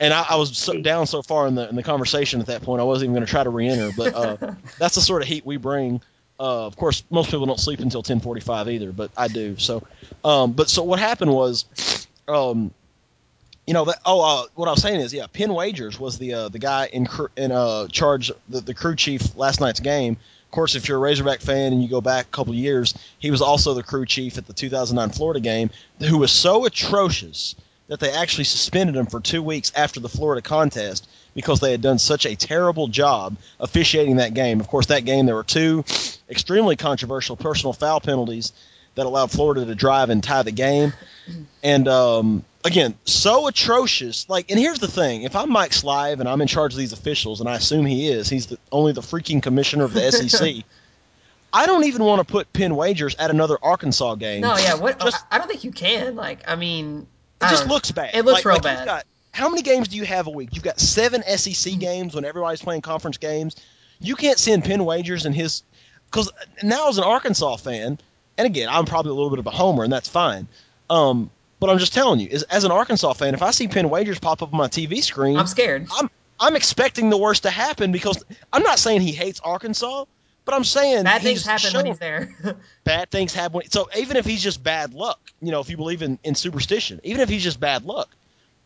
and 0.00 0.12
I, 0.12 0.24
I 0.30 0.36
was 0.36 0.56
so 0.56 0.80
down 0.80 1.06
so 1.06 1.22
far 1.22 1.46
in 1.46 1.54
the 1.54 1.68
in 1.68 1.76
the 1.76 1.82
conversation 1.82 2.40
at 2.40 2.46
that 2.46 2.62
point, 2.62 2.80
I 2.80 2.84
wasn't 2.84 3.10
even 3.10 3.14
going 3.14 3.26
to 3.26 3.30
try 3.30 3.44
to 3.44 3.50
re-enter. 3.50 3.90
But 3.96 4.14
uh, 4.14 4.36
that's 4.78 4.94
the 4.94 5.00
sort 5.00 5.22
of 5.22 5.28
heat 5.28 5.44
we 5.44 5.56
bring. 5.56 6.00
Uh, 6.38 6.66
of 6.66 6.76
course, 6.76 7.04
most 7.10 7.30
people 7.30 7.46
don't 7.46 7.60
sleep 7.60 7.80
until 7.80 8.02
10:45 8.02 8.72
either, 8.72 8.92
but 8.92 9.10
I 9.16 9.28
do. 9.28 9.56
So, 9.58 9.86
um, 10.24 10.52
but 10.52 10.68
so 10.68 10.82
what 10.82 10.98
happened 10.98 11.32
was, 11.32 12.06
um, 12.26 12.72
you 13.66 13.74
know 13.74 13.84
that 13.86 13.98
oh 14.04 14.20
uh, 14.20 14.46
what 14.54 14.68
I 14.68 14.72
was 14.72 14.82
saying 14.82 15.00
is 15.00 15.12
yeah 15.12 15.26
Penn 15.26 15.54
Wagers 15.54 15.98
was 15.98 16.18
the 16.18 16.34
uh, 16.34 16.48
the 16.48 16.58
guy 16.58 16.86
in 16.92 17.06
cr- 17.06 17.32
in 17.36 17.52
uh, 17.52 17.88
charge 17.88 18.30
the, 18.48 18.60
the 18.60 18.74
crew 18.74 18.96
chief 18.96 19.36
last 19.36 19.60
night's 19.60 19.80
game. 19.80 20.16
Of 20.44 20.50
course, 20.50 20.76
if 20.76 20.86
you're 20.86 20.98
a 20.98 21.00
Razorback 21.00 21.40
fan 21.40 21.72
and 21.72 21.82
you 21.82 21.88
go 21.88 22.00
back 22.00 22.26
a 22.26 22.30
couple 22.30 22.54
years, 22.54 22.94
he 23.18 23.32
was 23.32 23.42
also 23.42 23.74
the 23.74 23.82
crew 23.82 24.06
chief 24.06 24.38
at 24.38 24.46
the 24.46 24.52
2009 24.52 25.10
Florida 25.10 25.40
game, 25.40 25.70
who 25.98 26.18
was 26.18 26.30
so 26.30 26.64
atrocious 26.64 27.56
that 27.88 27.98
they 27.98 28.12
actually 28.12 28.44
suspended 28.44 28.94
him 28.94 29.06
for 29.06 29.18
two 29.18 29.42
weeks 29.42 29.72
after 29.74 29.98
the 29.98 30.08
Florida 30.08 30.40
contest 30.40 31.08
because 31.34 31.58
they 31.58 31.72
had 31.72 31.82
done 31.82 31.98
such 31.98 32.24
a 32.24 32.36
terrible 32.36 32.86
job 32.86 33.36
officiating 33.58 34.16
that 34.16 34.32
game. 34.32 34.60
Of 34.60 34.68
course, 34.68 34.86
that 34.86 35.04
game 35.04 35.26
there 35.26 35.34
were 35.34 35.42
two 35.42 35.84
extremely 36.30 36.76
controversial 36.76 37.36
personal 37.36 37.72
foul 37.72 38.00
penalties 38.00 38.52
that 38.94 39.06
allowed 39.06 39.30
Florida 39.30 39.64
to 39.66 39.74
drive 39.74 40.10
and 40.10 40.22
tie 40.22 40.42
the 40.42 40.52
game. 40.52 40.92
And 41.62 41.88
um, 41.88 42.44
again, 42.64 42.94
so 43.04 43.46
atrocious. 43.46 44.28
Like, 44.28 44.50
and 44.50 44.58
here's 44.60 44.78
the 44.78 44.88
thing: 44.88 45.22
if 45.22 45.34
I'm 45.36 45.50
Mike 45.50 45.72
Slive 45.72 46.20
and 46.20 46.28
I'm 46.28 46.40
in 46.40 46.48
charge 46.48 46.72
of 46.72 46.78
these 46.78 46.92
officials, 46.92 47.40
and 47.40 47.48
I 47.48 47.56
assume 47.56 47.86
he 47.86 48.08
is, 48.08 48.28
he's 48.28 48.46
the, 48.46 48.58
only 48.70 48.92
the 48.92 49.00
freaking 49.00 49.42
commissioner 49.42 49.84
of 49.84 49.92
the 49.94 50.10
SEC. 50.28 50.64
I 51.52 51.66
don't 51.66 51.84
even 51.84 52.02
want 52.04 52.26
to 52.26 52.30
put 52.30 52.52
Penn 52.52 52.74
Wagers 52.74 53.14
at 53.14 53.30
another 53.30 53.56
Arkansas 53.62 54.16
game. 54.16 54.40
No, 54.40 54.56
yeah. 54.56 54.74
What? 54.74 54.98
Just- 55.00 55.24
I 55.30 55.38
don't 55.38 55.46
think 55.48 55.62
you 55.64 55.70
can. 55.70 56.16
Like, 56.16 56.40
I 56.48 56.56
mean, 56.56 57.06
It 57.40 57.44
I 57.46 57.50
just 57.50 57.68
looks 57.68 57.92
bad. 57.92 58.10
It 58.14 58.24
looks 58.24 58.38
Like- 58.38 58.44
real 58.44 58.54
like 58.54 58.62
bad. 58.64 58.84
got- 58.86 59.04
how 59.30 59.48
many 59.48 59.62
games 59.62 59.88
do 59.88 59.96
you 59.96 60.04
have 60.04 60.26
a 60.26 60.30
week? 60.30 60.50
You've 60.52 60.62
got 60.64 60.78
seven. 60.78 61.22
SEC 61.36 61.78
games 61.78 62.14
when 62.14 62.24
everybody's 62.24 62.62
playing 62.62 62.82
conference 62.82 63.18
games. 63.18 63.56
You 64.00 64.14
can't 64.16 64.38
send 64.38 64.64
Penn 64.64 64.84
Wagers 64.84 65.26
and 65.26 65.34
his 65.34 65.62
because 66.10 66.30
now 66.62 66.88
as 66.88 66.98
an 66.98 67.04
Arkansas 67.04 67.56
fan, 67.56 67.98
and 68.38 68.46
again 68.46 68.68
I'm 68.70 68.84
probably 68.84 69.10
a 69.10 69.14
little 69.14 69.30
bit 69.30 69.38
of 69.38 69.46
a 69.46 69.50
homer, 69.50 69.84
and 69.84 69.92
that's 69.92 70.08
fine. 70.08 70.48
Um, 70.90 71.30
but 71.60 71.70
I'm 71.70 71.78
just 71.78 71.94
telling 71.94 72.20
you, 72.20 72.28
as, 72.30 72.42
as 72.44 72.64
an 72.64 72.72
Arkansas 72.72 73.14
fan, 73.14 73.34
if 73.34 73.42
I 73.42 73.50
see 73.50 73.68
Penn 73.68 73.88
Wagers 73.88 74.18
pop 74.18 74.42
up 74.42 74.52
on 74.52 74.58
my 74.58 74.68
TV 74.68 75.02
screen, 75.02 75.36
I'm 75.36 75.46
scared. 75.46 75.86
I'm 75.92 76.10
I'm 76.38 76.56
expecting 76.56 77.10
the 77.10 77.16
worst 77.16 77.44
to 77.44 77.50
happen 77.50 77.92
because 77.92 78.22
I'm 78.52 78.62
not 78.62 78.78
saying 78.78 79.00
he 79.00 79.12
hates 79.12 79.40
Arkansas, 79.40 80.04
but 80.44 80.54
I'm 80.54 80.64
saying 80.64 81.04
Bad 81.04 81.22
things 81.22 81.46
happen 81.46 81.72
when 81.74 81.86
he's 81.86 81.98
there. 81.98 82.34
bad 82.84 83.10
things 83.10 83.32
happen. 83.32 83.58
When, 83.58 83.70
so 83.70 83.88
even 83.96 84.16
if 84.16 84.24
he's 84.24 84.42
just 84.42 84.62
bad 84.62 84.94
luck, 84.94 85.20
you 85.40 85.52
know, 85.52 85.60
if 85.60 85.70
you 85.70 85.76
believe 85.76 86.02
in, 86.02 86.18
in 86.24 86.34
superstition, 86.34 87.00
even 87.04 87.20
if 87.20 87.28
he's 87.28 87.42
just 87.42 87.60
bad 87.60 87.84
luck, 87.84 88.14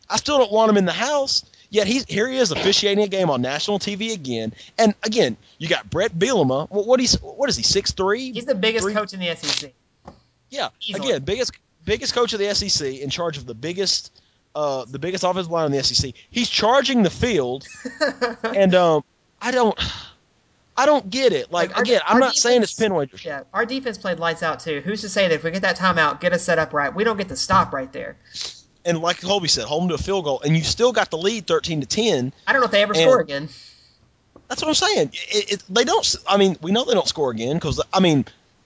I 0.09 0.17
still 0.17 0.39
don't 0.39 0.51
want 0.51 0.69
him 0.71 0.77
in 0.77 0.85
the 0.85 0.91
house. 0.91 1.45
Yet 1.71 1.85
he's 1.87 2.03
here. 2.05 2.27
He 2.27 2.37
is 2.37 2.51
officiating 2.51 3.03
a 3.03 3.07
game 3.07 3.29
on 3.29 3.41
national 3.41 3.77
TV 3.79 4.13
again. 4.13 4.53
And 4.77 4.95
again, 5.03 5.37
you 5.59 5.67
got 5.67 5.89
Brett 5.89 6.11
Bielema. 6.17 6.69
What, 6.69 6.87
what 6.87 6.99
he's 6.99 7.21
what 7.21 7.47
is 7.49 7.55
he? 7.57 7.63
Six 7.63 7.91
three. 7.91 8.31
he's 8.31 8.45
the 8.45 8.55
biggest 8.55 8.83
Three- 8.83 8.93
coach 8.93 9.13
in 9.13 9.19
the 9.19 9.35
SEC. 9.35 9.71
Yeah. 10.49 10.69
Easily. 10.81 11.09
Again, 11.09 11.23
biggest 11.23 11.51
biggest 11.85 12.13
coach 12.15 12.33
of 12.33 12.39
the 12.39 12.53
SEC 12.55 12.95
in 12.99 13.09
charge 13.09 13.37
of 13.37 13.45
the 13.45 13.53
biggest 13.53 14.11
uh 14.55 14.85
the 14.85 14.97
biggest 14.97 15.23
offensive 15.23 15.51
line 15.51 15.67
in 15.67 15.71
the 15.71 15.83
SEC. 15.83 16.13
He's 16.31 16.49
charging 16.49 17.03
the 17.03 17.11
field, 17.11 17.67
and 18.43 18.73
um 18.73 19.03
I 19.39 19.51
don't 19.51 19.79
I 20.75 20.85
don't 20.87 21.07
get 21.09 21.33
it. 21.33 21.51
Like, 21.51 21.69
Like, 21.69 21.77
our- 21.77 21.83
again, 21.83 22.01
I'm 22.07 22.19
not 22.19 22.35
saying 22.35 22.63
it's 22.63 22.73
defense- 22.73 23.09
Penn 23.11 23.19
yeah, 23.23 23.41
our 23.53 23.65
defense 23.65 23.97
played 23.99 24.17
lights 24.17 24.41
out 24.41 24.59
too. 24.61 24.81
Who's 24.81 25.01
to 25.01 25.09
say 25.09 25.27
that 25.27 25.35
if 25.35 25.43
we 25.43 25.51
get 25.51 25.61
that 25.61 25.77
timeout, 25.77 26.19
get 26.19 26.33
us 26.33 26.41
set 26.41 26.57
up 26.57 26.73
right, 26.73 26.91
we 26.93 27.03
don't 27.03 27.17
get 27.17 27.27
the 27.29 27.35
stop 27.35 27.73
right 27.73 27.91
there? 27.93 28.17
And 28.89 29.01
like 29.01 29.21
Colby 29.21 29.47
said, 29.47 29.65
hold 29.65 29.83
them 29.83 29.89
to 29.89 29.95
a 29.95 29.97
field 29.99 30.23
goal, 30.25 30.41
and 30.41 30.57
you 30.57 30.63
still 30.63 30.91
got 30.91 31.11
the 31.11 31.17
lead, 31.17 31.45
thirteen 31.45 31.81
to 31.81 31.87
ten. 31.87 32.33
I 32.47 32.53
don't 32.53 32.61
know 32.61 32.65
if 32.65 32.71
they 32.71 32.81
ever 32.81 32.93
And- 32.93 33.01
score 33.01 33.19
again. 33.21 33.49
That's 34.47 34.63
what 34.63 34.69
I'm 34.69 34.73
saying. 34.73 35.11
It, 35.13 35.51
it, 35.53 35.63
they 35.69 35.83
don't. 35.83 36.15
I 36.27 36.37
mean, 36.37 36.57
we 36.61 36.71
know 36.71 36.83
they 36.83 36.95
don't 36.95 37.07
score 37.07 37.29
again 37.29 37.55
because 37.55 37.79
I 37.93 37.99
mean, 37.99 38.25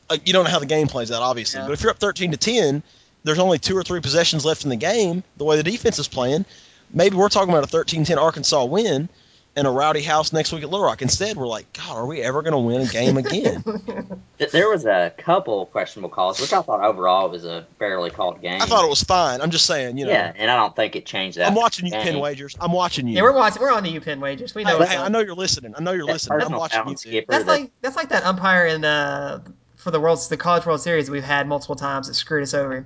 uh, 0.10 0.18
you 0.24 0.32
don't 0.32 0.46
know 0.46 0.50
how 0.50 0.60
the 0.60 0.66
game 0.66 0.88
plays 0.88 1.12
out, 1.12 1.22
obviously. 1.22 1.60
Yeah. 1.60 1.68
But 1.68 1.74
if 1.74 1.82
you're 1.82 1.92
up 1.92 2.00
13 2.00 2.32
to 2.32 2.38
10, 2.38 2.82
there's 3.26 3.40
only 3.40 3.60
two 3.60 3.76
or 3.76 3.84
three 3.84 4.00
possessions 4.00 4.46
left 4.46 4.64
in 4.64 4.70
the 4.70 4.78
game. 4.78 5.24
The 5.36 5.44
way 5.44 5.58
the 5.58 5.64
defense 5.64 6.00
is 6.00 6.08
playing, 6.08 6.46
maybe 6.94 7.18
we're 7.18 7.28
talking 7.28 7.50
about 7.50 7.66
a 7.66 7.78
13-10 7.78 8.18
Arkansas 8.18 8.64
win 8.64 9.10
and 9.56 9.68
a 9.68 9.70
rowdy 9.70 10.02
house 10.02 10.34
next 10.34 10.52
week 10.52 10.64
at 10.64 10.70
Little 10.70 10.86
Rock. 10.86 11.02
Instead, 11.04 11.38
we're 11.38 11.46
like, 11.48 11.72
God, 11.74 11.96
are 11.98 12.06
we 12.08 12.22
ever 12.22 12.42
going 12.42 12.54
to 12.54 12.58
win 12.60 12.82
a 12.82 12.86
game 12.88 13.18
again? 13.18 13.64
There 14.52 14.68
was 14.68 14.86
a 14.86 15.14
couple 15.18 15.68
questionable 15.68 16.10
calls, 16.10 16.42
which 16.42 16.52
I 16.52 16.62
thought 16.62 16.84
overall 16.84 17.30
was 17.30 17.46
a 17.46 17.66
fairly 17.80 18.10
called 18.10 18.42
game. 18.42 18.62
I 18.62 18.66
thought 18.66 18.84
it 18.84 18.90
was 18.90 19.02
fine. 19.02 19.40
I'm 19.40 19.52
just 19.52 19.66
saying, 19.66 19.98
you 19.98 20.06
know. 20.06 20.12
yeah, 20.12 20.34
and 20.36 20.52
I 20.52 20.58
don't 20.58 20.76
think 20.76 20.98
it 20.98 21.06
changed 21.06 21.38
that. 21.38 21.48
I'm 21.48 21.56
watching 21.56 21.86
you, 21.86 21.92
game. 21.94 22.04
Penn 22.04 22.20
Wagers. 22.20 22.58
I'm 22.60 22.74
watching 22.74 23.08
you. 23.08 23.16
Yeah, 23.16 23.22
we're 23.22 23.32
watching. 23.34 23.62
We're 23.62 23.72
on 23.72 23.84
the 23.84 23.98
UPenn 23.98 24.20
wages. 24.20 24.54
We 24.54 24.66
know. 24.66 24.80
Hey, 24.80 24.88
hey. 24.88 24.98
I 24.98 25.08
know 25.08 25.20
you're 25.20 25.34
listening. 25.36 25.76
I 25.78 25.82
know 25.82 25.92
you're 25.94 26.08
That 26.08 26.14
listening. 26.14 26.42
I'm 26.42 26.52
watching 26.52 26.82
you. 26.82 26.86
dude. 26.88 27.00
skipper 27.00 27.32
That's 27.32 27.46
that- 27.46 27.52
like 27.52 27.72
that's 27.82 27.96
like 27.96 28.10
that 28.10 28.26
umpire 28.26 28.66
in 28.66 28.84
uh, 28.84 29.40
for 29.78 29.92
the 29.92 30.00
world's 30.02 30.28
the 30.28 30.36
College 30.36 30.66
World 30.66 30.82
Series 30.82 31.10
we've 31.10 31.24
had 31.24 31.48
multiple 31.48 31.78
times 31.78 32.08
that 32.08 32.16
screwed 32.16 32.44
us 32.44 32.54
over. 32.54 32.86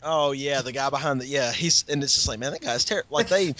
Oh 0.00 0.30
yeah, 0.30 0.62
the 0.62 0.70
guy 0.72 0.90
behind 0.90 1.20
the 1.20 1.26
yeah, 1.26 1.50
he's 1.50 1.84
and 1.88 2.04
it's 2.04 2.14
just 2.14 2.28
like 2.28 2.38
man, 2.38 2.52
that 2.52 2.60
guy's 2.60 2.84
terrible. 2.84 3.08
Like 3.16 3.28
they, 3.30 3.54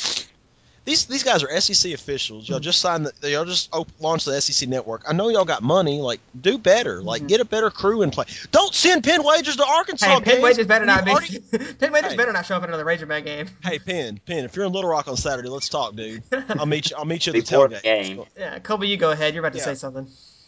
these 0.84 1.06
these 1.06 1.22
guys 1.22 1.42
are 1.42 1.60
SEC 1.60 1.92
officials. 1.92 2.48
Y'all 2.48 2.60
just 2.60 2.80
signed 2.80 3.06
the 3.20 3.30
y'all 3.30 3.44
just 3.44 3.68
op- 3.74 3.88
launched 4.00 4.26
the 4.26 4.40
SEC 4.40 4.68
network. 4.68 5.02
I 5.08 5.12
know 5.14 5.28
y'all 5.30 5.44
got 5.44 5.62
money. 5.62 6.00
Like 6.00 6.20
do 6.38 6.58
better. 6.58 7.02
Like 7.02 7.22
Mhm. 7.22 7.28
get 7.28 7.40
a 7.40 7.44
better 7.44 7.70
crew 7.70 8.02
in 8.02 8.10
play. 8.10 8.26
Don't 8.50 8.74
send 8.74 9.02
Penn 9.04 9.22
Wagers 9.24 9.56
to 9.56 9.64
Arkansas. 9.66 10.06
Hey, 10.06 10.20
Penn 10.20 10.24
games. 10.34 10.42
Wages 10.42 10.66
better 10.66 10.84
not 10.84 11.04
be. 11.04 11.10
We've 11.10 11.16
already- 11.16 11.74
Penn 11.78 11.92
Wagers 11.92 12.10
Hey. 12.12 12.16
better 12.16 12.32
not 12.32 12.46
show 12.46 12.56
up 12.56 12.62
at 12.62 12.68
another 12.68 12.84
Razorback 12.84 13.24
game. 13.24 13.46
hey 13.64 13.78
Penn, 13.78 14.20
Penn, 14.26 14.44
if 14.44 14.54
you're 14.56 14.66
in 14.66 14.72
Little 14.72 14.90
Rock 14.90 15.08
on 15.08 15.16
Saturday, 15.16 15.48
let's 15.48 15.68
talk, 15.68 15.94
dude. 15.96 16.22
I'll 16.50 16.66
meet 16.66 16.90
you. 16.90 16.96
I'll 16.96 17.04
meet 17.06 17.26
you 17.26 17.32
at 17.32 17.44
the 17.46 17.54
tailgate. 17.56 17.82
game. 17.82 18.22
yeah, 18.36 18.58
Colby, 18.58 18.88
you 18.88 18.96
go 18.96 19.10
ahead. 19.10 19.34
You're 19.34 19.42
about 19.42 19.52
to 19.52 19.58
Yeah. 19.58 19.64
say 19.64 19.74
something. 19.74 20.06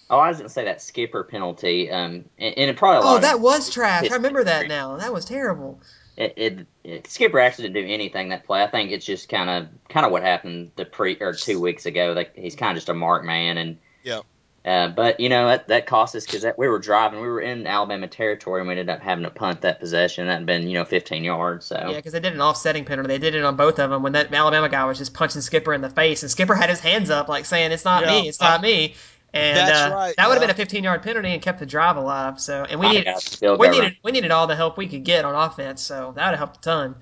Oh, 0.08 0.18
I 0.18 0.28
was 0.28 0.36
gonna 0.36 0.48
say 0.48 0.64
that 0.66 0.80
skipper 0.82 1.24
penalty, 1.24 1.90
um, 1.90 2.26
and, 2.38 2.54
and 2.58 2.70
it 2.70 2.76
probably 2.76 2.98
a 2.98 3.00
lot 3.00 3.12
Oh, 3.12 3.16
of- 3.16 3.22
that 3.22 3.40
was 3.40 3.70
trash. 3.70 4.08
I 4.10 4.14
remember 4.14 4.44
that 4.44 4.68
now. 4.68 4.98
That 4.98 5.12
was 5.12 5.24
terrible. 5.24 5.80
It, 6.16 6.34
it, 6.36 6.66
it 6.82 7.06
skipper 7.06 7.38
actually 7.38 7.68
didn't 7.68 7.86
do 7.86 7.92
anything 7.92 8.30
that 8.30 8.44
play. 8.44 8.62
I 8.62 8.68
think 8.68 8.90
it's 8.90 9.04
just 9.04 9.28
kind 9.28 9.50
of 9.50 9.68
kind 9.88 10.06
of 10.06 10.12
what 10.12 10.22
happened 10.22 10.70
the 10.76 10.86
pre 10.86 11.16
or 11.20 11.34
two 11.34 11.60
weeks 11.60 11.84
ago. 11.84 12.14
Like 12.16 12.34
he's 12.34 12.56
kind 12.56 12.70
of 12.70 12.76
just 12.76 12.88
a 12.88 12.94
mark 12.94 13.24
man, 13.24 13.58
and 13.58 13.78
Yeah. 14.02 14.20
Uh, 14.64 14.88
but 14.88 15.20
you 15.20 15.28
know 15.28 15.46
that, 15.46 15.68
that 15.68 15.86
cost 15.86 16.16
us 16.16 16.26
because 16.26 16.44
we 16.58 16.66
were 16.66 16.80
driving, 16.80 17.20
we 17.20 17.28
were 17.28 17.40
in 17.40 17.68
Alabama 17.68 18.08
territory, 18.08 18.60
and 18.60 18.66
we 18.66 18.72
ended 18.72 18.90
up 18.90 19.00
having 19.00 19.22
to 19.22 19.30
punt 19.30 19.60
that 19.60 19.78
possession. 19.78 20.26
That 20.26 20.38
had 20.38 20.46
been 20.46 20.68
you 20.68 20.74
know 20.74 20.84
15 20.84 21.22
yards. 21.22 21.66
So 21.66 21.76
Yeah, 21.76 21.94
because 21.94 22.12
they 22.12 22.18
did 22.18 22.32
an 22.32 22.40
offsetting 22.40 22.84
penalty. 22.84 23.06
They 23.06 23.18
did 23.18 23.36
it 23.36 23.44
on 23.44 23.54
both 23.54 23.78
of 23.78 23.90
them 23.90 24.02
when 24.02 24.12
that 24.14 24.34
Alabama 24.34 24.68
guy 24.68 24.84
was 24.84 24.98
just 24.98 25.14
punching 25.14 25.42
Skipper 25.42 25.72
in 25.72 25.82
the 25.82 25.90
face, 25.90 26.22
and 26.22 26.32
Skipper 26.32 26.56
had 26.56 26.68
his 26.68 26.80
hands 26.80 27.10
up 27.10 27.28
like 27.28 27.44
saying, 27.44 27.70
"It's 27.70 27.84
not 27.84 28.02
Yeah. 28.02 28.22
me, 28.22 28.28
it's 28.28 28.40
not 28.40 28.60
me." 28.60 28.96
And 29.36 29.56
That's 29.56 29.80
uh, 29.80 29.94
right, 29.94 30.14
that 30.16 30.28
would 30.28 30.34
have 30.34 30.42
yeah. 30.42 30.46
been 30.46 30.54
a 30.54 30.58
15 30.58 30.84
yard 30.84 31.02
penalty 31.02 31.32
and 31.32 31.42
kept 31.42 31.58
the 31.58 31.66
drive 31.66 31.96
alive. 31.96 32.40
So, 32.40 32.64
and 32.68 32.80
we 32.80 32.88
needed 32.88 33.14
we 33.58 33.68
needed 33.68 33.96
we 34.02 34.12
needed 34.12 34.30
all 34.30 34.46
the 34.46 34.56
help 34.56 34.78
we 34.78 34.88
could 34.88 35.04
get 35.04 35.24
on 35.24 35.34
offense. 35.34 35.82
So 35.82 36.12
that 36.16 36.24
would 36.24 36.30
have 36.30 36.38
helped 36.38 36.56
a 36.58 36.60
ton. 36.60 36.94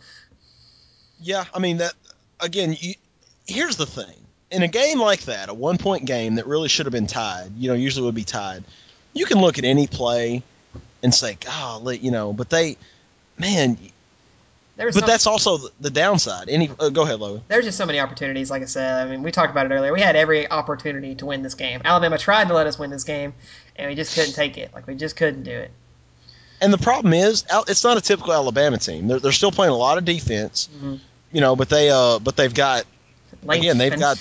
Yeah, 1.20 1.44
I 1.54 1.58
mean 1.60 1.78
that 1.78 1.94
again. 2.40 2.76
You, 2.78 2.94
here's 3.46 3.76
the 3.76 3.86
thing: 3.86 4.14
in 4.50 4.62
a 4.62 4.68
game 4.68 5.00
like 5.00 5.22
that, 5.22 5.48
a 5.48 5.54
one 5.54 5.78
point 5.78 6.06
game 6.06 6.36
that 6.36 6.46
really 6.46 6.68
should 6.68 6.86
have 6.86 6.92
been 6.92 7.06
tied, 7.06 7.52
you 7.56 7.68
know, 7.68 7.74
usually 7.74 8.04
would 8.06 8.14
be 8.14 8.24
tied. 8.24 8.64
You 9.12 9.26
can 9.26 9.40
look 9.40 9.58
at 9.58 9.64
any 9.64 9.86
play 9.86 10.42
and 11.02 11.14
say, 11.14 11.36
"Golly," 11.40 11.98
you 11.98 12.10
know, 12.10 12.32
but 12.32 12.50
they, 12.50 12.76
man, 13.38 13.78
There 14.76 14.86
was 14.86 14.94
but 14.96 15.00
some- 15.02 15.08
that's 15.08 15.26
also 15.26 15.58
the- 15.80 15.90
downside. 15.90 16.48
Any, 16.48 16.70
uh, 16.80 16.88
go 16.88 17.02
ahead, 17.02 17.20
Logan. 17.20 17.42
there's 17.48 17.64
just 17.64 17.78
so 17.78 17.86
many 17.86 18.00
opportunities. 18.00 18.50
Like 18.50 18.62
I 18.62 18.66
said, 18.66 19.06
I 19.06 19.10
mean, 19.10 19.22
we 19.22 19.30
talked 19.30 19.50
about 19.52 19.70
it 19.70 19.74
earlier. 19.74 19.92
We 19.92 20.00
had 20.00 20.16
every 20.16 20.50
opportunity 20.50 21.14
to 21.16 21.26
win 21.26 21.42
this 21.42 21.54
game. 21.54 21.80
Alabama 21.84 22.18
tried 22.18 22.48
to 22.48 22.54
let 22.54 22.66
us 22.66 22.78
win 22.78 22.90
this 22.90 23.04
game, 23.04 23.34
and 23.76 23.88
we 23.88 23.94
just 23.94 24.14
couldn't 24.16 24.34
take 24.34 24.58
it. 24.58 24.72
Like 24.74 24.86
we 24.86 24.94
just 24.96 25.14
couldn't 25.16 25.44
do 25.44 25.52
it. 25.52 25.70
And 26.60 26.72
the 26.72 26.78
problem 26.78 27.12
is, 27.12 27.44
it's 27.68 27.84
not 27.84 27.98
a 27.98 28.00
typical 28.00 28.32
Alabama 28.32 28.78
team. 28.78 29.06
They're, 29.06 29.20
they're 29.20 29.32
still 29.32 29.52
playing 29.52 29.72
a 29.72 29.76
lot 29.76 29.98
of 29.98 30.04
defense, 30.04 30.68
Mhm. 30.82 30.98
you 31.32 31.40
know, 31.40 31.54
but 31.56 31.68
they, 31.68 31.90
uh, 31.90 32.18
but 32.18 32.36
they've 32.36 32.52
got 32.54 32.84
Lane 33.42 33.60
Again, 33.60 33.78
they've 33.78 33.98
got- 33.98 34.18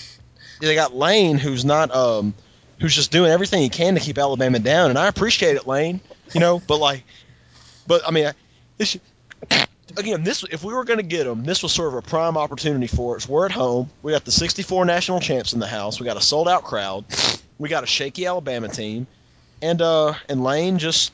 they 0.60 0.76
got 0.76 0.96
Lane, 0.96 1.38
who's 1.38 1.64
not, 1.66 1.94
um, 1.96 2.34
who's 2.80 2.94
just 2.96 3.12
doing 3.12 3.32
everything 3.32 3.62
he 3.62 3.70
can 3.70 3.96
to 3.96 4.02
keep 4.02 4.18
Alabama 4.18 4.60
down, 4.60 4.90
and 4.90 5.00
I 5.00 5.08
appreciate 5.08 5.56
it, 5.56 5.66
Lane. 5.68 6.00
You 6.34 6.40
know, 6.42 6.62
but 6.68 6.78
like, 6.80 7.04
but 7.88 8.02
I 8.08 8.12
mean, 8.12 8.28
I- 8.28 8.34
this, 8.78 8.98
again, 9.98 10.24
this 10.24 10.44
if 10.44 10.64
we 10.64 10.74
were 10.74 10.84
going 10.84 10.98
to 11.00 11.04
get 11.04 11.26
them, 11.26 11.44
this 11.44 11.64
was 11.64 11.72
sort 11.72 11.90
of 11.90 11.96
a 11.96 12.02
prime 12.02 12.38
opportunity 12.38 12.88
for 12.88 13.16
us. 13.16 13.28
We're 13.28 13.46
at 13.46 13.52
home. 13.52 13.90
We 14.02 14.12
got 14.12 14.26
the 14.26 14.32
'64 14.32 14.86
national 14.86 15.20
champs 15.20 15.54
in 15.54 15.60
the 15.60 15.68
house. 15.68 16.00
We 16.00 16.06
got 16.06 16.18
a 16.18 16.22
sold 16.22 16.48
out 16.48 16.64
crowd. 16.64 17.06
We 17.58 17.70
got 17.70 17.84
a 17.84 17.88
shaky 17.88 18.26
Alabama 18.26 18.68
team, 18.68 19.08
and 19.62 19.82
uh, 19.82 20.14
and 20.30 20.44
Lane 20.44 20.80
just. 20.80 21.12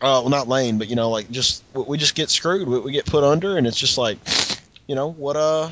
Uh, 0.00 0.20
well, 0.20 0.28
not 0.28 0.48
Lane, 0.48 0.78
but 0.78 0.88
you 0.88 0.96
know, 0.96 1.08
like 1.10 1.30
just 1.30 1.62
we- 1.72 1.96
just 1.98 2.14
get 2.14 2.28
screwed. 2.28 2.68
We, 2.68 2.78
we 2.80 2.92
get 2.92 3.06
put 3.06 3.24
under, 3.24 3.56
and 3.56 3.66
it's 3.66 3.78
just 3.78 3.96
like, 3.96 4.18
you 4.86 4.96
know, 4.96 5.10
what 5.10 5.36
uh, 5.36 5.70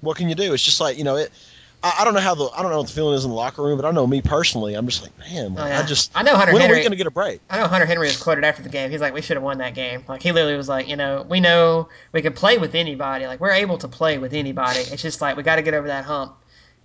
what 0.00 0.16
can 0.16 0.28
you 0.28 0.34
do? 0.34 0.54
It's 0.54 0.62
just 0.62 0.80
like 0.80 0.96
you 0.96 1.04
know, 1.04 1.16
it. 1.16 1.30
I, 1.84 1.96
I 2.00 2.04
don't 2.04 2.14
know 2.14 2.20
how 2.20 2.34
the 2.34 2.46
I 2.46 2.62
don't 2.62 2.70
know 2.70 2.78
what 2.78 2.86
the 2.86 2.92
feeling 2.94 3.14
is 3.14 3.24
in 3.24 3.30
the 3.30 3.36
locker 3.36 3.62
room, 3.62 3.76
but 3.76 3.84
I 3.86 3.90
know 3.90 4.06
me 4.06 4.22
personally, 4.22 4.74
I'm 4.74 4.86
just 4.86 5.02
like, 5.02 5.16
man, 5.18 5.54
Oh, 5.58 5.66
yeah. 5.66 5.80
I 5.80 5.82
just 5.82 6.10
I 6.14 6.22
know 6.22 6.34
Hunter 6.34 6.54
when 6.54 6.62
are 6.62 6.68
we 6.74 6.80
going 6.80 6.90
to 6.90 6.96
get 6.96 7.06
a 7.06 7.10
break? 7.10 7.42
I 7.50 7.58
know 7.58 7.66
Hunter 7.66 7.86
Henry 7.86 8.06
was 8.06 8.16
quoted 8.16 8.42
after 8.42 8.62
the 8.62 8.70
game. 8.70 8.90
He's 8.90 9.02
like, 9.02 9.12
"We 9.12 9.20
should 9.20 9.36
have 9.36 9.44
won 9.44 9.58
that 9.58 9.74
game." 9.74 10.02
Like 10.08 10.22
he 10.22 10.32
literally 10.32 10.56
was 10.56 10.68
like, 10.68 10.88
"You 10.88 10.96
know, 10.96 11.26
we 11.28 11.40
know 11.40 11.88
we 12.12 12.22
can 12.22 12.32
play 12.32 12.56
with 12.56 12.74
anybody. 12.74 13.26
Like 13.26 13.38
we're 13.38 13.52
able 13.52 13.76
to 13.78 13.88
play 13.88 14.16
with 14.16 14.32
anybody. 14.32 14.80
It's 14.80 15.02
just 15.02 15.20
like 15.20 15.36
we 15.36 15.42
got 15.42 15.56
to 15.56 15.62
get 15.62 15.74
over 15.74 15.88
that 15.88 16.06
hump 16.06 16.36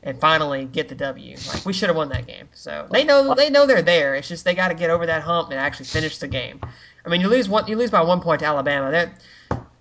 and 0.03 0.19
finally 0.19 0.65
get 0.65 0.89
the 0.89 0.95
W. 0.95 1.38
Like 1.47 1.65
we 1.65 1.71
should 1.71 1.88
have 1.89 1.95
won 1.95 2.09
that 2.09 2.27
game. 2.27 2.49
So 2.53 2.88
they 2.91 3.05
know 3.05 3.33
they 3.35 3.49
know 3.49 3.65
they're 3.65 3.81
there. 3.81 4.15
It's 4.15 4.27
just 4.27 4.43
they 4.43 4.53
got 4.53 4.67
to 4.67 4.73
get 4.75 4.89
over 4.89 5.05
that 5.05 5.23
hump 5.23 5.49
and 5.51 5.59
actually 5.59 5.85
finish 5.85 6.17
the 6.17 6.27
game. 6.27 6.59
I 7.05 7.09
mean, 7.09 7.21
you 7.21 7.29
lose 7.29 7.47
one, 7.47 7.67
you 7.67 7.77
lose 7.77 7.89
by 7.89 8.01
one 8.01 8.19
point 8.19 8.41
to 8.41 8.45
Alabama. 8.45 8.91
That 8.91 9.21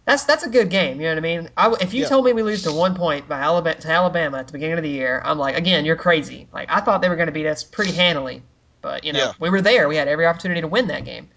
that's 0.08 0.24
that's 0.24 0.42
a 0.42 0.48
good 0.48 0.70
game. 0.70 0.96
You 1.02 1.08
know 1.08 1.10
what 1.10 1.18
I 1.18 1.20
mean? 1.20 1.50
I, 1.54 1.74
if 1.82 1.92
you 1.92 2.00
Yeah. 2.00 2.08
told 2.08 2.24
me 2.24 2.32
we 2.32 2.42
lose 2.42 2.62
to 2.62 2.72
one 2.72 2.94
point 2.94 3.28
by 3.28 3.40
Alabama 3.40 3.78
to 3.78 3.88
Alabama 3.90 4.38
at 4.38 4.46
the 4.46 4.54
beginning 4.54 4.78
of 4.78 4.82
the 4.82 4.88
year, 4.88 5.20
I'm 5.22 5.38
like, 5.38 5.54
again, 5.54 5.84
you're 5.84 5.96
crazy. 5.96 6.48
Like 6.50 6.70
I 6.70 6.80
thought 6.80 7.02
they 7.02 7.10
were 7.10 7.16
going 7.16 7.26
to 7.26 7.32
beat 7.32 7.46
us 7.46 7.62
pretty 7.62 7.92
handily, 7.92 8.42
but 8.80 9.04
you 9.04 9.12
know, 9.12 9.18
Yeah. 9.18 9.32
we 9.38 9.50
were 9.50 9.60
there. 9.60 9.86
We 9.86 9.96
had 9.96 10.08
every 10.08 10.24
opportunity 10.24 10.62
to 10.62 10.66
win 10.66 10.88
that 10.88 11.04
game. 11.04 11.28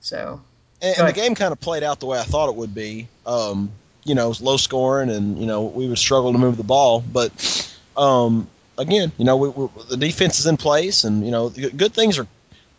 So 0.00 0.42
And, 0.82 0.98
and 0.98 1.08
the 1.08 1.14
game 1.14 1.34
kind 1.36 1.52
of 1.52 1.60
played 1.60 1.82
out 1.82 2.00
the 2.00 2.06
way 2.06 2.18
I 2.18 2.22
thought 2.24 2.50
it 2.50 2.56
would 2.56 2.74
be. 2.74 3.08
Um, 3.24 3.70
you 4.04 4.14
know, 4.14 4.34
low 4.40 4.58
scoring, 4.58 5.08
and 5.08 5.38
you 5.38 5.46
know 5.46 5.62
we 5.62 5.88
would 5.88 5.98
struggle 5.98 6.30
to 6.32 6.38
move 6.38 6.58
the 6.58 6.64
ball. 6.64 7.00
But 7.00 7.32
um, 7.96 8.46
again, 8.76 9.10
you 9.16 9.24
know, 9.24 9.38
we, 9.38 9.48
we, 9.48 9.68
the 9.88 9.96
defense 9.96 10.38
is 10.38 10.46
in 10.46 10.58
place, 10.58 11.04
and 11.04 11.24
you 11.24 11.30
know, 11.30 11.48
good 11.48 11.94
things 11.94 12.18
are. 12.18 12.26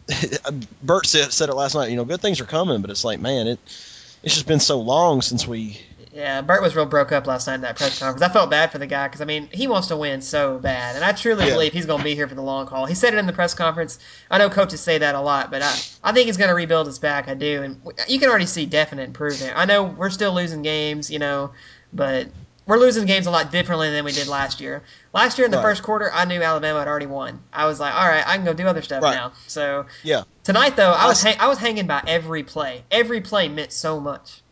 Bert 0.83 1.05
said, 1.07 1.31
said 1.33 1.49
it 1.49 1.55
last 1.55 1.73
night. 1.73 1.89
You 1.89 1.95
know, 1.97 2.05
good 2.05 2.21
things 2.21 2.39
are 2.39 2.45
coming, 2.45 2.81
but 2.81 2.89
it's 2.91 3.03
like, 3.03 3.19
man, 3.19 3.47
it 3.47 3.59
it's 4.23 4.33
just 4.35 4.47
been 4.47 4.59
so 4.59 4.79
long 4.79 5.21
since 5.21 5.47
we. 5.47 5.79
yeah, 6.11 6.41
Bert 6.41 6.61
was 6.61 6.75
real 6.75 6.85
broke 6.85 7.11
up 7.11 7.27
last 7.27 7.47
night 7.47 7.55
in 7.55 7.61
that 7.61 7.77
press 7.77 7.99
conference. 7.99 8.21
I 8.21 8.29
felt 8.29 8.49
bad 8.49 8.71
for 8.71 8.77
the 8.77 8.87
guy 8.87 9.07
because 9.07 9.21
I 9.21 9.25
mean 9.25 9.47
he 9.51 9.67
wants 9.67 9.87
to 9.89 9.97
win 9.97 10.21
so 10.21 10.59
bad, 10.59 10.95
and 10.95 11.05
I 11.05 11.11
truly 11.13 11.45
Yeah. 11.47 11.53
believe 11.53 11.73
he's 11.73 11.85
going 11.85 11.99
to 11.99 12.03
be 12.03 12.15
here 12.15 12.27
for 12.27 12.35
the 12.35 12.41
long 12.41 12.67
haul. 12.67 12.85
He 12.85 12.95
said 12.95 13.13
it 13.13 13.17
in 13.17 13.25
the 13.27 13.33
press 13.33 13.53
conference. 13.53 13.99
I 14.29 14.37
know 14.37 14.49
coaches 14.49 14.81
say 14.81 14.97
that 14.97 15.15
a 15.15 15.21
lot, 15.21 15.51
but 15.51 15.61
I 15.61 15.73
I 16.03 16.11
think 16.11 16.25
he's 16.27 16.37
going 16.37 16.49
to 16.49 16.55
rebuild 16.55 16.87
his 16.87 16.99
back. 16.99 17.27
I 17.27 17.33
do, 17.33 17.63
and 17.63 17.81
you 18.07 18.19
can 18.19 18.29
already 18.29 18.45
see 18.45 18.65
definite 18.65 19.03
improvement. 19.03 19.53
I 19.55 19.65
know 19.65 19.83
we're 19.83 20.09
still 20.09 20.33
losing 20.33 20.61
games, 20.61 21.09
you 21.09 21.19
know, 21.19 21.51
but 21.93 22.27
we're 22.69 22.77
losing 22.77 23.07
games 23.07 23.25
a 23.25 23.31
lot 23.31 23.51
differently 23.51 23.89
than 23.89 24.05
we 24.05 24.11
did 24.11 24.27
last 24.27 24.61
year. 24.61 24.83
Last 25.11 25.39
year 25.39 25.45
in 25.45 25.51
the 25.51 25.57
Right. 25.57 25.63
first 25.63 25.81
quarter, 25.81 26.11
I 26.13 26.25
knew 26.25 26.39
Alabama 26.43 26.77
had 26.77 26.87
already 26.87 27.07
won. 27.07 27.41
I 27.51 27.65
was 27.65 27.79
like, 27.79 27.95
all 27.95 28.07
right, 28.07 28.23
I 28.25 28.35
can 28.35 28.45
go 28.45 28.53
do 28.53 28.67
other 28.67 28.83
stuff 28.83 29.01
Right. 29.01 29.15
now. 29.15 29.31
So 29.47 29.87
Yeah. 30.03 30.21
tonight 30.43 30.75
though, 30.75 30.91
I 30.91 31.07
was 31.07 31.25
I- 31.25 31.35
I 31.39 31.47
was 31.47 31.57
hanging 31.57 31.87
by 31.87 32.03
every 32.05 32.43
play. 32.43 32.83
Every 32.91 33.21
play 33.21 33.49
meant 33.49 33.73
so 33.73 33.99
much. 33.99 34.43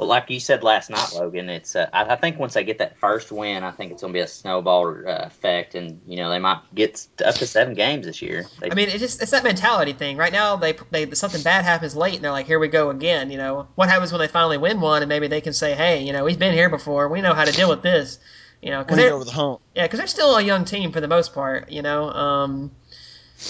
Well, 0.00 0.08
like 0.08 0.30
you 0.30 0.40
said 0.40 0.62
last 0.62 0.88
night, 0.88 1.10
Logan, 1.14 1.50
it's 1.50 1.76
uh, 1.76 1.90
I, 1.92 2.14
I 2.14 2.16
think 2.16 2.38
once 2.38 2.54
they 2.54 2.64
get 2.64 2.78
that 2.78 2.96
first 2.96 3.30
win, 3.30 3.62
I 3.62 3.70
think 3.70 3.92
it's 3.92 4.00
going 4.00 4.14
to 4.14 4.16
be 4.16 4.22
a 4.22 4.26
snowball 4.26 4.88
uh, 4.88 5.26
effect, 5.26 5.74
and 5.74 6.00
you 6.06 6.16
know 6.16 6.30
they 6.30 6.38
might 6.38 6.62
get 6.74 7.06
up 7.22 7.34
to 7.34 7.46
seven 7.46 7.74
games 7.74 8.06
this 8.06 8.22
year. 8.22 8.46
They, 8.60 8.70
I 8.70 8.74
mean, 8.74 8.88
it's 8.88 9.00
just 9.00 9.20
it's 9.20 9.32
that 9.32 9.44
mentality 9.44 9.92
thing. 9.92 10.16
Right 10.16 10.32
now, 10.32 10.56
they 10.56 10.72
they 10.90 11.10
something 11.10 11.42
bad 11.42 11.66
happens 11.66 11.94
late, 11.94 12.14
and 12.14 12.24
they're 12.24 12.30
like, 12.30 12.46
"Here 12.46 12.58
we 12.58 12.68
go 12.68 12.88
again." 12.88 13.30
You 13.30 13.36
know, 13.36 13.68
what 13.74 13.90
happens 13.90 14.10
when 14.10 14.22
they 14.22 14.28
finally 14.28 14.56
win 14.56 14.80
one, 14.80 15.02
and 15.02 15.08
maybe 15.10 15.28
they 15.28 15.42
can 15.42 15.52
say, 15.52 15.74
"Hey, 15.74 16.02
you 16.02 16.14
know, 16.14 16.24
we've 16.24 16.38
been 16.38 16.54
here 16.54 16.70
before. 16.70 17.10
We 17.10 17.20
know 17.20 17.34
how 17.34 17.44
to 17.44 17.52
deal 17.52 17.68
with 17.68 17.82
this." 17.82 18.20
You 18.62 18.70
know, 18.70 18.82
because 18.82 18.96
they're 18.96 19.12
over 19.12 19.24
the 19.24 19.32
hump. 19.32 19.60
yeah, 19.74 19.82
because 19.82 19.98
they're 19.98 20.06
still 20.06 20.34
a 20.34 20.42
young 20.42 20.64
team 20.64 20.92
for 20.92 21.02
the 21.02 21.08
most 21.08 21.34
part. 21.34 21.70
You 21.70 21.82
know, 21.82 22.08
um, 22.08 22.70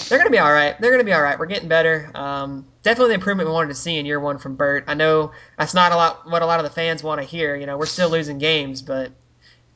they're 0.07 0.17
gonna 0.17 0.29
be 0.29 0.39
all 0.39 0.51
right. 0.53 0.79
They're 0.79 0.91
gonna 0.91 1.03
be 1.03 1.13
all 1.13 1.21
right. 1.21 1.37
We're 1.37 1.45
getting 1.45 1.67
better. 1.67 2.09
Um, 2.15 2.65
definitely 2.83 3.09
the 3.09 3.15
improvement 3.15 3.49
we 3.49 3.53
wanted 3.53 3.69
to 3.69 3.75
see 3.75 3.97
in 3.97 4.05
year 4.05 4.19
one 4.19 4.37
from 4.37 4.55
Burt. 4.55 4.85
I 4.87 4.93
know 4.93 5.31
that's 5.57 5.73
not 5.73 5.91
a 5.91 5.95
lot 5.95 6.29
what 6.29 6.41
a 6.41 6.45
lot 6.45 6.59
of 6.59 6.63
the 6.63 6.71
fans 6.71 7.03
want 7.03 7.19
to 7.19 7.27
hear. 7.27 7.55
You 7.55 7.65
know, 7.65 7.77
we're 7.77 7.85
still 7.85 8.09
losing 8.09 8.37
games, 8.37 8.81
but 8.81 9.11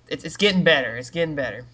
it's 0.07 0.23
it's 0.23 0.37
getting 0.37 0.63
better. 0.63 0.95
It's 0.95 1.09
getting 1.09 1.35
better. 1.35 1.65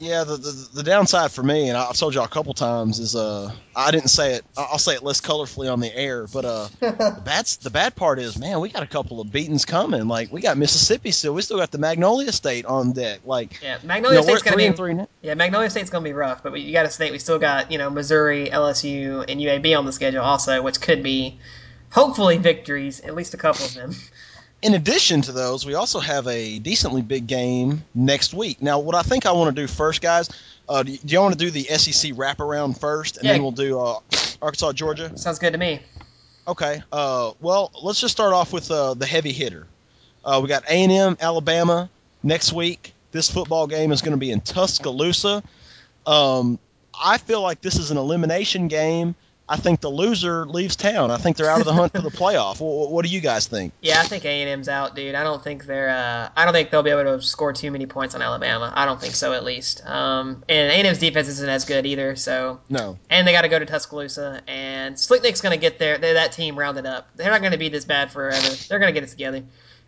Yeah, 0.00 0.22
the, 0.22 0.36
the 0.36 0.68
the 0.74 0.82
downside 0.84 1.32
for 1.32 1.42
me, 1.42 1.68
and 1.68 1.76
I've 1.76 1.96
told 1.96 2.14
y'all 2.14 2.24
a 2.24 2.28
couple 2.28 2.54
times, 2.54 3.00
is 3.00 3.16
uh 3.16 3.50
I 3.74 3.90
didn't 3.90 4.10
say 4.10 4.34
it. 4.34 4.44
I- 4.56 4.68
I'll 4.70 4.78
say 4.78 4.94
it 4.94 5.02
less 5.02 5.20
colorfully 5.20 5.72
on 5.72 5.80
the 5.80 5.92
air, 5.92 6.28
but 6.32 6.44
uh 6.44 6.68
the 6.80 7.22
bad 7.24 7.46
the 7.62 7.70
bad 7.70 7.96
part 7.96 8.20
is, 8.20 8.38
man, 8.38 8.60
we 8.60 8.68
got 8.68 8.84
a 8.84 8.86
couple 8.86 9.20
of 9.20 9.32
beatings 9.32 9.64
coming. 9.64 10.06
Like 10.06 10.30
we 10.30 10.40
got 10.40 10.56
Mississippi 10.56 11.10
still. 11.10 11.34
We 11.34 11.42
still 11.42 11.58
got 11.58 11.72
the 11.72 11.78
Magnolia 11.78 12.30
State 12.30 12.64
on 12.64 12.92
deck. 12.92 13.22
Like 13.24 13.60
Yeah, 13.60 13.78
you 13.82 13.88
Magnolia 13.88 14.18
know, 14.18 14.22
State's 14.22 14.42
gonna 14.42 14.56
three 14.56 14.70
be 14.70 14.76
three 14.76 14.94
now. 14.94 15.08
Yeah, 15.20 15.34
Magnolia 15.34 15.68
State's 15.68 15.90
gonna 15.90 16.04
be 16.04 16.12
rough, 16.12 16.44
but 16.44 16.52
we, 16.52 16.60
you 16.60 16.72
got 16.72 16.84
to 16.84 16.88
think 16.90 17.10
we 17.10 17.18
still 17.18 17.40
got 17.40 17.72
you 17.72 17.78
know 17.78 17.90
Missouri, 17.90 18.50
LSU, 18.50 19.24
and 19.28 19.40
UAB 19.40 19.76
on 19.76 19.84
the 19.84 19.92
schedule 19.92 20.22
also, 20.22 20.62
which 20.62 20.80
could 20.80 21.02
be 21.02 21.40
hopefully 21.90 22.36
victories, 22.38 23.00
at 23.00 23.16
least 23.16 23.34
a 23.34 23.36
couple 23.36 23.64
of 23.64 23.74
them. 23.74 23.92
In 24.60 24.74
addition 24.74 25.22
to 25.22 25.32
those, 25.32 25.64
we 25.64 25.74
also 25.74 26.00
have 26.00 26.26
a 26.26 26.58
decently 26.58 27.00
big 27.02 27.26
game 27.28 27.84
next 27.94 28.34
week. 28.34 28.60
Now, 28.60 28.80
what 28.80 28.96
I 28.96 29.02
think 29.02 29.24
I 29.24 29.32
want 29.32 29.54
to 29.54 29.62
do 29.62 29.68
first, 29.68 30.00
guys, 30.02 30.28
uh, 30.68 30.82
do, 30.82 30.98
y'all 31.04 31.22
want 31.22 31.38
to 31.38 31.44
do 31.44 31.50
the 31.50 31.62
SEC 31.64 32.12
wraparound 32.14 32.78
first, 32.80 33.18
and 33.18 33.26
Yeah. 33.26 33.32
then 33.34 33.42
we'll 33.42 33.52
do 33.52 33.78
uh, 33.78 34.00
Arkansas, 34.42 34.72
Georgia? 34.72 35.16
Sounds 35.16 35.38
good 35.38 35.52
to 35.52 35.58
me. 35.58 35.80
Okay. 36.48 36.82
Uh, 36.90 37.32
well, 37.40 37.70
let's 37.82 38.00
just 38.00 38.12
start 38.12 38.32
off 38.32 38.52
with 38.52 38.68
uh, 38.70 38.94
the 38.94 39.06
heavy 39.06 39.32
hitter. 39.32 39.66
Uh, 40.24 40.40
we 40.42 40.48
got 40.48 40.64
A&M, 40.68 41.16
Alabama 41.20 41.88
next 42.24 42.52
week. 42.52 42.94
This 43.12 43.30
football 43.30 43.68
game 43.68 43.92
is 43.92 44.02
going 44.02 44.12
to 44.12 44.18
be 44.18 44.32
in 44.32 44.40
Tuscaloosa. 44.40 45.42
Um, 46.04 46.58
I 47.00 47.18
feel 47.18 47.42
like 47.42 47.60
this 47.60 47.76
is 47.78 47.90
an 47.92 47.96
elimination 47.96 48.66
game. 48.66 49.14
I 49.50 49.56
think 49.56 49.80
the 49.80 49.90
loser 49.90 50.44
leaves 50.46 50.76
town. 50.76 51.10
I 51.10 51.16
think 51.16 51.36
they're 51.36 51.48
out 51.48 51.60
of 51.60 51.66
the 51.66 51.72
hunt 51.72 51.92
for 51.92 52.02
the 52.02 52.10
playoff. 52.10 52.60
What, 52.60 52.90
what 52.90 53.04
do 53.04 53.10
you 53.10 53.20
guys 53.20 53.46
think? 53.46 53.72
Yeah, 53.80 54.00
I 54.00 54.04
think 54.04 54.24
A 54.24 54.28
and 54.42 54.50
M's 54.50 54.68
out, 54.68 54.94
dude. 54.94 55.14
I 55.14 55.22
don't 55.22 55.42
think 55.42 55.64
they're. 55.64 55.88
Uh, 55.88 56.28
I 56.36 56.44
don't 56.44 56.52
think 56.52 56.70
they'll 56.70 56.82
be 56.82 56.90
able 56.90 57.04
to 57.04 57.22
score 57.22 57.52
too 57.52 57.70
many 57.70 57.86
points 57.86 58.14
on 58.14 58.20
Alabama. 58.20 58.72
I 58.76 58.84
don't 58.84 59.00
think 59.00 59.14
so, 59.14 59.32
at 59.32 59.44
least. 59.44 59.86
Um, 59.86 60.44
and 60.48 60.70
A 60.70 60.74
and 60.74 60.86
M's 60.86 60.98
defense 60.98 61.28
isn't 61.28 61.48
as 61.48 61.64
good 61.64 61.86
either. 61.86 62.14
So, 62.14 62.60
No. 62.68 62.98
and 63.08 63.26
they 63.26 63.32
got 63.32 63.42
to 63.42 63.48
go 63.48 63.58
to 63.58 63.66
Tuscaloosa, 63.66 64.42
and 64.46 64.94
Slicknick's 64.96 65.40
gonna 65.40 65.56
get 65.56 65.78
their 65.78 65.96
that 65.98 66.32
team 66.32 66.58
rounded 66.58 66.84
up. 66.84 67.08
They're 67.16 67.30
not 67.30 67.42
gonna 67.42 67.56
be 67.58 67.68
this 67.70 67.84
bad 67.86 68.12
forever. 68.12 68.48
They're 68.68 68.78
gonna 68.78 68.92
get 68.92 69.02
it 69.04 69.10
together. 69.10 69.42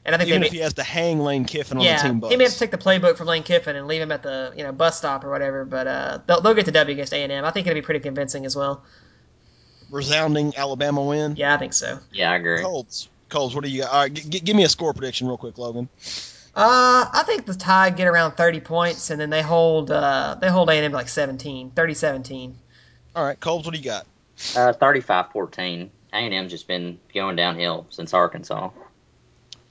And 0.06 0.14
I 0.14 0.18
think 0.18 0.30
Even 0.30 0.42
if 0.44 0.52
he 0.52 0.58
has 0.60 0.72
to 0.74 0.82
hang 0.82 1.20
Lane 1.20 1.44
Kiffin 1.44 1.76
on 1.76 1.84
yeah, 1.84 2.00
the 2.02 2.08
team 2.08 2.20
bus. 2.20 2.30
he 2.30 2.36
may 2.38 2.44
have 2.44 2.52
to 2.54 2.58
take 2.58 2.70
the 2.70 2.78
playbook 2.78 3.18
from 3.18 3.26
Lane 3.26 3.42
Kiffin 3.42 3.76
and 3.76 3.86
leave 3.86 4.00
him 4.00 4.10
at 4.10 4.22
the 4.22 4.52
you 4.56 4.64
know 4.64 4.72
bus 4.72 4.96
stop 4.96 5.22
or 5.24 5.30
whatever. 5.30 5.66
But 5.66 5.86
uh, 5.86 6.18
they'll, 6.26 6.40
they'll 6.40 6.54
get 6.54 6.64
the 6.64 6.72
W 6.72 6.92
against 6.94 7.12
A 7.12 7.22
and 7.22 7.30
M. 7.30 7.44
I 7.44 7.50
think 7.50 7.66
it'll 7.66 7.74
be 7.74 7.82
pretty 7.82 8.00
convincing 8.00 8.46
as 8.46 8.56
well. 8.56 8.82
Resounding 9.90 10.54
Alabama 10.56 11.02
win. 11.02 11.36
Yeah, 11.36 11.54
I 11.54 11.58
think 11.58 11.72
so. 11.72 11.98
yeah, 12.12 12.30
I 12.32 12.36
agree. 12.36 12.62
Colts. 12.62 13.08
Colts, 13.28 13.54
what 13.54 13.64
do 13.64 13.70
you 13.70 13.82
got? 13.82 13.92
All 13.92 14.00
right, 14.00 14.12
g- 14.12 14.28
g- 14.28 14.40
give 14.40 14.56
me 14.56 14.64
a 14.64 14.68
score 14.68 14.92
prediction 14.92 15.26
real 15.28 15.36
quick, 15.38 15.56
Logan. 15.58 15.88
Uh, 16.54 17.06
I 17.12 17.22
think 17.26 17.46
the 17.46 17.54
Tide 17.54 17.96
get 17.96 18.08
around 18.08 18.32
30 18.32 18.60
points, 18.60 19.10
and 19.10 19.20
then 19.20 19.30
they 19.30 19.42
hold 19.42 19.90
uh, 19.90 20.36
they 20.40 20.48
hold 20.48 20.68
A&M 20.68 20.90
like 20.92 21.08
17, 21.08 21.70
30-17. 21.70 22.52
All 23.14 23.24
right, 23.24 23.38
Colts, 23.38 23.64
what 23.64 23.72
do 23.72 23.78
you 23.78 23.84
got? 23.84 24.06
Uh, 24.56 24.72
35-14. 24.72 25.90
A&M's 26.12 26.50
just 26.50 26.66
been 26.66 26.98
going 27.14 27.36
downhill 27.36 27.86
since 27.90 28.12
Arkansas. 28.12 28.70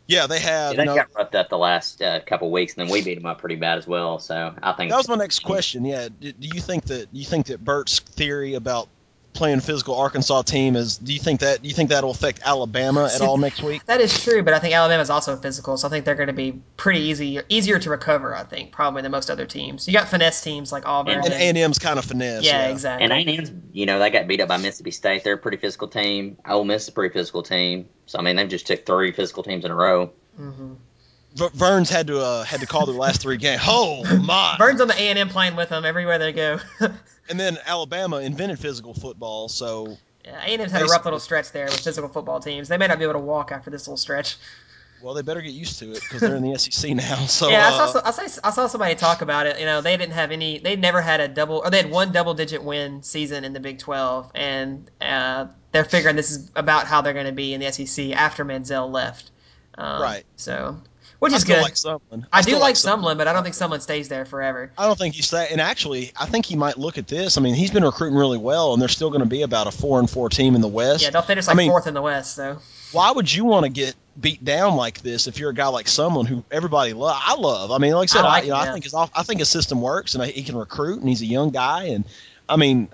Yeah, 0.08 0.26
they 0.26 0.40
have. 0.40 0.76
they 0.76 0.84
you 0.84 0.86
know, 0.88 0.96
got 0.96 1.08
roughed 1.16 1.36
up 1.36 1.50
the 1.50 1.58
last 1.58 2.02
uh, 2.02 2.22
couple 2.26 2.50
weeks, 2.50 2.76
and 2.76 2.88
then 2.88 2.92
we 2.94 3.04
beat 3.04 3.16
them 3.16 3.26
up 3.26 3.40
pretty 3.40 3.58
bad 3.58 3.78
as 3.78 3.86
well. 3.86 4.18
So 4.20 4.56
I 4.64 4.72
think 4.72 4.90
that 4.90 4.98
was 4.98 5.08
my 5.10 5.16
next 5.16 5.40
question. 5.40 5.86
Yeah, 5.86 6.08
do, 6.20 6.32
do 6.32 6.48
you 6.48 6.62
think 6.62 6.86
that 6.86 7.14
do 7.14 7.20
you 7.20 7.26
think 7.26 7.48
that 7.48 7.64
Bert's 7.64 8.00
theory 8.00 8.56
about 8.56 8.88
playing 9.40 9.62
physical 9.62 9.96
Arkansas 9.96 10.44
team 10.44 10.76
is? 10.76 10.98
Do 10.98 11.12
you 11.14 11.20
think 11.20 11.40
that 11.40 11.64
do 11.64 11.68
you 11.68 11.74
think 11.74 11.90
that'll 11.90 12.12
affect 12.12 12.42
Alabama 12.46 13.06
at 13.06 13.12
See, 13.14 13.26
all 13.26 13.38
next 13.38 13.64
week? 13.64 13.84
That 13.86 14.02
is 14.02 14.24
true, 14.24 14.44
but 14.44 14.54
I 14.54 14.60
think 14.60 14.76
Alabama's 14.76 15.10
also 15.10 15.36
physical, 15.36 15.78
so 15.78 15.88
I 15.88 15.90
think 15.90 16.06
they're 16.06 16.14
going 16.14 16.28
to 16.28 16.34
be 16.34 16.62
pretty 16.78 17.00
easy, 17.00 17.40
easier 17.50 17.80
to 17.80 17.90
recover. 17.90 18.36
I 18.36 18.44
think 18.44 18.72
probably 18.72 19.02
than 19.02 19.12
most 19.12 19.32
other 19.32 19.48
teams. 19.48 19.88
You 19.88 19.94
got 19.94 20.08
finesse 20.08 20.42
teams 20.42 20.72
like 20.72 20.86
Auburn. 20.86 21.20
And 21.24 21.34
A 21.34 21.38
and 21.38 21.58
M's 21.58 21.80
kind 21.80 21.98
of 21.98 22.06
finesse. 22.06 22.44
yeah, 22.44 22.66
Yeah, 22.66 22.72
exactly. 22.72 23.10
And 23.10 23.28
A&M's, 23.28 23.52
you 23.72 23.86
know, 23.88 23.98
they 23.98 24.12
got 24.12 24.28
beat 24.28 24.42
up 24.42 24.50
by 24.50 24.58
Mississippi 24.58 24.92
State. 24.92 25.24
They're 25.24 25.34
a 25.34 25.38
pretty 25.38 25.58
physical 25.58 25.88
team. 25.88 26.38
Ole 26.48 26.66
Miss 26.66 26.84
is 26.84 26.90
a 26.90 26.92
pretty 26.92 27.12
physical 27.14 27.42
team. 27.42 27.88
So 28.06 28.20
I 28.20 28.22
mean, 28.22 28.36
they've 28.36 28.48
just 28.48 28.68
took 28.68 28.86
three 28.86 29.12
physical 29.12 29.42
teams 29.42 29.66
in 29.66 29.72
a 29.72 29.76
row. 29.76 30.12
Mm-hmm. 30.40 30.74
V- 31.36 31.50
Verne's 31.54 31.90
had 31.90 32.08
to 32.08 32.20
uh, 32.20 32.44
had 32.44 32.60
to 32.60 32.68
call 32.68 32.86
their 32.86 32.96
last 32.96 33.22
three 33.22 33.38
games. 33.38 33.62
Oh 33.68 34.04
my! 34.18 34.56
Burns 34.58 34.82
on 34.82 34.88
the 34.88 34.96
A 34.96 35.10
and 35.10 35.20
M 35.20 35.30
playing 35.30 35.56
with 35.56 35.70
them 35.70 35.86
everywhere 35.86 36.18
they 36.18 36.34
go. 36.34 36.60
And 37.30 37.40
then 37.40 37.58
Alabama 37.66 38.18
invented 38.18 38.60
physical 38.60 38.94
football, 38.94 39.50
so 39.50 39.98
Yeah, 40.26 40.42
A&M's 40.44 40.72
had 40.72 40.82
a 40.82 40.86
rough 40.86 41.06
little 41.06 41.20
stretch 41.20 41.52
there 41.52 41.66
with 41.66 41.80
physical 41.80 42.10
football 42.10 42.40
teams. 42.40 42.68
They 42.68 42.78
may 42.78 42.88
not 42.88 42.98
be 42.98 43.04
able 43.04 43.14
to 43.14 43.20
walk 43.20 43.52
after 43.52 43.70
this 43.70 43.88
little 43.88 43.98
stretch. 43.98 44.38
well 45.02 45.14
they 45.14 45.22
better 45.22 45.42
get 45.42 45.54
used 45.54 45.80
to 45.80 45.92
it 45.92 46.02
because 46.02 46.22
they're 46.22 46.36
in 46.36 46.44
the 46.44 46.58
SEC 46.60 46.92
now. 46.96 47.16
So 47.28 47.50
yeah, 47.50 47.70
I 47.72 47.84
uh, 47.84 47.88
saw, 47.88 48.02
I 48.04 48.12
saw 48.12 48.48
I 48.48 48.52
saw 48.52 48.68
somebody 48.68 48.96
talk 48.96 49.22
about 49.22 49.46
it. 49.46 49.60
You 49.60 49.66
know, 49.66 49.82
they 49.82 49.96
didn't 49.96 50.14
have 50.14 50.32
any. 50.32 50.60
They 50.60 50.76
never 50.76 51.02
had 51.02 51.20
a 51.20 51.28
double, 51.28 51.62
or 51.64 51.70
they 51.70 51.78
had 51.78 51.92
one 51.92 52.12
double-digit 52.12 52.64
win 52.64 53.04
season 53.04 53.44
in 53.44 53.54
the 53.54 53.60
Big 53.60 53.78
12, 53.78 54.32
and 54.34 54.90
uh, 55.02 55.46
they're 55.72 55.86
figuring 55.86 56.16
this 56.16 56.32
is 56.32 56.52
about 56.56 56.88
how 56.88 57.02
they're 57.02 57.14
going 57.14 57.28
to 57.28 57.32
be 57.32 57.54
in 57.54 57.62
the 57.62 57.72
SEC 57.72 58.12
after 58.12 58.44
Manziel 58.44 58.92
left. 58.92 59.32
Um, 59.78 60.02
Right. 60.02 60.26
So, 60.36 60.82
which 61.20 61.34
I 61.34 61.36
is 61.38 61.42
still 61.44 61.56
good. 61.58 61.62
like 61.64 61.74
Sumlin. 61.76 62.26
I 62.34 62.42
do 62.42 62.50
still 62.52 62.60
like 62.60 62.76
Sumlin. 62.76 63.04
Sumlin, 63.04 63.18
but 63.18 63.28
I 63.28 63.34
don't 63.34 63.44
think 63.44 63.56
Sumlin 63.56 63.82
stays 63.82 64.10
there 64.10 64.26
forever. 64.26 64.72
I 64.78 64.88
don't 64.88 64.98
think 64.98 65.16
he's 65.16 65.30
that. 65.32 65.52
And 65.52 65.62
actually, 65.62 66.12
I 66.20 66.26
think 66.26 66.46
he 66.46 66.56
might 66.56 66.78
look 66.78 66.98
at 66.98 67.08
this. 67.08 67.38
I 67.38 67.42
mean, 67.42 67.56
he's 67.56 67.72
been 67.72 67.84
recruiting 67.84 68.18
really 68.18 68.38
well, 68.38 68.74
and 68.74 68.82
they're 68.82 68.90
still 68.90 69.10
going 69.10 69.22
to 69.24 69.28
be 69.30 69.42
about 69.44 69.68
a 69.68 69.72
four 69.72 70.00
and 70.00 70.10
four 70.10 70.30
team 70.30 70.56
in 70.56 70.62
the 70.62 70.68
West. 70.68 71.04
Yeah, 71.04 71.10
they'll 71.12 71.22
finish 71.22 71.48
I 71.48 71.52
like 71.52 71.58
mean- 71.58 71.70
fourth 71.72 71.88
in 71.88 71.94
the 71.94 72.02
West. 72.02 72.36
So 72.36 72.58
Why 72.92 73.12
would 73.12 73.32
you 73.34 73.46
want 73.46 73.66
to 73.66 73.70
get 73.70 73.96
beat 74.20 74.44
down 74.44 74.76
like 74.76 75.02
this 75.02 75.28
if 75.28 75.40
you're 75.40 75.52
a 75.52 75.54
guy 75.54 75.68
like 75.68 75.86
Sumlin 75.86 76.28
who 76.28 76.44
everybody 76.52 76.94
love? 76.94 77.20
I 77.24 77.36
love. 77.36 77.72
I 77.72 77.78
mean, 77.78 77.94
like 77.94 78.10
I 78.10 78.14
said, 78.14 78.26
I 78.26 78.38
I, 78.38 78.42
you 78.42 78.50
know, 78.50 78.56
I 78.56 78.72
think 78.72 78.84
his 78.84 78.94
I 78.94 79.24
think 79.24 79.40
his 79.40 79.50
system 79.50 79.82
works, 79.82 80.14
and 80.14 80.24
I, 80.24 80.28
he 80.28 80.44
can 80.44 80.56
recruit, 80.58 81.00
and 81.00 81.08
he's 81.10 81.22
a 81.22 81.26
young 81.28 81.52
guy, 81.52 81.86
and 81.86 82.06
I 82.48 82.56
mean. 82.56 82.90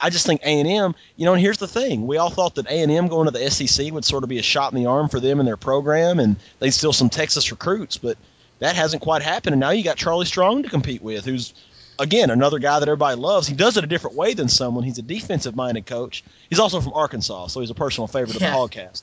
I 0.00 0.10
just 0.10 0.26
think 0.26 0.42
A 0.42 0.60
and 0.60 0.68
M, 0.68 0.94
you 1.16 1.24
know, 1.24 1.32
and 1.32 1.40
here's 1.40 1.58
the 1.58 1.68
thing: 1.68 2.06
we 2.06 2.16
all 2.18 2.30
thought 2.30 2.56
that 2.56 2.66
A 2.66 2.82
and 2.82 2.90
M 2.92 3.08
going 3.08 3.26
to 3.26 3.30
the 3.30 3.50
SEC 3.50 3.92
would 3.92 4.04
sort 4.04 4.22
of 4.22 4.28
be 4.28 4.38
a 4.38 4.42
shot 4.42 4.72
in 4.72 4.78
the 4.82 4.86
arm 4.86 5.08
for 5.08 5.20
them 5.20 5.38
and 5.40 5.46
their 5.48 5.56
program, 5.56 6.18
and 6.20 6.36
they'd 6.58 6.70
steal 6.72 6.92
some 6.92 7.08
Texas 7.10 7.50
recruits, 7.50 7.96
but 7.96 8.18
that 8.58 8.76
hasn't 8.76 9.02
quite 9.02 9.22
happened. 9.22 9.54
And 9.54 9.60
now 9.60 9.70
you 9.70 9.82
got 9.84 9.96
Charlie 9.96 10.26
Strong 10.26 10.62
to 10.64 10.68
compete 10.68 11.02
with, 11.02 11.24
who's 11.24 11.54
again 11.98 12.28
another 12.30 12.58
guy 12.58 12.78
that 12.78 12.88
everybody 12.88 13.16
loves. 13.18 13.46
He 13.48 13.54
does 13.54 13.76
it 13.78 13.84
a 13.84 13.86
different 13.86 14.16
way 14.16 14.34
than 14.34 14.48
Sumlin. 14.48 14.84
He's 14.84 14.98
a 14.98 15.02
defensive-minded 15.02 15.86
coach. 15.86 16.24
He's 16.50 16.58
also 16.58 16.80
from 16.82 16.92
Arkansas, 16.94 17.46
so 17.48 17.60
he's 17.60 17.70
a 17.70 17.74
personal 17.74 18.06
favorite 18.06 18.38
Yeah. 18.40 18.54
of 18.56 18.70
the 18.70 18.76
podcast. 18.76 19.02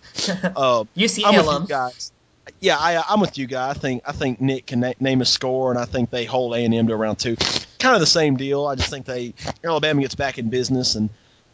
Uh, 0.56 0.84
with 0.96 1.48
alum. 1.48 1.66
guys. 1.66 2.12
Yeah, 2.60 2.78
I, 2.78 3.02
I'm 3.10 3.20
with 3.22 3.38
you 3.38 3.48
guys. 3.48 3.78
I 3.78 3.80
think 3.80 4.04
I 4.06 4.12
think 4.12 4.42
Nick 4.42 4.66
can 4.68 4.82
na- 4.82 4.94
name 5.00 5.22
a 5.22 5.26
score, 5.26 5.72
and 5.72 5.80
I 5.80 5.86
think 5.86 6.10
they 6.10 6.26
hold 6.26 6.54
A 6.54 6.58
and 6.58 6.74
M 6.74 6.88
to 6.88 6.94
around 6.94 7.16
two. 7.16 7.36
Kind 7.84 7.96
of 7.96 8.00
the 8.00 8.08
same 8.08 8.38
deal. 8.38 8.66
I 8.66 8.76
just 8.76 8.90
think 8.90 9.06
they 9.06 9.34
Alabama 9.62 10.00
gets 10.00 10.16
back 10.16 10.38
in 10.38 10.50
business, 10.50 10.96
and 10.96 11.10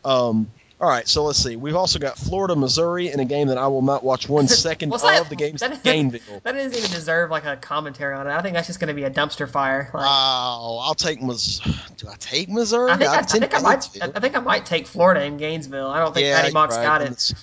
um, 0.05 0.51
all 0.79 0.87
right. 0.87 1.07
So 1.07 1.23
let's 1.23 1.39
see. 1.39 1.55
We've 1.55 1.75
also 1.75 1.97
got 1.97 2.19
Florida, 2.19 2.55
Missouri 2.55 3.09
in 3.09 3.19
a 3.19 3.25
game 3.25 3.47
that 3.47 3.57
I 3.57 3.65
will 3.65 3.81
not 3.81 4.03
watch 4.03 4.29
one 4.29 4.47
second 4.47 4.91
What's 4.91 5.01
that? 5.01 5.27
The 5.27 5.35
game's 5.35 5.61
That- 5.61 5.83
Gainville. 5.83 6.43
That 6.43 6.51
doesn't 6.51 6.77
even 6.77 6.91
deserve 6.91 7.31
like 7.31 7.45
a 7.45 7.57
commentary 7.57 8.13
on 8.13 8.27
it. 8.27 8.29
I 8.29 8.43
think 8.43 8.53
that's 8.53 8.67
just 8.67 8.79
going 8.79 8.89
to 8.89 8.93
be 8.93 9.05
a 9.05 9.09
dumpster 9.09 9.49
fire. 9.49 9.89
Like, 9.91 10.05
Oh, 10.05 10.79
I'll 10.83 10.93
take 10.93 11.19
Mis. 11.19 11.61
Do 11.97 12.07
I 12.07 12.15
take 12.19 12.47
Missouri? 12.47 12.91
I 12.91 12.97
think 12.97 13.09
I, 13.09 13.17
I 13.17 13.21
think 13.23 13.55
I 13.55 13.59
might. 13.61 13.89
I 13.99 14.19
think 14.19 14.37
I 14.37 14.39
might 14.39 14.67
take 14.67 14.85
Florida 14.85 15.23
in 15.23 15.37
Gainesville. 15.37 15.89
I 15.89 15.97
don't 15.97 16.13
think 16.13 16.27
yeah, 16.27 16.41
Patty 16.41 16.53
Mock's 16.53 16.75
right. 16.77 16.83
got 16.83 17.01
it. 17.01 17.33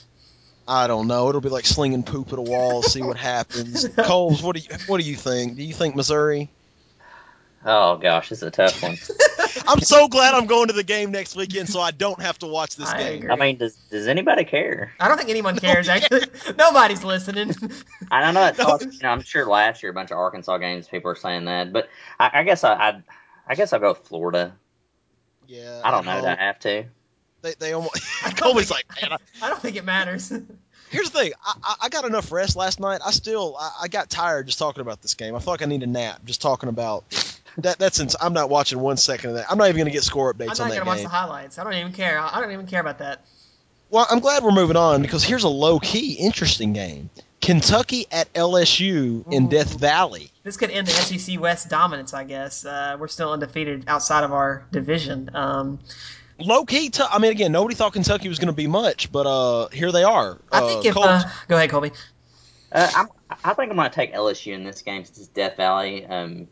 I 0.68 0.86
don't 0.86 1.08
know. 1.08 1.28
It'll 1.28 1.40
be 1.40 1.48
like 1.48 1.66
slinging 1.66 2.04
poop 2.04 2.32
at 2.32 2.38
a 2.38 2.42
wall. 2.42 2.84
See 2.84 3.02
what 3.02 3.16
happens. 3.16 3.88
Coles, 3.96 4.44
what 4.44 4.54
do 4.54 4.62
you 4.62 4.68
what 4.86 5.00
do 5.00 5.08
you 5.08 5.16
think? 5.16 5.56
Do 5.56 5.64
you 5.64 5.74
think 5.74 5.96
Missouri? 5.96 6.50
Oh 7.64 7.96
gosh, 7.96 8.28
this 8.28 8.38
is 8.38 8.42
a 8.44 8.50
tough 8.50 8.80
one. 8.82 8.96
I'm 9.68 9.80
so 9.80 10.06
glad 10.06 10.34
I'm 10.34 10.46
going 10.46 10.68
to 10.68 10.72
the 10.72 10.84
game 10.84 11.10
next 11.10 11.34
weekend, 11.34 11.68
so 11.68 11.80
I 11.80 11.90
don't 11.90 12.20
have 12.22 12.38
to 12.38 12.46
watch 12.46 12.76
this 12.76 12.88
I 12.88 12.98
game. 12.98 13.18
agree. 13.18 13.30
I 13.30 13.36
mean, 13.36 13.56
does 13.56 13.74
does 13.90 14.06
anybody 14.06 14.44
care? 14.44 14.92
I 15.00 15.08
don't 15.08 15.16
think 15.16 15.30
anyone 15.30 15.58
cares 15.58 15.88
actually. 15.88 16.26
Nobody's 16.58 17.02
listening. 17.02 17.54
I 18.10 18.20
don't 18.20 18.34
know. 18.34 18.46
It's 18.46 18.58
No. 18.58 18.64
hard, 18.66 18.82
you 18.82 18.98
know, 19.02 19.08
I'm 19.08 19.22
sure 19.22 19.46
last 19.46 19.82
year 19.82 19.90
a 19.90 19.94
bunch 19.94 20.12
of 20.12 20.18
Arkansas 20.18 20.58
games 20.58 20.86
people 20.86 21.10
are 21.10 21.16
saying 21.16 21.46
that, 21.46 21.72
but 21.72 21.88
I, 22.20 22.30
I 22.34 22.42
guess 22.44 22.62
I, 22.62 22.74
I 22.74 23.02
I 23.48 23.54
guess 23.56 23.72
I'll 23.72 23.80
go 23.80 23.88
with 23.90 24.06
Florida. 24.06 24.52
Yeah, 25.48 25.80
I 25.84 25.90
don't 25.90 26.04
know. 26.04 26.12
hope. 26.12 26.22
Do 26.22 26.26
I 26.28 26.34
have 26.36 26.58
to? 26.60 26.84
They 27.42 27.54
they 27.58 27.72
almost. 27.72 28.00
Colby's 28.36 28.70
like, 28.70 28.86
man. 29.02 29.12
I, 29.12 29.46
I 29.46 29.48
don't 29.48 29.60
think 29.60 29.76
it 29.76 29.84
matters. 29.84 30.30
here's 30.90 31.10
the 31.10 31.18
thing. 31.18 31.32
I, 31.44 31.54
I 31.62 31.74
I 31.82 31.88
got 31.88 32.04
enough 32.04 32.30
rest 32.30 32.56
last 32.56 32.78
night. 32.80 33.00
I 33.04 33.10
still 33.10 33.56
I, 33.58 33.70
I 33.82 33.88
got 33.88 34.08
tired 34.10 34.46
just 34.46 34.58
talking 34.58 34.80
about 34.82 35.02
this 35.02 35.14
game. 35.14 35.34
I 35.34 35.38
feel 35.40 35.52
like 35.52 35.62
I 35.62 35.66
need 35.66 35.82
a 35.82 35.86
nap 35.88 36.20
just 36.24 36.42
talking 36.42 36.68
about 36.68 37.04
that. 37.58 37.78
That's 37.78 37.96
since 37.96 38.16
I'm 38.20 38.32
not 38.32 38.50
watching 38.50 38.78
one 38.80 38.96
second 38.96 39.30
of 39.30 39.36
that. 39.36 39.50
I'm 39.50 39.58
not 39.58 39.68
even 39.68 39.76
going 39.76 39.86
to 39.86 39.92
get 39.92 40.04
score 40.04 40.32
updates 40.32 40.60
on 40.60 40.68
that 40.68 40.74
game. 40.74 40.82
I'm 40.82 40.84
not 40.84 40.84
gonna 40.84 40.84
that 40.84 40.86
watch 40.86 41.02
the 41.02 41.08
highlights. 41.08 41.58
I 41.58 41.64
don't 41.64 41.74
even 41.74 41.92
care. 41.92 42.18
I 42.18 42.36
I 42.36 42.40
don't 42.40 42.52
even 42.52 42.66
care 42.66 42.80
about 42.80 42.98
that. 42.98 43.24
Well, 43.90 44.06
I'm 44.10 44.20
glad 44.20 44.42
we're 44.42 44.52
moving 44.52 44.76
on 44.76 45.02
because 45.02 45.22
here's 45.22 45.44
a 45.44 45.48
low 45.48 45.78
key 45.78 46.14
interesting 46.14 46.72
game. 46.72 47.10
Kentucky 47.40 48.06
at 48.10 48.32
LSU 48.32 49.30
in 49.30 49.44
Ooh. 49.44 49.48
Death 49.48 49.78
Valley. 49.78 50.30
This 50.42 50.56
could 50.56 50.70
end 50.70 50.88
the 50.88 50.92
SEC 50.92 51.38
West 51.38 51.68
dominance, 51.68 52.12
I 52.12 52.24
guess. 52.24 52.64
Uh, 52.64 52.96
we're 52.98 53.08
still 53.08 53.30
undefeated 53.32 53.84
outside 53.86 54.24
of 54.24 54.32
our 54.32 54.66
division. 54.72 55.30
Um, 55.34 55.78
Low 56.38 56.64
key. 56.64 56.90
T- 56.90 57.02
I 57.08 57.18
mean, 57.18 57.30
again, 57.30 57.52
nobody 57.52 57.74
thought 57.74 57.92
Kentucky 57.92 58.28
was 58.28 58.38
going 58.38 58.48
to 58.48 58.52
be 58.52 58.66
much, 58.66 59.10
but 59.10 59.26
uh, 59.26 59.68
here 59.68 59.90
they 59.90 60.04
are. 60.04 60.38
I 60.52 60.60
uh, 60.60 60.68
think 60.68 60.84
if 60.84 60.94
Colts- 60.94 61.08
uh, 61.08 61.30
go 61.48 61.56
ahead, 61.56 61.70
Colby. 61.70 61.92
Uh, 62.72 62.90
I'm, 62.94 63.08
I 63.30 63.54
think 63.54 63.70
I'm 63.70 63.76
going 63.76 63.88
to 63.88 63.94
take 63.94 64.12
LSU 64.12 64.52
in 64.52 64.64
this 64.64 64.82
game 64.82 65.04
since 65.04 65.18
it's 65.18 65.28
Death 65.28 65.56
Valley. 65.56 66.04
Um, 66.04 66.48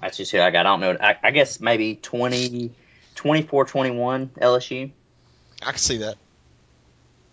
that's 0.00 0.16
just 0.16 0.32
who 0.32 0.40
I 0.40 0.50
got. 0.50 0.66
I 0.66 0.70
don't 0.70 0.80
know. 0.80 0.96
I, 1.00 1.16
I 1.22 1.30
guess 1.30 1.60
maybe 1.60 1.96
20, 1.96 2.70
24-21 3.14 4.28
LSU. 4.28 4.90
I 5.62 5.70
can 5.70 5.78
see 5.78 5.98
that. 5.98 6.16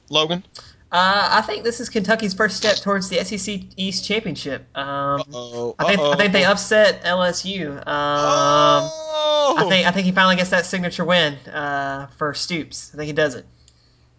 Logan. 0.09 0.43
Uh, 0.91 1.27
I 1.31 1.41
think 1.41 1.63
this 1.63 1.79
is 1.79 1.89
Kentucky's 1.89 2.35
first 2.35 2.55
step 2.55 2.75
towards 2.77 3.09
the 3.09 3.23
SEC 3.23 3.61
East 3.77 4.05
championship. 4.05 4.65
Um, 4.77 5.21
Uh-oh. 5.21 5.75
I 5.79 5.85
think 5.87 5.99
I 5.99 6.15
think 6.17 6.33
they 6.33 6.45
upset 6.45 7.03
LSU. 7.03 7.71
Um, 7.71 7.83
oh! 7.87 9.55
I 9.57 9.65
think 9.69 9.87
I 9.87 9.91
think 9.91 10.05
he 10.05 10.11
finally 10.11 10.35
gets 10.35 10.51
that 10.51 10.67
signature 10.67 11.03
win 11.03 11.33
uh, 11.49 12.07
for 12.17 12.35
Stoops. 12.35 12.91
I 12.93 12.97
think 12.97 13.07
he 13.07 13.13
does 13.13 13.33
it. 13.33 13.47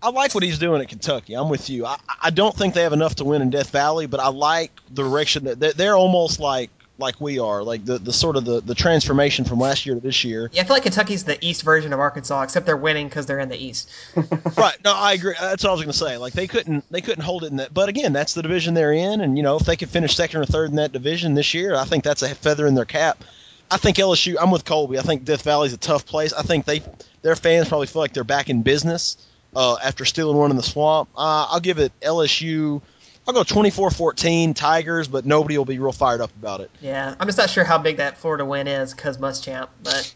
I 0.03 0.11
like 0.11 0.35
what 0.35 0.43
he's 0.43 0.59
doing 0.59 0.83
at 0.83 0.89
Kentucky. 0.89 1.35
I'm 1.35 1.49
with 1.49 1.71
you. 1.71 1.87
I, 1.87 1.97
I 2.21 2.31
don't 2.31 2.55
think 2.55 2.75
they 2.75 2.83
have 2.83 2.93
enough 2.93 3.15
to 3.17 3.25
win 3.25 3.41
in 3.41 3.51
Death 3.51 3.71
Valley, 3.71 4.07
but 4.07 4.19
I 4.19 4.29
like 4.29 4.73
the 4.89 5.03
direction 5.03 5.45
that 5.45 5.61
they're, 5.61 5.73
they're 5.73 5.97
almost 5.97 6.41
like 6.41 6.71
like 6.99 7.21
we 7.21 7.39
are, 7.39 7.63
like 7.63 7.85
the, 7.85 7.99
the 7.99 8.13
sort 8.13 8.37
of 8.37 8.45
the, 8.45 8.61
the 8.61 8.75
transformation 8.75 9.45
from 9.45 9.59
last 9.59 9.85
year 9.85 9.95
to 9.95 10.01
this 10.01 10.25
year. 10.25 10.51
Yeah, 10.53 10.63
I 10.63 10.65
feel 10.65 10.77
like 10.77 10.85
Kentucky's 10.85 11.25
the 11.25 11.43
East 11.45 11.63
version 11.63 11.93
of 11.93 12.01
Arkansas, 12.01 12.43
except 12.43 12.67
they're 12.67 12.77
winning 12.77 13.09
because 13.09 13.27
they're 13.27 13.41
in 13.41 13.49
the 13.49 13.57
East. 13.57 13.91
right. 14.57 14.77
No, 14.85 14.95
I 14.95 15.15
agree. 15.15 15.35
That's 15.41 15.65
what 15.65 15.71
I 15.71 15.73
was 15.73 15.81
going 15.81 15.93
to 15.93 15.99
say. 15.99 16.17
Like 16.17 16.33
they 16.35 16.47
couldn't 16.47 16.85
they 16.91 17.01
couldn't 17.01 17.25
hold 17.25 17.45
it 17.45 17.51
in 17.51 17.57
that. 17.57 17.75
But 17.75 17.89
again, 17.89 18.13
that's 18.13 18.35
the 18.35 18.43
division 18.43 18.75
they're 18.75 18.93
in, 18.93 19.21
and 19.21 19.37
you 19.37 19.43
know 19.43 19.57
if 19.57 19.67
they 19.67 19.77
could 19.77 19.91
finish 19.91 20.15
second 20.15 20.41
or 20.41 20.47
third 20.47 20.71
in 20.71 20.77
that 20.77 20.93
division 20.93 21.35
this 21.35 21.55
year, 21.55 21.75
I 21.75 21.85
think 21.85 22.05
that's 22.05 22.23
a 22.23 22.35
feather 22.35 22.67
in 22.67 22.75
their 22.75 22.85
cap. 22.85 23.25
I 23.71 23.77
think 23.77 23.97
LSU. 23.97 24.37
I'm 24.41 24.51
with 24.51 24.65
Colby. 24.65 24.99
I 24.99 25.03
think 25.03 25.25
Death 25.25 25.43
Valley's 25.43 25.73
a 25.73 25.79
tough 25.79 26.07
place. 26.07 26.33
I 26.33 26.43
think 26.43 26.65
they 26.65 26.83
their 27.23 27.35
fans 27.35 27.69
probably 27.69 27.87
feel 27.87 28.03
like 28.03 28.13
they're 28.13 28.23
back 28.23 28.51
in 28.51 28.63
business 28.63 29.17
uh, 29.57 29.77
after 29.83 30.05
stealing 30.05 30.37
one 30.37 30.51
in 30.51 30.57
the 30.57 30.63
swamp. 30.63 31.09
Uh, 31.17 31.49
I'll 31.51 31.61
give 31.61 31.79
it 31.79 31.93
LSU. 32.01 32.83
I'll 33.27 33.35
go 33.35 33.43
24-14 33.43 34.55
Tigers, 34.55 35.09
but 35.09 35.25
nobody 35.25 35.57
will 35.59 35.65
be 35.65 35.79
real 35.79 35.93
fired 35.93 36.21
up 36.21 36.31
about 36.39 36.61
it. 36.61 36.71
Yeah, 36.81 37.15
I'm 37.19 37.27
just 37.27 37.39
not 37.39 37.51
sure 37.51 37.65
how 37.65 37.79
big 37.79 37.97
that 37.97 38.19
Florida 38.19 38.45
win 38.45 38.67
is 38.67 38.93
because 38.93 39.19
Muschamp, 39.19 39.69
but 39.83 40.15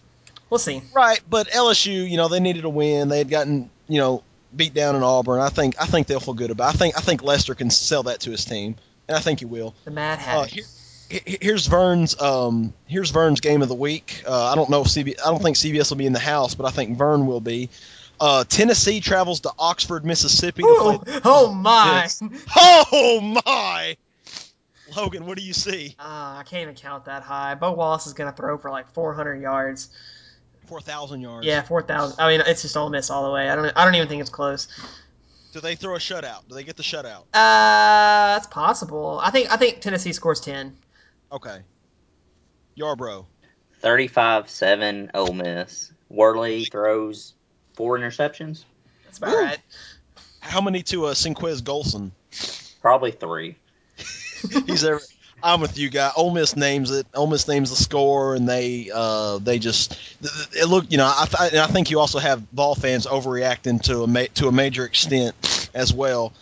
we'll 0.51 0.59
see. 0.59 0.83
Right, 0.95 1.21
but 1.29 1.49
LSU, 1.49 2.09
you 2.09 2.17
know, 2.17 2.29
they 2.29 2.41
needed 2.41 2.65
a 2.65 2.69
win. 2.69 3.09
They 3.09 3.19
had 3.19 3.31
gotten, 3.31 3.71
you 3.89 3.99
know, 3.99 4.23
beat 4.55 4.75
down 4.75 4.95
in 4.97 5.03
Auburn. 5.03 5.41
I 5.41 5.49
think 5.49 5.81
I 5.81 5.87
think 5.87 6.07
they'll 6.07 6.21
feel 6.21 6.35
good 6.35 6.51
about. 6.51 6.75
It. 6.75 6.77
I 6.77 6.79
think 6.79 6.99
I 6.99 7.01
think 7.01 7.23
Lester 7.23 7.55
can 7.55 7.71
sell 7.71 8.03
that 8.05 8.21
to 8.21 8.31
his 8.31 8.45
team, 8.45 8.77
and 9.09 9.17
I 9.17 9.21
think 9.21 9.39
he 9.41 9.45
will. 9.47 9.75
The 9.85 9.91
Mad 9.91 10.19
Uh, 10.19 10.23
Hatter. 10.23 10.55
here, 11.11 11.21
here's 11.41 11.67
Verne's 11.67 12.21
um, 12.21 12.75
here's 12.87 13.11
Verne's 13.11 13.41
game 13.41 13.63
of 13.63 13.69
the 13.69 13.75
week. 13.75 14.23
Uh, 14.27 14.53
I 14.53 14.55
don't 14.55 14.69
know 14.69 14.83
if 14.83 14.89
CB, 14.89 15.19
I 15.25 15.31
don't 15.31 15.43
think 15.43 15.57
CBS 15.57 15.91
will 15.91 15.97
be 15.97 16.07
in 16.07 16.13
the 16.13 16.19
house, 16.19 16.55
but 16.55 16.67
I 16.67 16.71
think 16.71 16.99
Vern 16.99 17.27
will 17.27 17.41
be. 17.41 17.71
Uh, 18.21 18.45
Tennessee 18.45 19.01
travels 19.01 19.41
to 19.41 19.53
Oxford, 19.59 20.05
Mississippi. 20.05 20.63
To 20.63 20.69
Ooh, 20.69 20.99
play. 20.99 21.21
oh 21.25 21.53
my! 21.53 22.03
Yes. 22.03 22.23
Oh 22.57 23.41
my! 23.45 23.97
Logan, 24.97 25.27
what 25.27 25.37
do 25.39 25.45
you 25.45 25.53
see? 25.53 25.95
Uh, 25.99 26.37
I 26.39 26.45
can't 26.47 26.63
even 26.63 26.75
count 26.75 27.05
that 27.05 27.23
high. 27.23 27.55
Bo 27.55 27.73
Wallace 27.73 28.07
is 28.07 28.15
going 28.15 28.31
to 28.31 28.37
throw 28.37 28.59
for 28.59 28.71
like 28.71 28.91
400 28.93 29.41
yards. 29.41 29.91
Four 30.67 30.81
thousand 30.83 31.23
yards. 31.23 31.47
Yeah, 31.47 31.63
four 31.63 31.83
thousand. 31.83 32.21
I 32.21 32.29
mean, 32.31 32.43
it's 32.47 32.61
just 32.61 32.77
Ole 32.77 32.91
Miss 32.91 33.09
all 33.09 33.25
the 33.25 33.33
way. 33.33 33.49
I 33.49 33.57
don't. 33.57 33.73
I 33.75 33.85
don't 33.87 33.95
even 33.95 34.09
think 34.09 34.21
it's 34.21 34.29
close. 34.31 34.69
Do 35.55 35.61
they 35.61 35.77
throw 35.77 35.95
a 35.95 35.99
shutout? 35.99 36.47
Do 36.47 36.55
they 36.55 36.63
get 36.63 36.77
the 36.77 36.83
shutout? 36.83 37.23
Uh, 37.33 38.35
that's 38.35 38.47
possible. 38.49 39.19
I 39.23 39.31
think. 39.31 39.51
I 39.51 39.57
think 39.57 39.81
Tennessee 39.81 40.13
scores 40.13 40.41
ten. 40.41 40.77
Okay. 41.33 41.61
Yarbrough. 42.79 43.25
35-7 43.83 45.11
Ole 45.15 45.33
Miss. 45.33 45.93
Worley 46.09 46.65
throws 46.65 47.35
four 47.79 47.97
interceptions. 47.97 48.65
That's 49.05 49.19
about 49.19 49.31
Woo. 49.31 49.41
right. 49.45 49.59
How 50.41 50.61
many 50.61 50.83
to 50.83 51.07
uh, 51.07 51.15
Senquez 51.15 51.63
Golson? 51.63 52.11
Probably 52.83 53.13
three. 53.13 53.55
He's 54.67 54.81
there. 54.81 54.99
I'm 55.41 55.61
with 55.61 55.79
you, 55.79 55.89
guy. 55.89 56.11
Ole 56.17 56.33
Miss 56.35 56.57
names 56.57 56.91
it. 56.91 57.07
Ole 57.15 57.29
Miss 57.29 57.47
names 57.47 57.71
the 57.71 57.77
score, 57.77 58.35
and 58.35 58.49
they 58.49 58.91
uh, 58.93 59.39
they 59.39 59.61
just 59.61 59.93
th- 60.21 60.51
th- 60.51 60.65
it 60.65 60.67
look. 60.67 60.91
You 60.91 60.99
know, 60.99 61.07
I, 61.07 61.27
th- 61.27 61.53
and 61.53 61.61
I 61.61 61.69
think 61.69 61.93
you 61.93 62.01
also 62.01 62.19
have 62.19 62.51
ball 62.53 62.75
fans 62.75 63.07
overreacting 63.07 63.81
to 63.83 64.03
a 64.03 64.07
ma- 64.09 64.27
to 64.35 64.49
a 64.49 64.53
major 64.53 64.85
extent 64.85 65.71
as 65.73 65.95
well. 65.95 66.33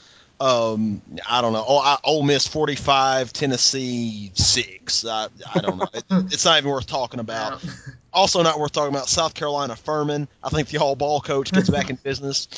Um, 0.41 1.03
I 1.29 1.43
don't 1.43 1.53
know. 1.53 1.65
Oh, 1.67 1.79
I, 1.79 1.99
Ole 2.05 2.23
Miss 2.23 2.47
45, 2.47 3.35
Tennessee 3.35 4.31
six. 4.35 5.05
I, 5.05 5.29
I 5.55 5.61
don't 5.61 5.77
know. 5.77 5.89
It, 5.93 6.05
it's 6.33 6.47
not 6.47 6.57
even 6.59 6.71
worth 6.71 6.87
talking 6.87 7.21
about. 7.21 7.63
Also, 8.17 8.43
not 8.43 8.59
worth 8.59 8.73
talking 8.73 8.95
about. 8.95 9.09
South 9.09 9.35
Carolina 9.35 9.77
Furman. 9.77 10.27
I 10.43 10.49
think 10.49 10.69
the 10.69 10.79
all 10.79 10.97
ball 10.97 11.21
coach 11.21 11.53
gets 11.53 11.69
back 11.69 11.91
in 11.91 11.97
business. 12.03 12.49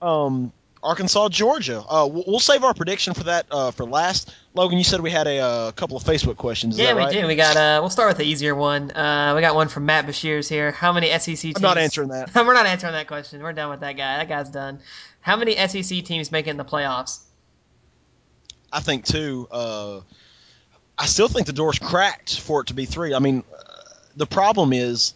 Um, 0.00 0.52
Arkansas, 0.82 1.28
Georgia. 1.28 1.80
Uh, 1.80 2.08
we'll, 2.10 2.24
we'll 2.26 2.40
save 2.40 2.64
our 2.64 2.72
prediction 2.72 3.12
for 3.12 3.24
that 3.24 3.44
uh, 3.50 3.72
for 3.72 3.84
last. 3.84 4.32
Logan, 4.54 4.78
you 4.78 4.84
said 4.84 5.00
we 5.02 5.10
had 5.10 5.26
a 5.26 5.38
uh, 5.38 5.72
couple 5.72 5.98
of 5.98 6.04
Facebook 6.04 6.36
questions. 6.36 6.74
Is 6.74 6.80
Yeah, 6.80 6.94
that 6.94 7.08
we 7.08 7.20
do. 7.20 7.26
We 7.26 7.36
got. 7.36 7.56
Uh, 7.56 7.80
we'll 7.82 7.90
start 7.90 8.08
with 8.08 8.16
the 8.16 8.24
easier 8.24 8.54
one. 8.54 8.90
Uh, 8.90 9.34
we 9.34 9.42
got 9.42 9.54
one 9.54 9.68
from 9.68 9.84
Matt 9.84 10.06
Bashirs 10.06 10.48
here. 10.48 10.70
How 10.70 10.92
many 10.92 11.10
SEC 11.10 11.36
teams? 11.36 11.56
I'm 11.56 11.62
not 11.62 11.76
answering 11.76 12.08
that. 12.08 12.34
We're 12.34 12.54
not 12.54 12.64
answering 12.64 12.92
that 12.94 13.06
question. 13.06 13.42
We're 13.42 13.52
done 13.52 13.68
with 13.68 13.80
that 13.80 13.98
guy. 13.98 14.16
That 14.16 14.28
guy's 14.28 14.48
done. 14.48 14.80
How 15.20 15.36
many 15.36 15.56
SEC 15.56 16.04
teams 16.04 16.32
make 16.32 16.46
it 16.46 16.50
in 16.50 16.56
the 16.56 16.64
playoffs? 16.64 17.20
I 18.72 18.80
think 18.80 19.04
two. 19.04 19.48
Uh, 19.50 20.00
I 20.98 21.06
still 21.06 21.28
think 21.28 21.46
the 21.46 21.52
door's 21.52 21.78
cracked 21.78 22.40
for 22.40 22.62
it 22.62 22.68
to 22.68 22.74
be 22.74 22.86
three. 22.86 23.12
I 23.12 23.18
mean, 23.18 23.44
the 24.16 24.26
problem 24.26 24.72
is 24.72 25.14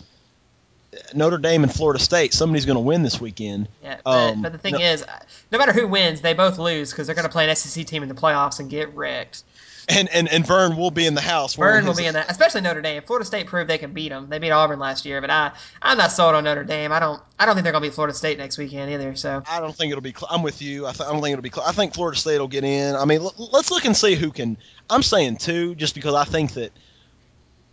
Notre 1.14 1.38
Dame 1.38 1.62
and 1.62 1.72
Florida 1.72 2.02
State. 2.02 2.34
Somebody's 2.34 2.66
going 2.66 2.76
to 2.76 2.80
win 2.82 3.02
this 3.02 3.20
weekend. 3.20 3.68
Yeah, 3.82 3.98
but, 4.04 4.32
Um, 4.32 4.42
but 4.42 4.52
the 4.52 4.58
thing 4.58 4.74
no- 4.74 4.80
is, 4.80 5.04
no 5.52 5.58
matter 5.58 5.72
who 5.72 5.86
wins, 5.86 6.20
they 6.20 6.34
both 6.34 6.58
lose 6.58 6.90
because 6.90 7.06
they're 7.06 7.14
going 7.14 7.26
to 7.26 7.32
play 7.32 7.48
an 7.48 7.54
SEC 7.56 7.86
team 7.86 8.02
in 8.02 8.08
the 8.08 8.14
playoffs 8.14 8.58
and 8.60 8.68
get 8.68 8.94
wrecked. 8.94 9.44
And 9.88 10.08
and, 10.10 10.28
and 10.28 10.46
Verne 10.46 10.76
will 10.76 10.92
be 10.92 11.04
in 11.04 11.14
the 11.14 11.20
house. 11.20 11.56
Verne 11.56 11.84
will 11.84 11.96
be 11.96 12.06
in 12.06 12.14
that, 12.14 12.30
especially 12.30 12.60
Notre 12.60 12.80
Dame. 12.80 13.02
Florida 13.02 13.24
State 13.24 13.46
proved 13.48 13.68
they 13.68 13.78
can 13.78 13.92
beat 13.92 14.10
them. 14.10 14.28
They 14.28 14.38
beat 14.38 14.52
Auburn 14.52 14.78
last 14.78 15.04
year, 15.04 15.20
but 15.20 15.30
I 15.30 15.50
I'm 15.82 15.98
not 15.98 16.12
sold 16.12 16.36
on 16.36 16.44
Notre 16.44 16.62
Dame. 16.62 16.92
I 16.92 17.00
don't 17.00 17.20
I 17.40 17.46
don't 17.46 17.56
think 17.56 17.64
they're 17.64 17.72
going 17.72 17.82
to 17.82 17.88
beat 17.88 17.94
Florida 17.94 18.14
State 18.14 18.38
next 18.38 18.56
weekend 18.56 18.92
either. 18.92 19.16
So 19.16 19.42
I 19.50 19.58
don't 19.58 19.74
think 19.74 19.90
it'll 19.90 20.02
be. 20.02 20.12
Cl- 20.12 20.28
I'm 20.30 20.42
with 20.42 20.62
you. 20.62 20.86
I, 20.86 20.92
th- 20.92 21.08
I 21.08 21.12
don't 21.12 21.20
think 21.22 21.32
it'll 21.32 21.42
be. 21.42 21.50
Cl- 21.50 21.66
I 21.66 21.72
think 21.72 21.94
Florida 21.94 22.16
State 22.16 22.38
will 22.38 22.46
get 22.46 22.62
in. 22.62 22.94
I 22.94 23.04
mean, 23.04 23.20
l- 23.22 23.34
let's 23.52 23.72
look 23.72 23.84
and 23.84 23.96
see 23.96 24.14
who 24.14 24.30
can. 24.30 24.58
I'm 24.88 25.02
saying 25.02 25.38
two, 25.38 25.74
just 25.74 25.96
because 25.96 26.14
I 26.14 26.24
think 26.24 26.52
that 26.52 26.72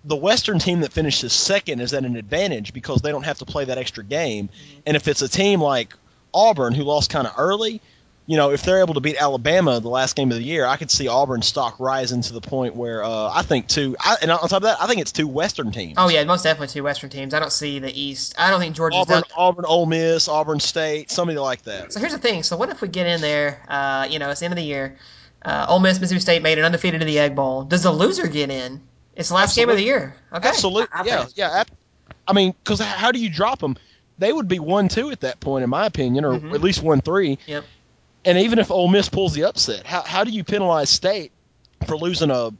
the 0.05 0.15
Western 0.15 0.59
team 0.59 0.81
that 0.81 0.93
finishes 0.93 1.33
second 1.33 1.81
is 1.81 1.93
at 1.93 2.05
an 2.05 2.15
advantage 2.15 2.73
because 2.73 3.01
they 3.01 3.11
don't 3.11 3.23
have 3.23 3.39
to 3.39 3.45
play 3.45 3.65
that 3.65 3.77
extra 3.77 4.03
game. 4.03 4.49
And 4.85 4.95
if 4.95 5.07
it's 5.07 5.21
a 5.21 5.29
team 5.29 5.61
like 5.61 5.93
Auburn 6.33 6.73
who 6.73 6.83
lost 6.83 7.09
kind 7.09 7.27
of 7.27 7.33
early, 7.37 7.81
you 8.27 8.35
know, 8.35 8.51
if 8.51 8.63
they're 8.63 8.81
able 8.81 8.93
to 8.95 8.99
beat 8.99 9.15
Alabama 9.15 9.79
the 9.79 9.89
last 9.89 10.15
game 10.15 10.31
of 10.31 10.37
the 10.37 10.43
year, 10.43 10.65
I 10.65 10.75
could 10.75 10.91
see 10.91 11.07
Auburn 11.07 11.41
stock 11.41 11.79
rising 11.79 12.21
to 12.23 12.33
the 12.33 12.41
point 12.41 12.75
where 12.75 13.01
uh, 13.01 13.31
I 13.33 13.41
think 13.41 13.67
two. 13.67 13.95
I, 13.99 14.17
and 14.21 14.29
on 14.29 14.39
top 14.39 14.51
of 14.51 14.61
that, 14.63 14.81
I 14.81 14.87
think 14.87 14.99
it's 14.99 15.13
two 15.13 15.29
Western 15.29 15.71
teams. 15.71 15.93
oh 15.97 16.09
yeah, 16.09 16.23
most 16.25 16.43
definitely 16.43 16.67
two 16.67 16.83
Western 16.83 17.09
teams. 17.09 17.33
I 17.33 17.39
don't 17.39 17.53
see 17.53 17.79
the 17.79 17.89
East. 17.89 18.35
I 18.37 18.51
don't 18.51 18.59
think 18.59 18.75
Georgia's 18.75 18.99
Auburn, 18.99 19.21
done. 19.21 19.23
Auburn, 19.35 19.65
Ole 19.65 19.85
Miss, 19.85 20.27
Auburn 20.27 20.59
State, 20.59 21.09
somebody 21.09 21.39
like 21.39 21.63
that. 21.63 21.93
So 21.93 22.01
here's 22.01 22.11
the 22.11 22.19
thing. 22.19 22.43
So 22.43 22.57
what 22.57 22.69
if 22.69 22.81
we 22.81 22.89
get 22.89 23.07
in 23.07 23.21
there? 23.21 23.61
Uh, 23.67 24.07
you 24.09 24.19
know, 24.19 24.29
it's 24.29 24.41
the 24.41 24.45
end 24.45 24.53
of 24.53 24.57
the 24.57 24.63
year. 24.63 24.97
Uh, 25.41 25.65
Ole 25.69 25.79
Miss, 25.79 25.99
Mississippi 25.99 26.19
State 26.19 26.43
made 26.43 26.57
it 26.57 26.65
undefeated 26.65 27.01
in 27.01 27.07
the 27.07 27.19
Egg 27.19 27.33
Bowl. 27.33 27.63
Does 27.63 27.83
the 27.83 27.91
loser 27.91 28.27
get 28.27 28.49
in? 28.49 28.81
It's 29.17 29.29
the 29.29 29.35
last 29.35 29.55
game 29.55 29.69
of 29.69 29.75
the 29.77 29.83
year. 29.83 30.15
Okay. 30.31 30.47
Absolutely, 30.47 30.87
I- 30.93 31.01
I 31.01 31.05
yeah, 31.05 31.25
yeah. 31.35 31.63
I 32.27 32.33
mean, 32.33 32.53
because 32.63 32.79
how 32.79 33.11
do 33.11 33.19
you 33.19 33.29
drop 33.29 33.59
them? 33.59 33.75
They 34.19 34.31
would 34.31 34.47
be 34.47 34.59
one 34.59 34.87
two 34.89 35.11
at 35.11 35.21
that 35.21 35.39
point, 35.39 35.63
in 35.63 35.69
my 35.69 35.85
opinion, 35.85 36.23
or 36.25 36.39
Mhm. 36.39 36.53
at 36.53 36.61
least 36.61 36.81
one 36.81 37.01
three. 37.01 37.37
Yep. 37.47 37.63
And 38.25 38.37
even 38.39 38.59
if 38.59 38.71
Ole 38.71 38.87
Miss 38.87 39.09
pulls 39.09 39.33
the 39.33 39.43
upset, 39.45 39.85
how 39.85 40.01
how 40.01 40.23
do 40.23 40.31
you 40.31 40.43
penalize 40.43 40.89
State 40.89 41.31
for 41.85 41.97
losing 41.97 42.29
a 42.31 42.51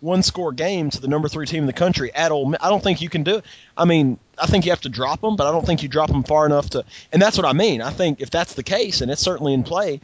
one 0.00 0.22
score 0.22 0.52
game 0.52 0.90
to 0.90 1.00
the 1.00 1.08
number 1.08 1.28
three 1.28 1.46
team 1.46 1.62
in 1.62 1.66
the 1.66 1.72
country 1.72 2.12
at 2.14 2.30
Ole 2.32 2.46
Miss? 2.46 2.58
I 2.62 2.68
don't 2.68 2.82
think 2.82 3.00
you 3.00 3.08
can 3.08 3.22
do 3.22 3.36
it. 3.36 3.44
I 3.76 3.84
mean, 3.84 4.18
I 4.38 4.46
think 4.46 4.64
you 4.66 4.72
have 4.72 4.82
to 4.82 4.88
drop 4.88 5.20
them, 5.22 5.36
but 5.36 5.46
I 5.46 5.52
don't 5.52 5.64
think 5.66 5.82
you 5.82 5.88
drop 5.88 6.08
them 6.10 6.22
far 6.22 6.44
enough 6.46 6.70
to. 6.70 6.84
And 7.12 7.20
that's 7.22 7.36
what 7.38 7.46
I 7.46 7.52
mean. 7.52 7.80
I 7.82 7.90
think 7.90 8.20
if 8.20 8.30
that's 8.30 8.54
the 8.54 8.62
case, 8.62 9.00
and 9.00 9.10
it's 9.10 9.22
certainly 9.22 9.54
in 9.54 9.62
play, 9.64 10.00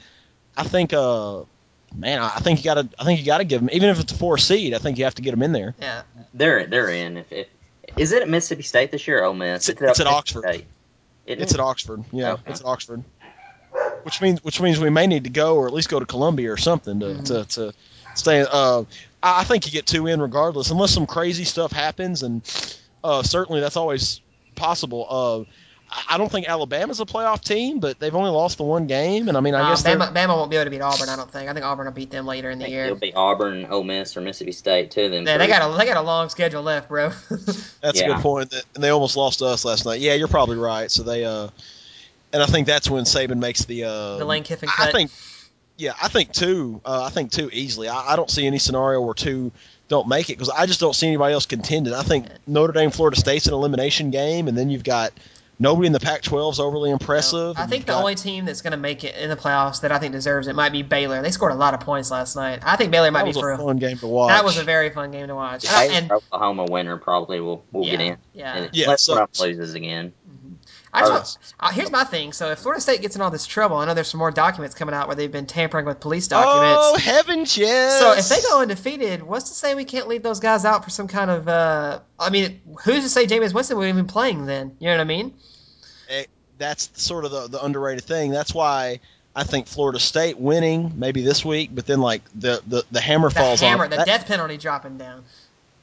I 0.56 0.64
think. 0.64 0.92
uh 0.92 1.42
Man, 1.94 2.20
I 2.22 2.38
think 2.40 2.60
you 2.60 2.64
got 2.64 2.74
to. 2.74 2.88
I 2.98 3.04
think 3.04 3.20
you 3.20 3.26
got 3.26 3.38
to 3.38 3.44
give 3.44 3.60
them, 3.60 3.70
even 3.72 3.90
if 3.90 4.00
it's 4.00 4.12
a 4.12 4.16
four 4.16 4.38
seed. 4.38 4.74
I 4.74 4.78
think 4.78 4.98
you 4.98 5.04
have 5.04 5.14
to 5.16 5.22
get 5.22 5.30
them 5.32 5.42
in 5.42 5.52
there. 5.52 5.74
Yeah. 5.80 6.02
They're 6.34 6.66
they're 6.66 6.88
in. 6.88 7.18
If, 7.18 7.32
if 7.32 7.46
is 7.96 8.12
it 8.12 8.22
at 8.22 8.28
Mississippi 8.28 8.62
State 8.62 8.90
this 8.90 9.06
year? 9.06 9.20
or 9.20 9.24
Ole 9.24 9.34
Miss. 9.34 9.68
It's- 9.68 9.90
it's 9.90 10.00
at 10.00 10.06
Oxford. 10.06 10.42
State. 10.44 10.66
It's 11.26 11.54
at 11.54 11.60
Oxford. 11.60 12.04
Yeah, 12.10 12.32
Okay. 12.32 12.42
it's 12.46 12.60
at 12.60 12.66
Oxford. 12.66 13.04
Which 14.04 14.20
means 14.20 14.42
which 14.42 14.60
means 14.60 14.80
we 14.80 14.90
may 14.90 15.06
need 15.06 15.24
to 15.24 15.30
go 15.30 15.56
or 15.56 15.66
at 15.66 15.72
least 15.74 15.88
go 15.88 16.00
to 16.00 16.06
Columbia 16.06 16.50
or 16.52 16.56
something 16.56 17.00
to 17.00 17.06
Mhm. 17.06 17.24
to, 17.26 17.44
to 17.44 17.74
stay. 18.14 18.40
Uh, 18.50 18.84
I 19.22 19.40
I 19.40 19.44
think 19.44 19.66
you 19.66 19.72
get 19.72 19.86
two 19.86 20.06
in 20.06 20.20
regardless, 20.20 20.70
unless 20.70 20.92
some 20.92 21.06
crazy 21.06 21.44
stuff 21.44 21.70
happens, 21.72 22.22
and 22.22 22.42
uh, 23.04 23.22
certainly 23.22 23.60
that's 23.60 23.76
always 23.76 24.20
possible. 24.56 25.06
Uh, 25.46 25.52
I- 25.94 26.14
I 26.14 26.18
don't 26.18 26.32
think 26.32 26.48
Alabama's 26.48 27.00
a 27.00 27.04
playoff 27.04 27.42
team, 27.44 27.78
but 27.78 27.98
they've 28.00 28.14
only 28.14 28.30
lost 28.30 28.56
the 28.56 28.64
one 28.64 28.86
game, 28.86 29.28
and 29.28 29.36
I 29.36 29.40
mean, 29.40 29.54
I 29.54 29.60
Uh, 29.66 29.68
guess 29.70 29.82
Bama, 29.82 30.12
Bama 30.14 30.28
won't 30.28 30.50
be 30.50 30.56
able 30.56 30.64
to 30.64 30.70
beat 30.70 30.80
Auburn. 30.80 31.08
I 31.10 31.16
don't 31.16 31.30
think. 31.30 31.50
I 31.50 31.52
think 31.52 31.64
Auburn 31.66 31.84
will 31.86 31.92
beat 31.92 32.10
them 32.10 32.26
later 32.26 32.50
in 32.50 32.58
the 32.58 32.68
year. 32.70 32.86
it'll 32.86 32.96
be 32.96 33.12
Auburn, 33.12 33.66
Ole 33.70 33.84
Miss, 33.84 34.16
or 34.16 34.22
Mississippi 34.22 34.52
State 34.52 34.90
too. 34.90 35.08
Then 35.10 35.26
Yeah, 35.26 35.36
they 35.38 35.46
got 35.46 35.70
a 35.70 35.76
they 35.76 35.84
got 35.84 35.98
a 35.98 36.02
long 36.02 36.28
schedule 36.30 36.62
left, 36.62 36.88
bro. 36.88 37.10
That's 37.82 38.00
a 38.00 38.06
good 38.06 38.16
point. 38.22 38.54
And 38.74 38.82
they 38.82 38.88
almost 38.88 39.16
lost 39.16 39.40
to 39.40 39.46
us 39.46 39.64
last 39.64 39.84
night. 39.84 40.00
Yeah, 40.00 40.14
you're 40.14 40.28
probably 40.28 40.56
right. 40.56 40.90
So 40.90 41.02
they, 41.02 41.24
uh, 41.24 41.48
and 42.32 42.42
I 42.42 42.46
think 42.46 42.66
that's 42.66 42.88
when 42.88 43.04
Saban 43.04 43.38
makes 43.38 43.64
the. 43.66 43.84
Uh, 43.84 44.16
the 44.16 44.24
Lane 44.24 44.42
Kiffin 44.44 44.68
I 44.70 44.84
cut. 44.86 44.92
think, 44.92 45.10
yeah, 45.76 45.92
I 46.00 46.08
think 46.08 46.32
two. 46.32 46.80
Uh, 46.84 47.02
I 47.04 47.10
think 47.10 47.30
two 47.32 47.50
easily. 47.52 47.88
I, 47.88 48.12
I 48.12 48.16
don't 48.16 48.30
see 48.30 48.46
any 48.46 48.58
scenario 48.58 49.00
where 49.02 49.12
two 49.14 49.52
don't 49.88 50.08
make 50.08 50.30
it 50.30 50.38
because 50.38 50.48
I 50.48 50.64
just 50.64 50.80
don't 50.80 50.94
see 50.94 51.06
anybody 51.08 51.34
else 51.34 51.44
contending. 51.44 51.92
I 51.92 52.02
think 52.02 52.26
Notre 52.46 52.72
Dame, 52.72 52.90
Florida 52.90 53.18
State's 53.18 53.46
an 53.46 53.52
elimination 53.52 54.10
game, 54.10 54.48
and 54.48 54.56
then 54.56 54.70
you've 54.70 54.84
got 54.84 55.12
nobody 55.62 55.86
in 55.86 55.92
the 55.92 56.00
Pac-12 56.00 56.52
is 56.52 56.60
overly 56.60 56.90
impressive. 56.90 57.54
I 57.56 57.66
think 57.66 57.86
the 57.86 57.92
got- 57.92 58.00
only 58.00 58.14
team 58.16 58.44
that's 58.44 58.60
going 58.60 58.72
to 58.72 58.76
make 58.76 59.04
it 59.04 59.14
in 59.16 59.30
the 59.30 59.36
playoffs 59.36 59.80
that 59.82 59.92
I 59.92 59.98
think 59.98 60.12
deserves 60.12 60.48
it 60.48 60.54
might 60.54 60.72
be 60.72 60.82
Baylor. 60.82 61.22
They 61.22 61.30
scored 61.30 61.52
a 61.52 61.56
lot 61.56 61.72
of 61.72 61.80
points 61.80 62.10
last 62.10 62.36
night. 62.36 62.58
I 62.62 62.76
think 62.76 62.90
Baylor 62.90 63.10
might 63.10 63.20
that 63.20 63.24
be 63.26 63.28
was 63.30 63.38
for 63.38 63.50
a 63.52 63.56
real. 63.56 63.66
fun 63.68 63.76
game 63.78 63.96
to 63.98 64.06
watch. 64.06 64.28
That 64.30 64.44
was 64.44 64.58
a 64.58 64.64
very 64.64 64.90
fun 64.90 65.10
game 65.12 65.28
to 65.28 65.34
watch. 65.34 65.62
the 65.62 65.68
And 65.68 65.76
I- 65.76 65.86
Baylor, 65.88 65.98
and 66.02 66.12
Oklahoma 66.12 66.64
winner 66.68 66.96
probably 66.98 67.40
will 67.40 67.64
will 67.72 67.84
get 67.84 68.00
Yeah, 68.00 68.06
in. 68.06 68.16
yeah. 68.34 68.54
And 68.56 68.70
Yeah, 68.74 68.84
unless 68.86 69.04
so- 69.04 69.14
Trump 69.14 69.38
loses 69.40 69.74
again. 69.74 70.12
I 70.94 71.08
just 71.08 71.38
uh, 71.58 71.70
here's 71.70 71.90
my 71.90 72.04
thing. 72.04 72.34
So 72.34 72.50
if 72.50 72.58
Florida 72.58 72.78
State 72.82 73.00
gets 73.00 73.16
in 73.16 73.22
all 73.22 73.30
this 73.30 73.46
trouble, 73.46 73.78
I 73.78 73.86
know 73.86 73.94
there's 73.94 74.08
some 74.08 74.18
more 74.18 74.30
documents 74.30 74.74
coming 74.74 74.94
out 74.94 75.06
where 75.06 75.16
they've 75.16 75.32
been 75.32 75.46
tampering 75.46 75.86
with 75.86 76.00
police 76.00 76.28
documents. 76.28 76.82
Oh 76.84 76.98
heavens, 76.98 77.56
yes. 77.56 77.98
So 77.98 78.12
if 78.12 78.28
they 78.28 78.46
go 78.46 78.60
undefeated, 78.60 79.22
what's 79.22 79.48
to 79.48 79.54
say 79.54 79.74
we 79.74 79.86
can't 79.86 80.06
leave 80.06 80.22
those 80.22 80.38
guys 80.40 80.66
out 80.66 80.84
for 80.84 80.90
some 80.90 81.08
kind 81.08 81.30
of? 81.30 81.48
Uh, 81.48 82.00
I 82.18 82.28
mean, 82.28 82.60
who's 82.84 83.04
to 83.04 83.08
say 83.08 83.26
Jameis 83.26 83.54
Winston 83.54 83.78
will 83.78 83.86
even 83.86 84.04
be 84.04 84.12
playing 84.12 84.44
then? 84.44 84.76
You 84.80 84.88
know 84.88 84.96
what 84.96 85.00
I 85.00 85.04
mean? 85.04 85.32
That's 86.58 86.90
sort 86.94 87.24
of 87.24 87.30
the, 87.30 87.48
the 87.48 87.64
underrated 87.64 88.04
thing. 88.04 88.30
That's 88.30 88.54
why 88.54 89.00
I 89.34 89.44
think 89.44 89.66
Florida 89.66 89.98
State 89.98 90.38
winning 90.38 90.92
maybe 90.96 91.22
this 91.22 91.44
week, 91.44 91.70
but 91.74 91.86
then 91.86 92.00
like 92.00 92.22
the 92.38 92.62
the, 92.66 92.84
the 92.92 93.00
hammer 93.00 93.30
The 93.30 93.34
falls 93.36 93.60
hammer, 93.60 93.84
on. 93.84 93.90
the 93.90 93.96
That- 93.96 94.06
death 94.06 94.26
penalty 94.26 94.58
dropping 94.58 94.98
down. 94.98 95.24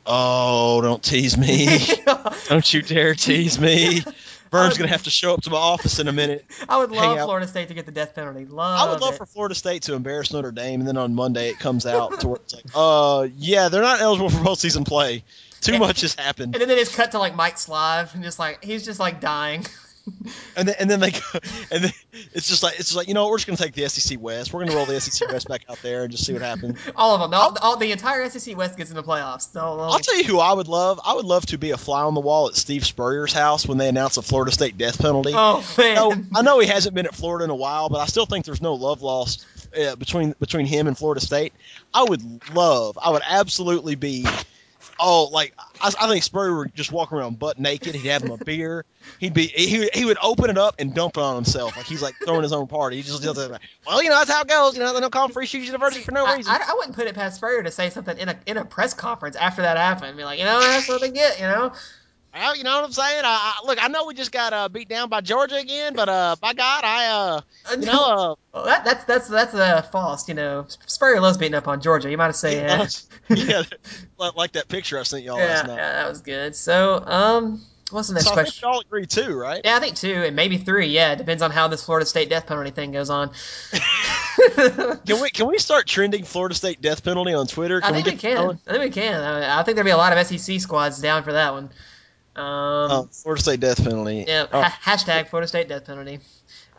oh, 0.06 0.82
don't 0.82 1.04
tease 1.04 1.38
me! 1.38 1.68
don't 2.48 2.74
you 2.74 2.82
dare 2.82 3.14
tease 3.16 3.60
me! 3.60 4.04
Verne's 4.52 4.78
gonna 4.80 4.90
have 4.90 5.04
to 5.04 5.12
show 5.12 5.34
up 5.36 5.42
to 5.44 5.52
my 5.52 5.58
office 5.58 6.00
in 6.00 6.08
a 6.08 6.12
minute. 6.12 6.44
I 6.68 6.78
would 6.80 6.90
love. 6.92 7.20
Florida 7.20 7.48
State 7.48 7.68
to 7.68 7.76
get 7.76 7.86
the 7.86 7.92
death 7.92 8.16
penalty. 8.16 8.46
Love 8.46 8.80
I 8.80 8.92
would 8.92 9.00
love 9.02 9.14
it. 9.14 9.18
for 9.18 9.28
Florida 9.28 9.54
State 9.54 9.84
to 9.84 9.94
embarrass 9.94 10.34
Notre 10.34 10.52
Dame, 10.52 10.80
and 10.80 10.88
then 10.88 10.98
on 10.98 11.14
Monday 11.14 11.50
it 11.50 11.60
comes 11.60 11.86
out 11.86 12.22
to 12.22 12.28
where 12.30 12.38
it's 12.38 12.56
like, 12.56 12.66
uh, 12.74 13.28
yeah, 13.38 13.70
they're 13.70 13.84
not 13.84 14.02
eligible 14.02 14.30
for 14.32 14.38
postseason 14.38 14.88
play. 14.88 15.24
Too 15.62 15.78
much 15.78 16.02
has 16.02 16.16
happened, 16.16 16.56
And 16.56 16.62
then 16.62 16.70
it 16.72 16.78
is 16.80 16.96
cut 16.96 17.12
to 17.12 17.20
like 17.20 17.36
Mike 17.36 17.58
Slive 17.58 18.16
and 18.16 18.24
just 18.24 18.40
like 18.40 18.64
he's 18.64 18.86
just 18.86 19.00
like 19.00 19.20
dying. 19.22 19.66
And 20.56 20.68
then 20.68 20.76
and 20.80 20.90
then 20.90 21.00
they 21.00 21.12
go, 21.12 21.20
and 21.72 21.84
then 21.84 21.92
it's 22.34 22.48
just 22.48 22.64
like 22.64 22.80
it's 22.80 22.90
just 22.90 22.96
like 22.96 23.08
you 23.08 23.14
know 23.14 23.24
what, 23.24 23.32
we're 23.32 23.38
just 23.38 23.48
gonna 23.48 23.58
take 23.58 23.74
the 23.74 23.88
SEC 23.88 24.20
West. 24.20 24.54
We're 24.54 24.66
gonna 24.66 24.76
roll 24.76 24.86
the 24.86 25.00
SEC 25.00 25.30
West 25.32 25.48
back 25.48 25.62
out 25.70 25.80
there 25.82 26.04
and 26.04 26.12
just 26.12 26.26
see 26.26 26.34
what 26.34 26.42
happens. 26.42 26.78
all 26.96 27.16
of 27.16 27.22
them. 27.22 27.34
All, 27.40 27.58
all, 27.62 27.78
the 27.78 27.92
entire 27.92 28.28
SEC 28.30 28.56
West 28.58 28.78
gets 28.78 28.90
in 28.90 28.96
the 28.96 29.04
playoffs. 29.04 29.52
So, 29.52 29.60
I'll 29.60 30.00
tell 30.00 30.18
you 30.18 30.24
who 30.24 30.40
I 30.40 30.54
would 30.54 30.68
love. 30.68 31.00
I 31.06 31.14
would 31.14 31.26
love 31.26 31.46
to 31.48 31.58
be 31.58 31.72
a 31.72 31.78
fly 31.78 32.04
on 32.04 32.14
the 32.14 32.22
wall 32.22 32.48
at 32.48 32.56
Steve 32.56 32.86
Spurrier's 32.86 33.34
house 33.34 33.66
when 33.68 33.78
they 33.78 33.90
announce 33.90 34.18
a 34.18 34.22
Florida 34.22 34.52
State 34.52 34.78
death 34.78 35.00
penalty. 35.00 35.32
oh 35.34 35.66
man. 35.78 35.92
I 35.92 35.96
know, 35.96 36.24
I 36.36 36.42
know 36.42 36.60
he 36.60 36.68
hasn't 36.68 36.96
been 36.96 37.06
at 37.06 37.16
Florida 37.16 37.46
in 37.46 37.50
a 37.50 37.56
while, 37.56 37.90
but 37.90 38.00
I 38.00 38.06
still 38.06 38.26
think 38.26 38.46
there's 38.46 38.62
no 38.62 38.76
love 38.76 39.02
lost 39.02 39.46
uh, 39.78 39.96
between 39.96 40.34
between 40.40 40.66
him 40.66 40.88
and 40.88 40.98
Florida 40.98 41.22
State. 41.22 41.54
I 41.94 42.04
would 42.04 42.22
love, 42.56 42.98
I 43.02 43.12
would 43.12 43.24
absolutely 43.26 43.96
be 43.96 44.26
Oh, 45.00 45.30
like 45.32 45.54
I, 45.82 45.92
I 46.00 46.08
think 46.08 46.24
Spurrier 46.24 46.58
would 46.58 46.76
just 46.76 46.92
walk 46.92 47.14
around 47.14 47.40
butt 47.40 47.60
naked. 47.60 47.96
He'd 47.96 48.10
have 48.10 48.24
him 48.24 48.32
a 48.32 48.38
beer. 48.38 48.86
He'd 49.20 49.34
be 49.34 49.48
he, 49.48 49.90
he 49.94 50.06
would 50.06 50.18
open 50.22 50.50
it 50.50 50.58
up 50.58 50.76
and 50.80 50.94
dump 50.94 51.18
it 51.18 51.22
on 51.22 51.36
himself 51.36 51.78
like 51.78 51.86
he's 51.86 52.02
like 52.02 52.16
throwing 52.24 52.44
his 52.44 52.54
own 52.54 52.68
party. 52.68 52.98
He 52.98 53.04
just. 53.04 53.24
Like, 53.24 53.62
well, 53.86 54.04
you 54.04 54.10
know 54.10 54.16
that's 54.16 54.32
how 54.32 54.42
it 54.42 54.48
goes. 54.48 54.76
You 54.76 54.82
know 54.82 54.94
they 54.94 55.00
don't 55.00 55.12
call 55.12 55.30
Free 55.30 55.46
Shoes 55.46 55.66
University 55.66 56.04
for 56.04 56.12
no 56.12 56.26
I, 56.26 56.36
reason. 56.36 56.52
I, 56.52 56.64
I 56.70 56.74
wouldn't 56.76 56.96
put 56.96 57.08
it 57.08 57.16
past 57.16 57.38
Spurrier 57.38 57.64
to 57.64 57.72
say 57.72 57.90
something 57.90 58.18
in 58.18 58.30
a 58.30 58.40
in 58.46 58.58
a 58.58 58.66
press 58.66 58.94
conference 58.94 59.36
after 59.36 59.62
that 59.62 59.78
happened. 59.78 60.18
Be 60.18 60.24
like, 60.24 60.40
you 60.40 60.46
know, 60.46 60.60
that's 60.60 60.88
what 60.88 61.02
they 61.02 61.12
get. 61.12 61.40
You 61.40 61.48
know. 61.48 61.74
Well, 62.34 62.56
you 62.56 62.64
know 62.64 62.76
what 62.76 62.86
I'm 62.86 62.92
saying? 62.92 63.24
I, 63.26 63.56
I, 63.62 63.66
look, 63.66 63.84
I 63.84 63.88
know 63.88 64.06
we 64.06 64.14
just 64.14 64.32
got 64.32 64.54
uh, 64.54 64.70
beat 64.70 64.88
down 64.88 65.10
by 65.10 65.22
Georgia 65.22 65.56
again, 65.56 65.94
but 65.96 66.08
uh, 66.10 66.36
by 66.40 66.54
God, 66.54 66.84
I 66.84 67.06
uh, 67.08 67.42
you 67.72 67.86
know, 67.86 68.06
uh, 68.06 68.36
Well, 68.54 68.66
that, 68.66 68.84
that's 68.84 69.04
that's 69.06 69.28
that's 69.28 69.54
uh, 69.54 69.82
false. 69.84 70.28
You 70.28 70.36
know, 70.36 70.66
Spurrier 70.86 71.22
loves 71.22 71.38
beating 71.38 71.56
up 71.56 71.68
on 71.68 71.82
Georgia. 71.82 72.10
You 72.10 72.18
might 72.18 72.26
have 72.26 72.36
said 72.36 72.68
that. 72.70 73.02
yeah, 73.30 73.64
like- 74.36 74.52
that 74.54 74.68
picture 74.68 75.00
I 75.00 75.04
sent 75.04 75.24
y'all 75.24 75.38
yeah, 75.38 75.46
last 75.46 75.68
yeah, 75.68 75.76
that 75.76 76.10
was 76.10 76.22
good. 76.22 76.56
So, 76.56 77.04
um, 77.06 77.62
what's 77.92 78.08
the 78.08 78.16
next 78.16 78.26
So 78.26 78.32
I 78.32 78.36
question? 78.36 78.68
y'all 78.68 78.80
agree 78.80 79.06
too, 79.06 79.36
right? 79.36 79.62
Yeah, 79.64 79.78
I 79.78 79.80
think 79.80 79.96
two 79.96 80.24
and 80.24 80.36
maybe 80.36 80.58
three. 80.58 80.88
Yeah, 80.88 81.12
it 81.12 81.18
depends 81.18 81.44
on 81.44 81.52
how 81.52 81.68
this 81.68 81.84
Florida 81.84 82.06
State 82.08 82.30
death 82.30 82.48
penalty 82.48 82.72
thing 82.72 82.92
goes 82.92 83.10
on. 83.10 83.32
Can 85.06 85.22
we 85.22 85.30
can 85.30 85.48
we 85.48 85.58
start 85.60 85.86
trending 85.86 86.24
Florida 86.24 86.56
State 86.56 86.82
death 86.82 87.04
penalty 87.04 87.34
on 87.34 87.46
Twitter? 87.46 87.82
I 87.84 87.92
think 87.92 88.06
we 88.06 88.12
we 88.14 88.18
can. 88.18 88.60
I 88.68 88.72
think 88.72 88.84
we 88.84 88.90
can. 88.90 89.22
I, 89.22 89.60
I 89.60 89.64
think 89.64 89.76
there'll 89.76 89.86
be 89.86 89.92
a 89.92 89.98
lot 89.98 90.18
of 90.18 90.26
SEC 90.26 90.60
squads 90.60 91.00
down 91.00 91.24
for 91.24 91.34
that 91.34 91.54
one. 91.54 91.70
Um, 92.40 92.92
Oh, 92.92 93.10
Florida 93.12 93.42
State 93.42 93.60
death 93.60 93.84
penalty. 93.84 94.26
yeah. 94.28 94.48
Oh, 94.52 94.62
ha- 94.62 94.80
hashtag 94.84 95.28
Florida 95.30 95.48
State 95.48 95.68
death 95.68 95.86
penalty. 95.86 96.20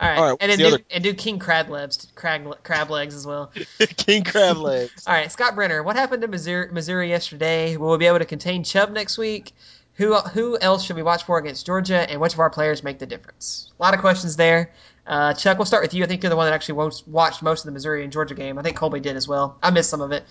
All 0.00 0.08
right, 0.08 0.18
All 0.18 0.28
right, 0.30 0.36
and 0.40 0.50
then 0.50 0.58
the 0.58 0.64
do, 0.64 0.74
other- 0.74 0.84
and 0.90 1.04
do 1.04 1.12
King 1.12 1.38
crab 1.38 1.68
legs, 1.68 2.06
crab, 2.14 2.62
crab 2.62 2.88
legs 2.90 3.14
as 3.14 3.26
well. 3.26 3.52
King 3.98 4.24
crab 4.24 4.56
legs. 4.56 5.04
All 5.06 5.12
right, 5.12 5.30
Scott 5.30 5.54
Brenner, 5.54 5.82
what 5.82 5.94
happened 5.96 6.22
to 6.22 6.28
Missouri, 6.28 6.72
Missouri 6.72 7.11
yesterday? 7.11 7.76
Will 7.76 7.90
we 7.92 7.98
be 7.98 8.06
able 8.06 8.18
to 8.20 8.24
contain 8.24 8.64
Chubb 8.64 8.90
next 8.92 9.18
week? 9.18 9.52
Who 9.94 10.14
who 10.16 10.56
else 10.58 10.84
should 10.84 10.96
we 10.96 11.02
watch 11.02 11.24
for 11.24 11.36
against 11.36 11.66
Georgia? 11.66 12.08
And 12.11 12.18
which 12.20 12.32
of 12.32 12.38
our 12.40 12.48
players 12.48 12.82
make 12.82 12.98
the 12.98 13.04
difference? 13.04 13.70
A 13.78 13.82
lot 13.82 13.92
of 13.92 14.00
questions 14.00 14.36
there. 14.36 14.70
Uh, 15.06 15.34
Chuck, 15.34 15.58
we'll 15.58 15.66
start 15.66 15.82
with 15.82 15.92
you. 15.92 16.02
I 16.04 16.06
think 16.06 16.22
you're 16.22 16.30
the 16.30 16.36
one 16.36 16.46
that 16.46 16.54
actually 16.54 16.74
watched- 16.76 17.06
watched 17.06 17.42
most 17.42 17.61
of 17.61 17.66
the 17.66 17.72
Missouri 17.72 18.02
and 18.04 18.11
Georgia 18.12 18.34
game. 18.34 18.58
I 18.58 18.62
think 18.62 18.76
Colby 18.76 19.00
did 19.00 19.16
as 19.16 19.28
well. 19.28 19.58
I 19.62 19.70
missed 19.70 19.90
some 19.90 20.00
of 20.00 20.12
it. 20.12 20.24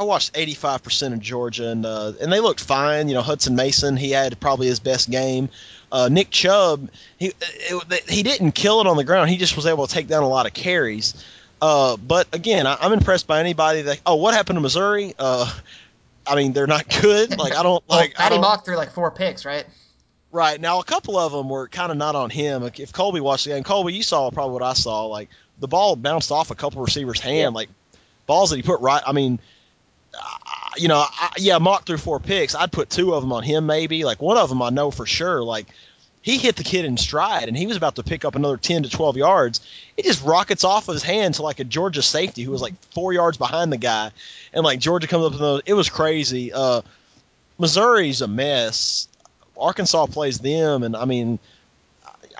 I 0.00 0.04
watched 0.04 0.32
85% 0.32 1.12
of 1.12 1.20
Georgia, 1.20 1.68
and 1.68 1.84
uh, 1.84 2.14
and 2.22 2.32
they 2.32 2.40
looked 2.40 2.60
fine. 2.60 3.08
You 3.08 3.14
know, 3.14 3.20
Hutson 3.22 3.54
Mason, 3.54 3.98
he 3.98 4.12
had 4.12 4.40
probably 4.40 4.66
his 4.66 4.80
best 4.80 5.10
game. 5.10 5.50
Uh, 5.92 6.08
Nick 6.10 6.30
Chubb, 6.30 6.88
he 7.18 7.32
it, 7.38 8.08
he 8.08 8.22
didn't 8.22 8.52
kill 8.52 8.80
it 8.80 8.86
on 8.86 8.96
the 8.96 9.04
ground. 9.04 9.28
He 9.28 9.36
just 9.36 9.56
was 9.56 9.66
able 9.66 9.86
to 9.86 9.92
take 9.92 10.08
down 10.08 10.22
a 10.22 10.28
lot 10.28 10.46
of 10.46 10.54
carries. 10.54 11.22
Uh, 11.60 11.98
but 11.98 12.34
again, 12.34 12.66
I, 12.66 12.78
I'm 12.80 12.94
impressed 12.94 13.26
by 13.26 13.40
anybody 13.40 13.82
that. 13.82 14.00
Oh, 14.06 14.14
what 14.14 14.32
happened 14.32 14.56
to 14.56 14.62
Missouri? 14.62 15.12
Uh, 15.18 15.52
I 16.26 16.34
mean, 16.34 16.54
they're 16.54 16.66
not 16.66 16.88
good. 17.02 17.30
Like 17.38 17.54
I 17.54 17.62
don't 17.62 17.86
like. 17.86 18.14
I 18.18 18.30
Maty 18.30 18.40
Mauk 18.40 18.64
threw 18.64 18.76
like 18.76 18.92
four 18.92 19.10
picks, 19.10 19.44
right? 19.44 19.66
Right 20.32 20.58
now, 20.58 20.80
a 20.80 20.84
couple 20.84 21.18
of 21.18 21.32
them 21.32 21.50
were 21.50 21.68
kind 21.68 21.92
of 21.92 21.98
not 21.98 22.14
on 22.14 22.30
him. 22.30 22.62
Like, 22.62 22.80
If 22.80 22.92
Colby 22.94 23.20
watched 23.20 23.44
the 23.44 23.50
game, 23.50 23.64
Colby, 23.64 23.92
you 23.92 24.02
saw 24.02 24.30
probably 24.30 24.54
what 24.54 24.62
I 24.62 24.72
saw. 24.72 25.06
Like 25.06 25.28
the 25.58 25.68
ball 25.68 25.94
bounced 25.96 26.32
off 26.32 26.50
a 26.50 26.54
couple 26.54 26.80
receivers' 26.80 27.20
hand, 27.20 27.36
Yeah. 27.36 27.48
like 27.48 27.68
balls 28.26 28.48
that 28.48 28.56
he 28.56 28.62
put 28.62 28.80
right. 28.80 29.02
I 29.04 29.12
mean, 29.12 29.40
you 30.76 30.88
know, 30.88 31.04
I, 31.06 31.32
yeah, 31.38 31.58
Mauk 31.58 31.86
threw 31.86 31.96
four 31.96 32.20
picks. 32.20 32.54
I'd 32.54 32.72
put 32.72 32.90
two 32.90 33.14
of 33.14 33.22
them 33.22 33.32
on 33.32 33.42
him, 33.42 33.66
maybe. 33.66 34.04
Like 34.04 34.20
one 34.22 34.36
of 34.36 34.48
them, 34.48 34.62
I 34.62 34.70
know 34.70 34.90
for 34.90 35.06
sure. 35.06 35.42
Like 35.42 35.66
he 36.22 36.38
hit 36.38 36.56
the 36.56 36.64
kid 36.64 36.84
in 36.84 36.96
stride, 36.96 37.48
and 37.48 37.56
he 37.56 37.66
was 37.66 37.76
about 37.76 37.96
to 37.96 38.02
pick 38.02 38.24
up 38.24 38.34
another 38.34 38.56
ten 38.56 38.82
to 38.82 38.90
twelve 38.90 39.16
yards. 39.16 39.60
It 39.96 40.04
just 40.04 40.24
rockets 40.24 40.64
off 40.64 40.88
of 40.88 40.94
his 40.94 41.02
hand 41.02 41.34
to 41.34 41.42
like 41.42 41.60
a 41.60 41.64
Georgia 41.64 42.02
safety 42.02 42.42
who 42.42 42.50
was 42.50 42.62
like 42.62 42.74
four 42.92 43.12
yards 43.12 43.36
behind 43.36 43.72
the 43.72 43.78
guy, 43.78 44.10
and 44.52 44.64
like 44.64 44.78
Georgia 44.80 45.06
comes 45.06 45.26
up 45.26 45.32
with 45.32 45.40
those. 45.40 45.62
It 45.66 45.74
was 45.74 45.88
crazy. 45.88 46.52
Uh, 46.52 46.82
Missouri's 47.58 48.22
a 48.22 48.28
mess. 48.28 49.08
Arkansas 49.58 50.06
plays 50.06 50.38
them, 50.38 50.82
and 50.82 50.96
I 50.96 51.04
mean, 51.04 51.38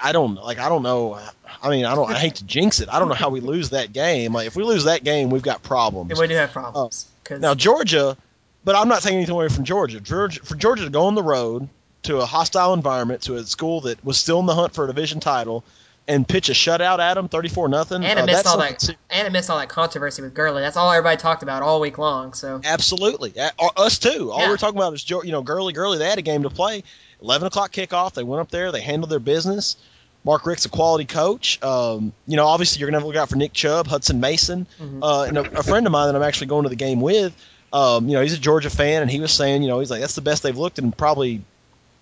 I 0.02 0.12
don't 0.12 0.34
like. 0.36 0.58
I 0.58 0.68
don't 0.68 0.82
know. 0.82 1.20
I 1.62 1.68
mean, 1.68 1.84
I 1.84 1.94
don't. 1.94 2.10
I 2.10 2.18
hate 2.18 2.36
to 2.36 2.44
jinx 2.44 2.80
it. 2.80 2.88
I 2.90 2.98
don't 2.98 3.08
know 3.08 3.14
how 3.14 3.28
we 3.28 3.40
lose 3.40 3.70
that 3.70 3.92
game. 3.92 4.32
Like, 4.32 4.46
if 4.46 4.56
we 4.56 4.62
lose 4.62 4.84
that 4.84 5.04
game, 5.04 5.28
we've 5.28 5.42
got 5.42 5.62
problems. 5.62 6.10
And 6.10 6.18
we 6.18 6.26
do 6.26 6.34
have 6.36 6.52
problems. 6.52 7.06
'Cause- 7.30 7.40
Now 7.40 7.54
Georgia, 7.54 8.16
but 8.64 8.76
I'm 8.76 8.88
not 8.88 9.02
taking 9.02 9.16
anything 9.18 9.34
away 9.34 9.48
from 9.48 9.64
Georgia. 9.64 10.00
Georgia 10.00 10.40
for 10.44 10.54
Georgia 10.54 10.84
to 10.84 10.90
go 10.90 11.06
on 11.06 11.14
the 11.14 11.22
road 11.22 11.68
to 12.02 12.18
a 12.18 12.26
hostile 12.26 12.74
environment 12.74 13.22
to 13.22 13.36
a 13.36 13.44
school 13.44 13.80
that 13.82 14.04
was 14.04 14.16
still 14.18 14.40
in 14.40 14.46
the 14.46 14.54
hunt 14.54 14.74
for 14.74 14.84
a 14.84 14.86
division 14.86 15.20
title 15.20 15.64
and 16.08 16.26
pitch 16.26 16.48
a 16.48 16.52
shutout 16.52 16.98
at 16.98 17.14
them, 17.14 17.28
34 17.28 17.68
nothing. 17.68 18.02
and 18.02 18.18
it 18.18 18.22
uh, 18.22 18.26
missed 18.26 18.36
that's 18.44 18.48
all 18.48 18.58
that. 18.58 18.78
to- 18.80 18.96
And 19.10 19.26
it 19.28 19.30
missed 19.32 19.48
all 19.50 19.58
that 19.58 19.68
controversy 19.68 20.22
with 20.22 20.34
Gurley. 20.34 20.60
That's 20.62 20.76
all 20.76 20.90
everybody 20.90 21.16
talked 21.18 21.42
about 21.42 21.62
all 21.62 21.78
week 21.80 21.98
long. 21.98 22.32
So 22.32 22.60
Absolutely, 22.64 23.38
uh, 23.38 23.50
us 23.76 23.98
too. 23.98 24.32
All 24.32 24.40
Yeah. 24.40 24.48
we're 24.48 24.56
talking 24.56 24.78
about 24.78 24.92
is 24.94 25.08
you 25.08 25.22
know 25.30 25.42
Gurley, 25.42 25.72
Gurley. 25.72 25.98
They 25.98 26.08
had 26.08 26.18
a 26.18 26.22
game 26.22 26.42
to 26.42 26.50
play. 26.50 26.82
11 27.22 27.46
o'clock 27.48 27.70
kickoff. 27.72 28.14
They 28.14 28.22
went 28.22 28.40
up 28.40 28.50
there. 28.50 28.72
They 28.72 28.80
handled 28.80 29.10
their 29.10 29.18
business. 29.20 29.76
Mark 30.24 30.44
Richt's 30.46 30.66
a 30.66 30.68
quality 30.68 31.04
coach. 31.06 31.62
Um, 31.62 32.12
you 32.26 32.36
know, 32.36 32.46
obviously 32.46 32.80
you're 32.80 32.88
gonna 32.88 32.98
have 32.98 33.04
to 33.04 33.06
look 33.08 33.16
out 33.16 33.28
for 33.30 33.36
Nick 33.36 33.52
Chubb, 33.52 33.88
Hutson 33.88 34.18
Mason, 34.20 34.66
Mhm. 34.80 34.98
uh, 35.02 35.22
and 35.22 35.38
a, 35.38 35.58
a 35.60 35.62
friend 35.62 35.86
of 35.86 35.92
mine 35.92 36.08
that 36.08 36.16
I'm 36.16 36.22
actually 36.22 36.48
going 36.48 36.64
to 36.64 36.68
the 36.68 36.76
game 36.76 37.00
with. 37.00 37.34
Um, 37.72 38.08
you 38.08 38.14
know, 38.14 38.22
he's 38.22 38.34
a 38.34 38.38
Georgia 38.38 38.68
fan, 38.70 39.02
and 39.02 39.10
he 39.10 39.20
was 39.20 39.32
saying, 39.32 39.62
you 39.62 39.68
know, 39.68 39.78
he's 39.80 39.90
like 39.90 40.00
that's 40.00 40.14
the 40.16 40.20
best 40.22 40.42
they've 40.42 40.56
looked 40.58 40.78
in 40.78 40.92
probably 40.92 41.42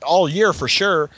all 0.03 0.29
year 0.29 0.53
for 0.53 0.67
sure. 0.69 1.11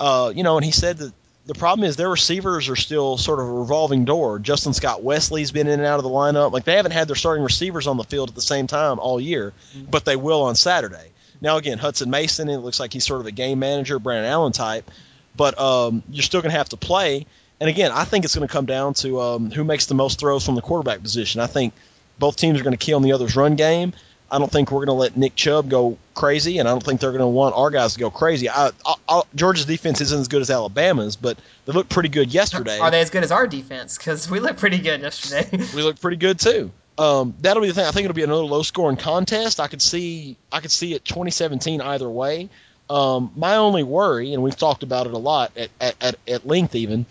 Uh, 0.00 0.32
you 0.34 0.42
know, 0.42 0.56
and 0.56 0.64
he 0.64 0.72
said 0.72 0.98
that 0.98 1.12
the 1.46 1.54
problem 1.54 1.88
is 1.88 1.96
their 1.96 2.08
receivers 2.08 2.68
are 2.68 2.76
still 2.76 3.16
sort 3.16 3.38
of 3.40 3.46
a 3.46 3.52
revolving 3.52 4.04
door. 4.04 4.38
Justin 4.38 4.72
Scott 4.74 5.02
Wesley's 5.02 5.52
been 5.52 5.66
in 5.66 5.78
and 5.80 5.86
out 5.86 5.98
of 5.98 6.04
the 6.04 6.10
lineup. 6.10 6.52
Like 6.52 6.64
they 6.64 6.76
haven't 6.76 6.92
had 6.92 7.08
their 7.08 7.16
starting 7.16 7.42
receivers 7.44 7.86
on 7.86 7.96
the 7.96 8.04
field 8.04 8.28
at 8.28 8.34
the 8.34 8.42
same 8.42 8.66
time 8.66 8.98
all 8.98 9.20
year, 9.20 9.52
but 9.90 10.04
they 10.04 10.16
will 10.16 10.42
on 10.42 10.54
Saturday. 10.54 11.10
Now 11.40 11.56
again, 11.56 11.78
Hutson 11.78 12.06
Mason, 12.08 12.48
it 12.48 12.58
looks 12.58 12.78
like 12.78 12.92
he's 12.92 13.04
sort 13.06 13.20
of 13.20 13.26
a 13.26 13.32
game 13.32 13.58
manager, 13.58 13.98
Brandon 13.98 14.30
Allen 14.30 14.52
type, 14.52 14.88
but 15.36 15.58
um, 15.58 16.02
you're 16.10 16.22
still 16.22 16.40
going 16.40 16.52
to 16.52 16.58
have 16.58 16.68
to 16.70 16.76
play. 16.76 17.26
And 17.60 17.68
again, 17.68 17.92
I 17.92 18.04
think 18.04 18.24
it's 18.24 18.34
going 18.34 18.46
to 18.46 18.52
come 18.52 18.66
down 18.66 18.94
to 18.94 19.20
um, 19.20 19.50
who 19.50 19.64
makes 19.64 19.86
the 19.86 19.94
most 19.94 20.18
throws 20.18 20.44
from 20.44 20.56
the 20.56 20.62
quarterback 20.62 21.02
position. 21.02 21.40
I 21.40 21.46
think 21.46 21.74
both 22.18 22.36
teams 22.36 22.60
are 22.60 22.64
going 22.64 22.76
to 22.76 22.84
kill 22.84 22.96
on 22.96 23.02
the 23.02 23.12
other's 23.12 23.36
run 23.36 23.56
game. 23.56 23.92
I 24.32 24.38
don't 24.38 24.50
think 24.50 24.72
we're 24.72 24.86
going 24.86 24.96
to 24.96 25.00
let 25.00 25.14
Nick 25.14 25.34
Chubb 25.36 25.68
go 25.68 25.98
crazy, 26.14 26.56
and 26.58 26.66
I 26.66 26.72
don't 26.72 26.82
think 26.82 27.00
they're 27.02 27.10
going 27.10 27.20
to 27.20 27.26
want 27.26 27.54
our 27.54 27.70
guys 27.70 27.92
to 27.94 28.00
go 28.00 28.10
crazy. 28.10 28.48
I, 28.48 28.70
I, 28.86 28.94
I, 29.06 29.22
Georgia's 29.34 29.66
defense 29.66 30.00
isn't 30.00 30.20
as 30.20 30.28
good 30.28 30.40
as 30.40 30.50
Alabama's, 30.50 31.16
but 31.16 31.38
they 31.66 31.72
looked 31.74 31.90
pretty 31.90 32.08
good 32.08 32.32
yesterday. 32.32 32.78
are 32.78 32.90
they 32.90 33.02
as 33.02 33.10
good 33.10 33.24
as 33.24 33.30
our 33.30 33.46
defense? 33.46 33.98
Because 33.98 34.30
we 34.30 34.40
looked 34.40 34.58
pretty 34.58 34.78
good 34.78 35.02
yesterday. 35.02 35.48
we 35.76 35.82
looked 35.82 36.00
pretty 36.00 36.16
good 36.16 36.40
too. 36.40 36.70
Um, 36.96 37.34
that'll 37.42 37.60
be 37.60 37.68
the 37.68 37.74
thing. 37.74 37.84
I 37.84 37.90
think 37.90 38.06
it'll 38.06 38.14
be 38.14 38.22
another 38.22 38.44
low-scoring 38.44 38.96
contest. 38.96 39.60
I 39.60 39.68
could 39.68 39.82
see, 39.82 40.38
I 40.50 40.60
could 40.60 40.70
see 40.70 40.94
it 40.94 41.04
2017 41.04 41.82
either 41.82 42.08
way. 42.08 42.48
Um, 42.90 43.32
my 43.36 43.56
only 43.56 43.82
worry, 43.82 44.34
and 44.34 44.42
we've 44.42 44.56
talked 44.56 44.82
about 44.82 45.06
it 45.06 45.12
a 45.14 45.18
lot 45.18 45.52
at, 45.56 45.70
at, 45.80 45.94
at, 46.00 46.16
at 46.28 46.46
length, 46.46 46.74
even, 46.74 47.06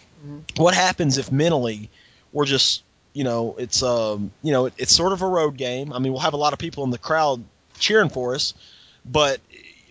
what 0.57 0.75
happens 0.75 1.17
if 1.17 1.31
mentally 1.31 1.89
we're 2.31 2.45
just, 2.45 2.83
you 3.13 3.23
know, 3.23 3.55
it's 3.57 3.81
um, 3.81 4.31
you 4.43 4.51
know, 4.51 4.65
it, 4.67 4.73
it's 4.77 4.95
sort 4.95 5.13
of 5.13 5.21
a 5.23 5.27
road 5.27 5.57
game. 5.57 5.91
I 5.93 5.99
mean, 5.99 6.11
we'll 6.13 6.21
have 6.21 6.33
a 6.33 6.37
lot 6.37 6.53
of 6.53 6.59
people 6.59 6.83
in 6.83 6.91
the 6.91 6.97
crowd 6.99 7.43
cheering 7.79 8.09
for 8.09 8.35
us, 8.35 8.53
but 9.03 9.39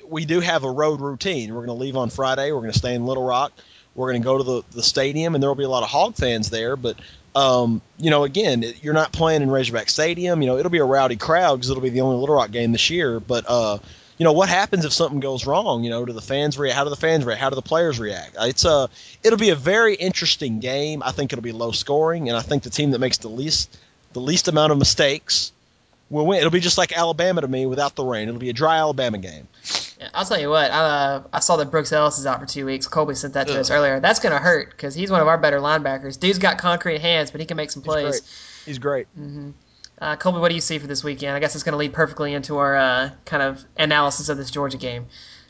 we 0.09 0.25
do 0.25 0.39
have 0.41 0.63
a 0.65 0.71
road 0.71 1.01
routine. 1.01 1.51
We're 1.53 1.67
going 1.67 1.77
to 1.79 1.83
leave 1.83 1.97
on 1.97 2.11
Friday. 2.11 2.53
We're 2.53 2.61
going 2.61 2.73
to 2.73 2.79
stay 2.79 2.95
in 2.95 3.05
Little 3.07 3.25
Rock. 3.25 3.53
We're 3.97 4.11
going 4.13 4.23
to 4.23 4.25
go 4.25 4.39
to 4.39 4.45
the, 4.45 4.63
the 4.71 4.83
stadium, 4.85 5.35
and 5.35 5.43
there 5.43 5.51
will 5.51 5.57
be 5.57 5.65
a 5.65 5.69
lot 5.69 5.83
of 5.83 5.89
Hog 5.89 6.15
fans 6.15 6.49
there. 6.51 6.77
But 6.77 6.97
um, 7.35 7.83
you 7.99 8.11
know, 8.11 8.23
again, 8.25 8.63
it- 8.63 8.83
you're 8.85 8.95
not 8.95 9.13
playing 9.13 9.43
in 9.43 9.51
Razorback 9.51 9.89
Stadium. 9.89 10.41
You 10.43 10.47
know, 10.49 10.59
it'll 10.59 10.71
be 10.71 10.79
a 10.79 10.85
rowdy 10.85 11.17
crowd 11.17 11.57
because 11.57 11.71
it'll 11.71 11.83
be 11.83 11.91
the 11.91 12.01
only 12.03 12.19
Little 12.21 12.37
Rock 12.37 12.53
game 12.53 12.71
this 12.73 12.89
year. 12.91 13.19
But 13.21 13.45
uh, 13.49 13.79
you 14.21 14.25
know, 14.25 14.35
what 14.35 14.51
happens 14.51 14.85
if 14.85 14.93
something 14.93 15.19
goes 15.19 15.47
wrong? 15.47 15.83
You 15.83 15.89
know, 15.89 16.05
do 16.05 16.13
the 16.13 16.21
fans 16.21 16.59
react? 16.59 16.77
How 16.77 16.85
do 16.85 16.91
the 16.91 16.97
fans 16.97 17.25
react? 17.25 17.41
How 17.41 17.49
do 17.49 17.55
the 17.55 17.63
players 17.63 17.99
react? 17.99 18.37
Uh, 18.37 18.45
it's 18.49 18.67
a, 18.67 18.91
it'll 19.25 19.39
be 19.39 19.49
a 19.49 19.55
very 19.55 19.95
interesting 19.95 20.61
game. 20.61 21.03
I 21.03 21.11
think 21.13 21.33
it'll 21.33 21.43
be 21.43 21.53
low 21.53 21.71
scoring, 21.71 22.29
and 22.29 22.37
I 22.37 22.43
think 22.43 22.63
the 22.63 22.69
team 22.69 22.91
that 22.91 22.99
makes 22.99 23.17
the 23.17 23.29
least, 23.29 23.75
the 24.13 24.21
least 24.21 24.49
amount 24.49 24.73
of 24.73 24.79
mistakes 24.79 25.53
will 26.11 26.27
win. 26.27 26.41
It'll 26.41 26.51
be 26.51 26.61
just 26.61 26.77
like 26.77 26.95
Alabama 26.95 27.41
to 27.41 27.49
me 27.49 27.65
without 27.65 27.97
the 27.97 28.05
rain. 28.05 28.29
It'll 28.29 28.39
be 28.39 28.51
a 28.51 28.53
dry 28.53 28.77
Alabama 28.77 29.17
game. 29.17 29.49
Yeah, 29.99 30.11
I'll 30.13 30.27
tell 30.27 30.39
you 30.39 30.51
what. 30.51 30.71
Uh, 30.71 31.23
I 31.33 31.41
saw 31.41 31.57
that 31.57 31.71
Brooks 31.71 31.91
Ellis 31.91 32.19
is 32.19 32.27
out 32.27 32.41
for 32.41 32.47
two 32.47 32.67
weeks. 32.67 32.87
Colby 32.87 33.15
sent 33.15 33.33
that 33.33 33.47
to 33.47 33.55
Ugh. 33.55 33.61
us 33.61 33.71
earlier. 33.71 34.01
That's 34.01 34.21
gonna 34.21 34.39
hurt 34.39 34.69
because 34.69 34.95
he's 34.95 35.11
one 35.11 35.23
of 35.23 35.29
our 35.29 35.39
better 35.39 35.61
linebackers. 35.61 36.21
Dude's 36.21 36.39
got 36.39 36.59
concrete 36.59 37.01
hands, 37.01 37.31
but 37.31 37.41
he 37.41 37.47
can 37.47 37.57
make 37.57 37.71
some 37.71 37.83
He's 37.83 37.91
great. 37.91 38.03
plays. 38.03 38.63
He's 38.67 38.79
great. 38.79 39.07
Mm-hmm. 39.19 39.53
Uh, 40.01 40.17
Colby, 40.17 40.39
what 40.39 40.49
do 40.49 40.55
you 40.55 40.61
see 40.61 40.79
for 40.79 40.87
this 40.87 41.05
weekend? 41.05 41.37
I 41.37 41.41
guess 41.41 41.55
it's 41.55 41.65
gonna 41.65 41.77
lead 41.77 41.93
perfectly 41.93 42.33
into 42.33 42.57
our 42.57 42.77
uh, 42.77 43.11
kind 43.27 43.43
of 43.43 43.65
analysis 43.77 44.29
of 44.29 44.39
this 44.39 44.51
Georgia 44.51 44.79
game. 44.79 45.07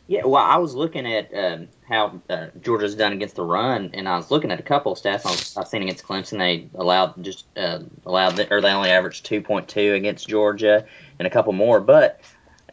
Yeah, 0.09 0.25
well, 0.25 0.43
I 0.43 0.57
was 0.57 0.75
looking 0.75 1.07
at 1.07 1.33
um, 1.33 1.69
how 1.89 2.21
uh, 2.29 2.47
Georgia's 2.61 2.97
done 2.97 3.13
against 3.13 3.37
the 3.37 3.45
run, 3.45 3.91
and 3.95 4.09
I 4.09 4.17
was 4.17 4.33
looking 4.33 4.51
at 4.51 4.59
a 4.59 4.63
couple 4.65 4.91
of 4.91 4.99
stats. 4.99 5.57
I've 5.57 5.69
seen 5.69 5.83
against 5.83 6.05
Clemson, 6.05 6.39
they 6.39 6.69
allowed 6.75 7.23
just 7.23 7.45
uh, 7.57 7.79
allowed 8.05 8.35
the, 8.35 8.53
or 8.53 8.61
they 8.61 8.73
only 8.73 8.91
averaged 8.91 9.25
two 9.25 9.41
point 9.41 9.69
two 9.69 9.95
against 9.95 10.29
Georgia, 10.29 10.85
and 11.21 11.27
a 11.27 11.31
couple 11.31 11.53
more. 11.53 11.81
But 11.81 12.21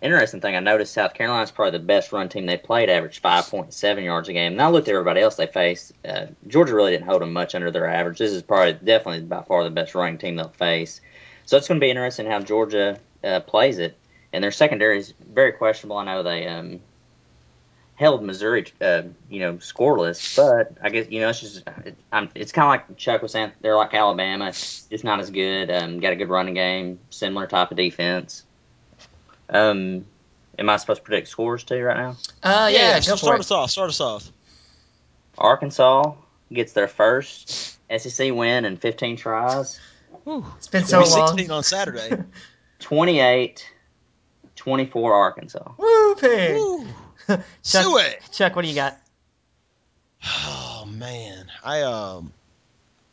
interesting 0.01 0.41
thing, 0.41 0.55
I 0.55 0.61
noticed 0.61 0.93
South 0.93 1.13
Carolina's 1.13 1.51
probably 1.51 1.77
the 1.77 1.85
best 1.85 2.11
run 2.11 2.27
team 2.27 2.47
they 2.47 2.57
played, 2.57 2.89
averaged 2.89 3.19
five 3.19 3.45
point 3.45 3.71
seven 3.71 4.03
yards 4.03 4.29
a 4.29 4.33
game. 4.33 4.53
And 4.53 4.61
I 4.61 4.69
looked 4.69 4.87
at 4.87 4.93
everybody 4.93 5.21
else 5.21 5.35
they 5.35 5.45
faced. 5.45 5.93
Uh, 6.03 6.25
Georgia 6.47 6.73
really 6.73 6.93
didn't 6.93 7.05
hold 7.05 7.21
them 7.21 7.33
much 7.33 7.53
under 7.53 7.69
their 7.69 7.87
average. 7.87 8.17
This 8.17 8.31
is 8.31 8.41
probably 8.41 8.73
definitely 8.73 9.21
by 9.21 9.43
far 9.43 9.63
the 9.63 9.69
best 9.69 9.93
running 9.93 10.17
team 10.17 10.37
they'll 10.37 10.49
face. 10.49 11.01
So 11.47 11.55
it's 11.55 11.67
going 11.67 11.79
to 11.79 11.83
be 11.83 11.89
interesting 11.89 12.27
how 12.27 12.41
Georgia 12.41 12.99
uh, 13.23 13.39
plays 13.39 13.79
it. 13.79 13.97
and 14.33 14.43
their 14.43 14.51
secondary 14.51 14.99
is 14.99 15.13
very 15.19 15.53
questionable. 15.53 15.97
I 15.97 16.03
know 16.03 16.21
they 16.21 16.45
um, 16.45 16.81
held 17.95 18.21
Missouri, 18.21 18.65
uh, 18.81 19.03
you 19.29 19.39
know, 19.39 19.53
scoreless, 19.53 20.35
but 20.35 20.73
I 20.83 20.89
guess 20.89 21.07
you 21.09 21.21
know 21.21 21.29
it's 21.29 21.39
just 21.39 21.63
it, 21.85 21.97
it's 22.35 22.51
kind 22.51 22.65
of 22.65 22.69
like 22.69 22.97
Chuck 22.97 23.21
was 23.21 23.31
saying. 23.31 23.53
They're 23.61 23.77
like 23.77 23.93
Alabama, 23.93 24.51
just 24.51 25.03
not 25.05 25.21
as 25.21 25.29
good. 25.29 25.71
Um, 25.71 26.01
got 26.01 26.11
a 26.11 26.17
good 26.17 26.29
running 26.29 26.53
game, 26.53 26.99
similar 27.09 27.47
type 27.47 27.71
of 27.71 27.77
defense. 27.77 28.43
Um, 29.49 30.05
am 30.59 30.69
I 30.69 30.75
supposed 30.75 30.99
to 30.99 31.05
predict 31.05 31.29
scores 31.29 31.63
too 31.63 31.81
right 31.81 31.97
now? 31.97 32.17
Uh, 32.43 32.69
yeah, 32.71 32.97
yeah, 32.97 32.99
go 32.99 33.11
for 33.13 33.17
start 33.17 33.37
it. 33.37 33.39
us 33.39 33.51
off. 33.51 33.71
Start 33.71 33.89
us 33.89 34.01
off. 34.01 34.29
Arkansas 35.37 36.13
gets 36.51 36.73
their 36.73 36.89
first 36.89 37.77
SEC 37.97 38.33
win 38.33 38.65
in 38.65 38.75
15 38.75 39.15
tries. 39.15 39.79
Whew. 40.27 40.45
It's 40.57 40.67
been 40.67 40.83
so 40.83 40.99
long. 40.99 41.37
16 41.37 41.51
on 41.51 41.63
Saturday. 41.63 42.21
28 42.79 43.71
24 44.57 45.13
Arkansas. 45.13 45.71
Woo, 45.77 46.15
pig. 46.15 46.57
Woo. 46.57 46.85
Chuck, 47.27 47.43
Sue 47.61 47.97
it. 47.99 48.21
Chuck, 48.33 48.53
what 48.53 48.63
do 48.63 48.67
you 48.67 48.75
got? 48.75 48.97
Oh 50.25 50.85
man, 50.91 51.45
I 51.63 51.83
um, 51.83 52.33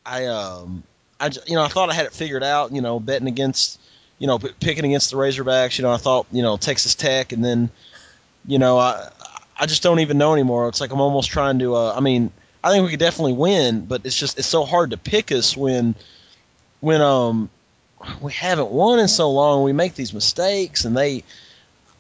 I 0.04 0.26
um, 0.26 0.82
I 1.20 1.28
j- 1.28 1.40
you 1.46 1.54
know 1.54 1.62
I 1.62 1.68
thought 1.68 1.88
I 1.88 1.94
had 1.94 2.06
it 2.06 2.12
figured 2.12 2.42
out. 2.42 2.72
You 2.72 2.80
know, 2.80 2.98
betting 2.98 3.28
against, 3.28 3.78
you 4.18 4.26
know, 4.26 4.40
p- 4.40 4.50
picking 4.58 4.84
against 4.84 5.12
the 5.12 5.16
Razorbacks. 5.16 5.78
You 5.78 5.82
know, 5.84 5.92
I 5.92 5.98
thought 5.98 6.26
you 6.32 6.42
know 6.42 6.56
Texas 6.56 6.96
Tech, 6.96 7.30
and 7.30 7.44
then, 7.44 7.70
you 8.44 8.58
know, 8.58 8.76
I 8.76 9.08
I 9.56 9.66
just 9.66 9.84
don't 9.84 10.00
even 10.00 10.18
know 10.18 10.32
anymore. 10.32 10.68
It's 10.68 10.80
like 10.80 10.90
I'm 10.90 11.00
almost 11.00 11.30
trying 11.30 11.60
to. 11.60 11.76
Uh, 11.76 11.94
I 11.96 12.00
mean, 12.00 12.32
I 12.64 12.72
think 12.72 12.84
we 12.84 12.90
could 12.90 12.98
definitely 13.00 13.34
win, 13.34 13.84
but 13.84 14.04
it's 14.04 14.18
just 14.18 14.36
it's 14.36 14.48
so 14.48 14.64
hard 14.64 14.90
to 14.90 14.96
pick 14.96 15.30
us 15.30 15.56
when, 15.56 15.94
when 16.84 17.00
um, 17.00 17.48
we 18.20 18.32
haven't 18.32 18.70
won 18.70 18.98
in 18.98 19.08
so 19.08 19.30
long. 19.30 19.64
We 19.64 19.72
make 19.72 19.94
these 19.94 20.12
mistakes, 20.12 20.84
and 20.84 20.96
they. 20.96 21.24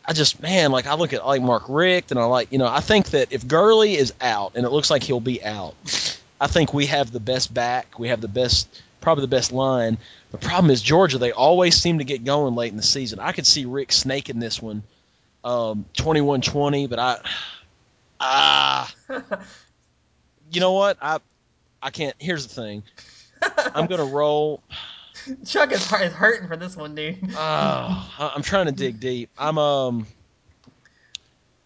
I 0.06 0.12
just 0.12 0.42
man, 0.42 0.70
like 0.70 0.86
I 0.86 0.96
look 0.96 1.14
at 1.14 1.26
like 1.26 1.40
Mark 1.40 1.64
Richt, 1.68 2.10
and 2.10 2.20
I 2.20 2.24
like 2.24 2.52
you 2.52 2.58
know 2.58 2.66
I 2.66 2.80
think 2.80 3.10
that 3.10 3.32
if 3.32 3.48
Gurley 3.48 3.96
is 3.96 4.12
out, 4.20 4.52
and 4.54 4.66
it 4.66 4.68
looks 4.68 4.90
like 4.90 5.02
he'll 5.02 5.20
be 5.20 5.42
out, 5.42 5.74
I 6.38 6.46
think 6.46 6.74
we 6.74 6.86
have 6.86 7.10
the 7.10 7.20
best 7.20 7.52
back, 7.52 7.98
we 7.98 8.08
have 8.08 8.20
the 8.20 8.28
best, 8.28 8.68
probably 9.00 9.22
the 9.22 9.28
best 9.28 9.50
line. 9.50 9.96
The 10.30 10.36
problem 10.36 10.70
is 10.70 10.82
Georgia; 10.82 11.16
they 11.16 11.32
always 11.32 11.74
seem 11.80 11.98
to 11.98 12.04
get 12.04 12.22
going 12.22 12.54
late 12.54 12.70
in 12.70 12.76
the 12.76 12.82
season. 12.82 13.18
I 13.18 13.32
could 13.32 13.46
see 13.46 13.64
Richt 13.64 13.94
snaking 13.94 14.40
this 14.40 14.60
one, 14.60 14.82
um, 15.42 15.86
21-20, 15.96 16.90
but 16.90 16.98
I, 16.98 17.18
ah, 18.20 18.94
you 20.52 20.60
know 20.60 20.72
what? 20.72 20.98
I, 21.00 21.20
I 21.80 21.88
can't. 21.88 22.14
Here's 22.18 22.46
the 22.46 22.54
thing: 22.54 22.82
I'm 23.74 23.86
gonna 23.86 24.04
roll. 24.04 24.62
Chuck 25.46 25.72
is, 25.72 25.80
is 25.92 26.12
hurting 26.12 26.48
for 26.48 26.56
this 26.56 26.76
one, 26.76 26.94
dude. 26.94 27.16
I- 27.36 28.32
I'm 28.34 28.42
trying 28.42 28.66
to 28.66 28.72
dig 28.72 29.00
deep. 29.00 29.30
I'm 29.38 29.58
um, 29.58 30.06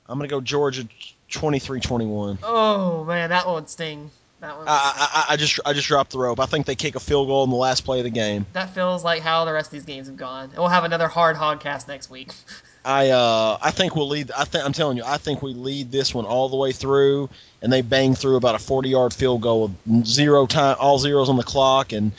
I'm 0.09 0.19
gonna 0.19 0.29
go 0.29 0.41
Georgia 0.41 0.87
23-21. 1.31 2.39
Oh 2.43 3.05
man, 3.05 3.31
that 3.31 3.47
one 3.47 3.57
would 3.57 3.69
sting. 3.69 4.11
That 4.41 4.57
one. 4.57 4.67
I, 4.69 5.25
I, 5.29 5.33
I 5.33 5.37
just 5.37 5.59
I 5.67 5.73
just 5.73 5.89
dropped 5.89 6.13
the 6.13 6.19
rope. 6.19 6.39
I 6.39 6.47
think 6.47 6.67
they 6.67 6.77
kick 6.77 6.95
a 6.95 7.01
field 7.01 7.27
goal 7.27 7.43
in 7.45 7.51
the 7.51 7.57
last 7.57 7.81
play 7.85 7.99
of 7.99 8.05
the 8.05 8.11
game. 8.11 8.47
That 8.53 8.71
feels 8.75 9.03
like 9.03 9.21
how 9.23 9.45
the 9.45 9.53
rest 9.53 9.69
of 9.69 9.73
these 9.73 9.85
games 9.85 10.07
have 10.07 10.17
gone. 10.17 10.45
And 10.51 10.59
we'll 10.59 10.69
have 10.69 10.85
another 10.85 11.09
hard 11.09 11.37
hogcast 11.37 11.89
next 11.89 12.09
week. 12.11 12.31
I 12.85 13.11
uh 13.11 13.59
I 13.61 13.71
think 13.71 13.97
we'll 13.97 14.09
lead. 14.09 14.31
I 14.31 14.45
think 14.45 14.65
I'm 14.65 14.73
telling 14.73 14.97
you, 14.97 15.05
I 15.05 15.19
think 15.19 15.43
we 15.43 15.53
lead 15.53 15.91
this 15.91 16.15
one 16.15 16.25
all 16.25 16.49
the 16.49 16.57
way 16.57 16.73
through, 16.73 17.29
and 17.63 17.73
they 17.73 17.83
bang 17.83 18.15
through 18.15 18.37
about 18.37 18.55
a 18.55 18.59
40 18.59 18.89
yard 18.89 19.13
field 19.13 19.41
goal 19.41 19.73
with 19.87 20.07
zero 20.07 20.47
time, 20.47 20.77
all 20.79 20.99
zeros 20.99 21.29
on 21.29 21.37
the 21.37 21.43
clock, 21.45 21.93
and 21.93 22.13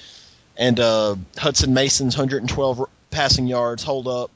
and 0.58 0.80
uh, 0.80 1.16
Hutson 1.36 1.70
Mason's 1.70 2.18
112 2.18 2.86
passing 3.12 3.48
yards 3.48 3.84
hold 3.84 4.08
up, 4.08 4.30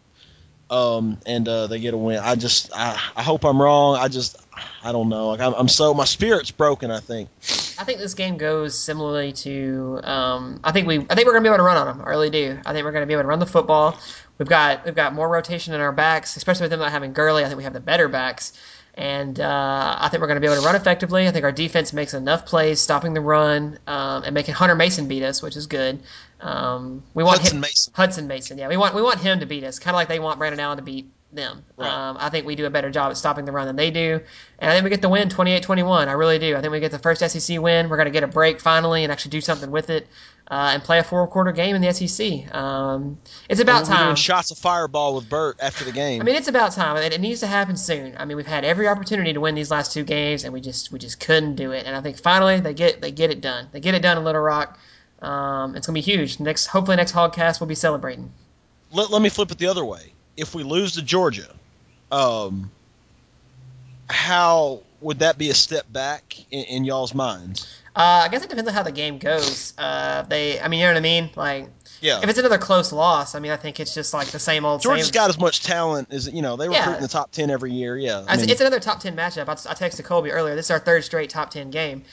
um, 0.70 1.18
and 1.26 1.48
uh, 1.48 1.68
they 1.68 1.80
get 1.80 1.94
a 1.94 1.98
win. 1.98 2.20
I 2.20 2.36
just 2.36 2.72
I, 2.74 3.00
I 3.16 3.22
hope 3.22 3.46
I'm 3.46 3.62
wrong. 3.62 3.98
I 3.98 4.08
just 4.08 4.38
I 4.84 4.92
don't 4.92 5.10
know. 5.10 5.30
Like 5.30 5.42
I'm, 5.42 5.54
I'm 5.54 5.68
so 5.68 5.94
my 5.94 6.06
spirit's 6.06 6.52
broken. 6.52 6.92
I 6.92 7.00
think. 7.00 7.30
I 7.78 7.84
think 7.84 8.00
this 8.00 8.14
game 8.14 8.38
goes 8.38 8.78
similarly 8.78 9.34
to. 9.34 10.00
Um, 10.04 10.60
I 10.64 10.72
think 10.72 10.88
we. 10.88 11.00
I 11.10 11.16
think 11.16 11.26
we're 11.28 11.34
gonna 11.34 11.42
be 11.42 11.50
able 11.50 11.58
to 11.58 11.64
run 11.64 11.78
on 11.78 11.98
them. 11.98 12.06
I 12.06 12.10
really 12.10 12.30
do. 12.30 12.60
I 12.66 12.74
think 12.74 12.86
we're 12.86 12.92
gonna 12.92 13.06
be 13.06 13.14
able 13.14 13.24
to 13.24 13.28
run 13.30 13.40
the 13.40 13.46
football. 13.46 13.98
We've 14.38 14.48
got 14.48 14.86
we've 14.86 14.96
got 14.96 15.14
more 15.14 15.30
rotation 15.30 15.74
in 15.74 15.82
our 15.82 15.92
backs, 15.92 16.36
especially 16.38 16.64
with 16.64 16.72
them 16.72 16.80
not 16.80 16.92
having 16.92 17.14
Gurley. 17.14 17.44
I 17.44 17.48
think 17.48 17.58
we 17.58 17.64
have 17.64 17.74
the 17.74 17.80
better 17.80 18.08
backs, 18.08 18.54
and 18.96 19.40
uh, 19.40 19.98
I 20.00 20.10
think 20.10 20.22
we're 20.22 20.28
gonna 20.28 20.40
be 20.40 20.48
able 20.48 20.58
to 20.58 20.66
run 20.66 20.76
effectively. 20.76 21.28
I 21.28 21.32
think 21.32 21.46
our 21.46 21.52
defense 21.52 21.94
makes 21.94 22.14
enough 22.14 22.46
plays, 22.46 22.82
stopping 22.82 23.14
the 23.14 23.22
run, 23.22 23.78
um, 23.86 24.24
and 24.24 24.34
making 24.34 24.56
Hunter 24.56 24.76
Mason 24.76 25.08
beat 25.08 25.24
us, 25.24 25.42
which 25.42 25.56
is 25.56 25.68
good. 25.68 26.00
Um, 26.42 27.04
we 27.14 27.24
want 27.24 27.42
Hutson 27.42 27.54
him, 27.54 27.60
Mason. 27.62 27.94
Hutson 27.94 28.28
Mason. 28.28 28.58
Yeah, 28.58 28.68
we 28.68 28.78
want 28.78 28.96
we 28.96 29.02
want 29.02 29.20
him 29.20 29.40
to 29.40 29.46
beat 29.46 29.64
us, 29.64 29.80
kind 29.80 29.94
of 29.94 29.98
like 29.98 30.08
they 30.08 30.20
want 30.20 30.40
Brandon 30.40 30.60
Allen 30.60 30.78
to 30.78 30.84
beat 30.84 31.10
them. 31.36 31.66
Right. 31.78 31.90
Um, 31.90 32.18
I 32.20 32.30
think 32.30 32.46
we 32.46 32.56
do 32.56 32.66
a 32.66 32.70
better 32.70 32.90
job 32.90 33.12
at 33.12 33.18
stopping 33.18 33.46
the 33.46 33.52
run 33.52 33.68
than 33.68 33.76
they 33.76 33.92
do, 33.92 34.20
and 34.60 34.72
I 34.72 34.74
think 34.74 34.84
we 34.84 34.90
get 34.90 35.02
the 35.02 35.10
win 35.10 35.30
28-21. 35.30 36.08
I 36.08 36.12
really 36.14 36.40
do. 36.40 36.56
I 36.56 36.62
think 36.62 36.72
we 36.72 36.80
get 36.80 36.92
the 36.92 37.00
first 37.00 37.22
SEC 37.22 37.60
win. 37.60 37.90
We're 37.90 37.98
going 37.98 38.06
to 38.06 38.12
get 38.12 38.24
a 38.24 38.28
break 38.28 38.62
finally 38.62 39.04
and 39.04 39.12
actually 39.12 39.32
do 39.32 39.42
something 39.42 39.72
with 39.72 39.90
it, 39.90 40.08
uh, 40.50 40.72
and 40.74 40.84
play 40.84 41.00
a 41.00 41.04
four-quarter 41.04 41.52
game 41.52 41.76
in 41.76 41.82
the 41.82 41.92
SEC. 41.94 42.54
Um, 42.54 43.18
it's 43.50 43.60
about 43.60 43.86
time. 43.86 44.16
shots 44.16 44.52
of 44.52 44.58
fireball 44.58 45.16
with 45.16 45.30
Bert 45.30 45.58
after 45.62 45.84
the 45.86 45.92
game. 45.92 46.22
I 46.22 46.26
mean, 46.26 46.36
it's 46.36 46.48
about 46.48 46.74
time. 46.74 46.98
It, 46.98 47.14
it 47.14 47.22
needs 47.22 47.40
to 47.42 47.48
happen 47.48 47.76
soon. 47.76 48.16
I 48.18 48.26
mean, 48.26 48.38
we've 48.38 48.46
had 48.46 48.66
every 48.66 48.88
opportunity 48.88 49.34
to 49.34 49.40
win 49.40 49.56
these 49.56 49.72
last 49.72 49.94
two 49.94 50.04
games, 50.04 50.44
and 50.44 50.54
we 50.54 50.62
just 50.62 50.92
we 50.92 51.00
just 51.00 51.20
couldn't 51.20 51.56
do 51.56 51.72
it. 51.72 51.86
And 51.86 51.96
I 51.96 52.02
think 52.02 52.18
finally 52.18 52.60
they 52.60 52.74
get 52.74 53.02
they 53.02 53.12
get 53.12 53.32
it 53.32 53.42
done. 53.42 53.68
They 53.72 53.80
get 53.80 53.96
it 53.96 54.02
done 54.02 54.18
in 54.18 54.24
Little 54.24 54.42
Rock. 54.42 54.78
Um, 55.22 55.76
it's 55.76 55.88
gonna 55.88 55.96
be 55.96 56.02
huge. 56.02 56.40
Next, 56.40 56.68
hopefully, 56.68 56.98
next 56.98 57.14
Hogcast 57.14 57.62
we'll 57.62 57.68
be 57.68 57.76
celebrating. 57.76 58.32
let, 58.92 59.10
let 59.10 59.22
me 59.22 59.30
flip 59.30 59.52
it 59.52 59.58
the 59.58 59.68
other 59.68 59.86
way. 59.86 60.14
If 60.38 60.56
we 60.56 60.64
lose 60.64 60.94
to 60.94 61.02
Georgia, 61.02 61.54
um, 62.12 62.72
how 64.10 64.82
would 65.02 65.20
that 65.20 65.38
be 65.38 65.50
a 65.50 65.54
step 65.54 65.92
back 65.92 66.36
in, 66.52 66.64
in 66.66 66.86
y'all's 66.86 67.14
minds? 67.14 67.68
Uh, 67.96 68.24
I 68.26 68.28
guess 68.30 68.44
it 68.44 68.50
depends 68.50 68.68
on 68.68 68.74
how 68.74 68.82
the 68.84 68.92
game 68.92 69.20
goes. 69.20 69.74
Uh, 69.78 70.24
they, 70.24 70.60
I 70.60 70.68
mean, 70.68 70.80
you 70.80 70.86
know 70.88 70.94
what 70.94 70.98
I 70.98 71.02
mean? 71.02 71.30
Like, 71.36 71.70
Yeah, 72.02 72.22
if 72.24 72.30
it's 72.30 72.40
another 72.40 72.58
close 72.58 72.92
loss, 72.92 73.36
I 73.36 73.40
mean, 73.40 73.52
I 73.52 73.56
think 73.58 73.80
it's 73.80 73.94
just 73.94 74.14
like 74.16 74.28
the 74.30 74.40
same 74.40 74.66
old. 74.66 74.82
Georgia's 74.82 75.08
same. 75.08 75.14
got 75.14 75.30
as 75.30 75.38
much 75.40 75.62
talent 75.62 76.08
as 76.12 76.28
you 76.28 76.42
know. 76.42 76.56
They 76.56 76.68
recruit 76.68 76.86
Yeah. 76.88 76.96
in 76.96 77.02
the 77.04 77.08
top 77.08 77.32
ten 77.32 77.52
every 77.52 77.72
year. 77.72 77.96
Yeah, 77.96 78.18
I 78.20 78.22
It's- 78.22 78.40
mean, 78.42 78.50
it's 78.50 78.62
another 78.62 78.80
top 78.80 79.00
ten 79.00 79.16
matchup. 79.16 79.48
I, 79.48 79.52
I 79.52 79.76
texted 79.76 80.04
Colby 80.06 80.32
earlier. 80.32 80.56
This 80.56 80.66
is 80.66 80.72
our 80.72 80.80
third 80.80 81.04
straight 81.04 81.30
top 81.30 81.52
ten 81.52 81.70
game, 81.70 82.04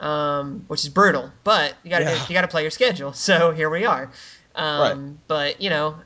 um, 0.00 0.64
which 0.68 0.84
is 0.84 0.88
brutal. 0.88 1.30
But 1.44 1.74
you 1.82 1.90
got 1.90 1.98
to 1.98 2.04
Yeah. 2.04 2.24
you 2.28 2.32
got 2.32 2.42
to 2.42 2.48
play 2.48 2.62
your 2.62 2.70
schedule. 2.70 3.12
So 3.26 3.50
here 3.50 3.68
we 3.68 3.84
are. 3.84 4.10
Um, 4.54 5.18
But 5.28 5.60
you 5.60 5.68
know, 5.68 5.96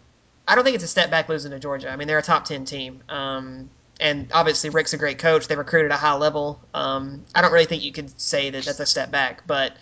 I 0.50 0.56
don't 0.56 0.64
think 0.64 0.74
it's 0.74 0.82
a 0.82 0.88
step 0.88 1.10
back 1.12 1.28
losing 1.28 1.52
to 1.52 1.60
Georgia. 1.60 1.88
I 1.90 1.94
mean, 1.94 2.08
they're 2.08 2.18
a 2.18 2.22
top 2.22 2.44
ten 2.44 2.64
team. 2.64 3.04
Um, 3.08 3.70
and 4.00 4.28
obviously 4.32 4.68
Richt's 4.70 4.92
a 4.92 4.98
great 4.98 5.18
coach. 5.18 5.46
They 5.46 5.54
recruited 5.54 5.92
at 5.92 5.94
a 5.94 5.98
high 5.98 6.14
level. 6.14 6.60
Um, 6.74 7.24
I 7.36 7.40
don't 7.40 7.52
really 7.52 7.66
think 7.66 7.84
you 7.84 7.92
could 7.92 8.18
say 8.20 8.50
that 8.50 8.64
that's 8.64 8.80
a 8.80 8.86
step 8.86 9.10
back, 9.10 9.46
but. 9.46 9.76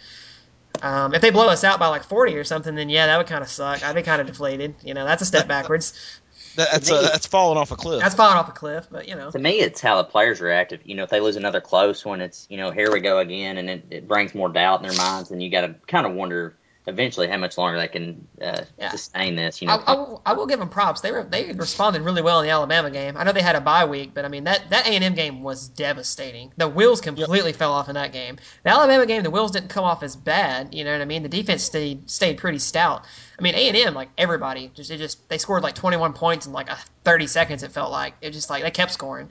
Um, 0.82 1.12
if 1.12 1.22
they 1.22 1.30
blow 1.30 1.48
us 1.48 1.64
out 1.64 1.80
by 1.80 1.88
like 1.88 2.04
40 2.04 2.36
or 2.36 2.44
something, 2.44 2.76
then 2.76 2.88
yeah, 2.88 3.06
that 3.06 3.16
would 3.16 3.26
kind 3.26 3.42
of 3.42 3.48
suck. 3.48 3.82
I'd 3.82 3.96
be 3.96 4.02
kind 4.02 4.20
of 4.20 4.28
deflated. 4.28 4.76
You 4.84 4.94
know, 4.94 5.04
that's 5.04 5.22
a 5.22 5.24
step 5.24 5.48
backwards. 5.48 6.20
that's 6.54 6.88
to 6.88 6.94
uh, 6.94 7.02
that's 7.02 7.26
falling 7.26 7.58
off 7.58 7.72
a 7.72 7.76
cliff. 7.76 8.00
That's 8.00 8.14
falling 8.14 8.36
off 8.36 8.48
a 8.48 8.52
cliff, 8.52 8.86
but 8.88 9.08
you 9.08 9.16
know. 9.16 9.30
To 9.30 9.38
me, 9.40 9.58
it's 9.58 9.80
how 9.80 9.96
the 9.96 10.04
players 10.04 10.40
react. 10.40 10.72
If 10.72 10.80
you 10.84 10.94
know 10.94 11.02
if 11.02 11.10
they 11.10 11.18
lose 11.18 11.34
another 11.34 11.60
close 11.60 12.04
one, 12.04 12.20
it's 12.20 12.46
you 12.48 12.58
know 12.58 12.70
here 12.70 12.92
we 12.92 13.00
go 13.00 13.18
again, 13.18 13.56
and 13.56 13.68
it, 13.68 13.84
it 13.90 14.08
brings 14.08 14.36
more 14.36 14.50
doubt 14.50 14.80
in 14.80 14.88
their 14.88 14.96
minds, 14.96 15.32
and 15.32 15.42
you 15.42 15.50
got 15.50 15.62
to 15.62 15.74
kind 15.88 16.06
of 16.06 16.12
wonder 16.12 16.54
eventually 16.88 17.28
how 17.28 17.36
much 17.36 17.56
longer 17.58 17.78
they 17.78 17.86
can 17.88 18.26
uh, 18.42 18.62
Yeah. 18.78 18.90
sustain 18.90 19.36
this. 19.36 19.60
You 19.62 19.68
I, 19.68 19.76
know, 19.76 19.82
I, 19.86 19.94
will, 19.94 20.22
I 20.26 20.32
will 20.32 20.46
give 20.46 20.58
them 20.58 20.68
props. 20.68 21.00
They 21.00 21.12
were 21.12 21.22
they 21.22 21.52
responded 21.52 22.02
really 22.02 22.22
well 22.22 22.40
in 22.40 22.46
the 22.46 22.52
Alabama 22.52 22.90
game. 22.90 23.16
I 23.16 23.24
know 23.24 23.32
they 23.32 23.42
had 23.42 23.54
a 23.56 23.60
bye 23.60 23.84
week, 23.84 24.12
but 24.14 24.24
I 24.24 24.28
mean 24.28 24.44
that 24.44 24.70
that 24.70 24.86
A 24.86 24.90
and 24.90 25.04
M 25.04 25.14
game 25.14 25.42
was 25.42 25.68
devastating. 25.68 26.52
The 26.56 26.68
wheels 26.68 27.00
completely 27.00 27.52
fell 27.52 27.72
off 27.72 27.88
in 27.88 27.94
that 27.94 28.12
game. 28.12 28.38
The 28.64 28.70
Alabama 28.70 29.06
game, 29.06 29.22
the 29.22 29.30
wheels 29.30 29.50
didn't 29.52 29.68
come 29.68 29.84
off 29.84 30.02
as 30.02 30.16
bad. 30.16 30.74
You 30.74 30.84
know 30.84 30.92
what 30.92 31.02
I 31.02 31.04
mean? 31.04 31.22
The 31.22 31.28
defense 31.28 31.62
stayed 31.62 32.10
stayed 32.10 32.38
pretty 32.38 32.58
stout. 32.58 33.04
I 33.38 33.42
mean 33.42 33.54
A 33.54 33.68
and 33.68 33.76
M, 33.76 33.94
like 33.94 34.08
everybody, 34.18 34.72
just 34.74 34.90
it 34.90 34.96
just 34.98 35.28
they 35.28 35.38
scored 35.38 35.62
like 35.62 35.74
21 35.74 36.14
points 36.14 36.46
in 36.46 36.52
like 36.52 36.68
a 36.70 36.78
30 37.04 37.26
seconds. 37.26 37.62
It 37.62 37.70
felt 37.72 37.92
like 37.92 38.14
it 38.20 38.30
just 38.30 38.50
like 38.50 38.62
they 38.62 38.70
kept 38.70 38.92
scoring. 38.92 39.28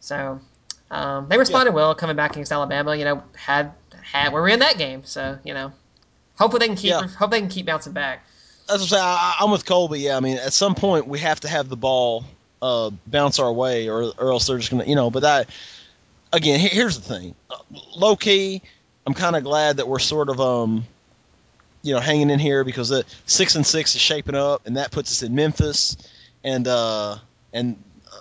So 0.00 0.40
um, 0.90 1.28
they 1.28 1.36
responded 1.36 1.72
well 1.74 1.94
coming 1.94 2.16
back 2.16 2.30
against 2.32 2.52
Alabama. 2.52 2.94
You 2.94 3.04
know 3.04 3.22
had 3.34 3.72
had 4.02 4.32
we 4.32 4.38
were 4.40 4.48
in 4.48 4.60
that 4.60 4.78
game, 4.78 5.02
so 5.04 5.36
you 5.44 5.52
know 5.52 5.72
hopefully 6.38 6.60
they 6.60 6.66
can 6.68 6.76
keep 6.76 6.90
Yeah. 6.90 7.06
hope 7.06 7.30
they 7.30 7.40
can 7.40 7.48
keep 7.48 7.66
bouncing 7.66 7.92
back. 7.92 8.24
That's 8.68 8.80
what 8.80 8.82
I'm 8.82 8.88
saying. 8.88 9.02
I, 9.02 9.34
I'm 9.40 9.50
with 9.50 9.64
Colby. 9.64 10.00
Yeah, 10.00 10.16
I 10.16 10.20
mean, 10.20 10.38
at 10.38 10.52
some 10.52 10.74
point 10.74 11.06
we 11.06 11.18
have 11.20 11.40
to 11.40 11.48
have 11.48 11.68
the 11.68 11.76
ball 11.76 12.24
uh, 12.62 12.90
bounce 13.06 13.38
our 13.38 13.52
way, 13.52 13.88
or 13.88 14.12
or 14.18 14.32
else 14.32 14.46
they're 14.46 14.58
just 14.58 14.70
gonna, 14.70 14.84
you 14.84 14.94
know. 14.96 15.10
But 15.10 15.20
that 15.20 15.48
again, 16.32 16.58
here's 16.58 16.98
the 16.98 17.14
thing. 17.14 17.34
Uh, 17.50 17.56
low 17.94 18.16
key, 18.16 18.62
I'm 19.06 19.14
kind 19.14 19.36
of 19.36 19.44
glad 19.44 19.76
that 19.76 19.86
we're 19.86 19.98
sort 20.00 20.28
of 20.28 20.40
um, 20.40 20.84
you 21.82 21.94
know, 21.94 22.00
hanging 22.00 22.30
in 22.30 22.40
here 22.40 22.64
because 22.64 22.88
the 22.88 23.04
six 23.26 23.54
and 23.54 23.64
six 23.64 23.94
is 23.94 24.00
shaping 24.00 24.34
up, 24.34 24.66
and 24.66 24.76
that 24.76 24.90
puts 24.90 25.12
us 25.12 25.22
in 25.22 25.34
Memphis, 25.36 25.96
and 26.42 26.66
uh, 26.66 27.16
and 27.52 27.76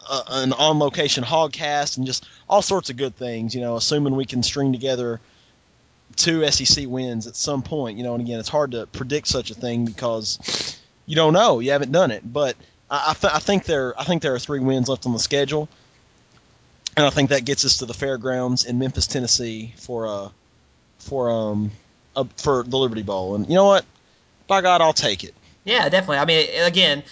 uh, 0.08 0.22
an 0.30 0.54
on 0.54 0.78
location 0.78 1.24
hogcast, 1.24 1.98
and 1.98 2.06
just 2.06 2.28
all 2.48 2.62
sorts 2.62 2.92
of 2.92 2.98
good 2.98 3.16
things. 3.16 3.56
You 3.56 3.62
know, 3.62 3.76
assuming 3.78 4.16
we 4.16 4.26
can 4.26 4.44
string 4.44 4.72
together 4.74 5.20
two 6.16 6.50
SEC 6.50 6.88
wins 6.88 7.28
at 7.28 7.36
some 7.36 7.62
point. 7.62 7.98
You 7.98 8.04
know, 8.04 8.14
and 8.14 8.24
again, 8.24 8.40
it's 8.40 8.50
hard 8.50 8.72
to 8.72 8.86
predict 8.88 9.28
such 9.28 9.52
a 9.52 9.54
thing 9.54 9.86
because 9.86 10.80
you 11.06 11.16
don't 11.16 11.34
know, 11.34 11.60
you 11.60 11.72
haven't 11.72 11.92
done 11.92 12.12
it. 12.12 12.22
But 12.32 12.56
I, 12.90 13.12
I, 13.12 13.14
th- 13.14 13.34
I 13.34 13.40
think 13.40 13.66
there 13.66 14.00
I 14.00 14.04
think 14.04 14.22
there 14.22 14.34
are 14.34 14.40
three 14.40 14.60
wins 14.60 14.90
left 14.90 15.06
on 15.06 15.14
the 15.14 15.20
schedule, 15.20 15.70
and 16.98 17.06
I 17.06 17.10
think 17.10 17.30
that 17.30 17.46
gets 17.46 17.66
us 17.66 17.78
to 17.78 17.86
the 17.86 17.94
fairgrounds 17.94 18.66
in 18.66 18.80
Memphis, 18.80 19.08
Tennessee 19.08 19.74
for 19.78 20.08
uh 20.08 20.30
for 21.00 21.30
um 21.30 21.72
uh, 22.16 22.26
for 22.38 22.64
the 22.64 22.78
Liberty 22.78 23.04
Bowl. 23.04 23.36
And 23.36 23.48
you 23.48 23.56
know 23.56 23.66
what? 23.66 23.86
By 24.48 24.62
God, 24.62 24.82
I'll 24.82 24.94
take 24.94 25.24
it. 25.24 25.34
Yeah, 25.64 25.90
definitely. 25.90 26.18
I 26.18 26.26
mean, 26.26 26.48
again, 26.64 27.04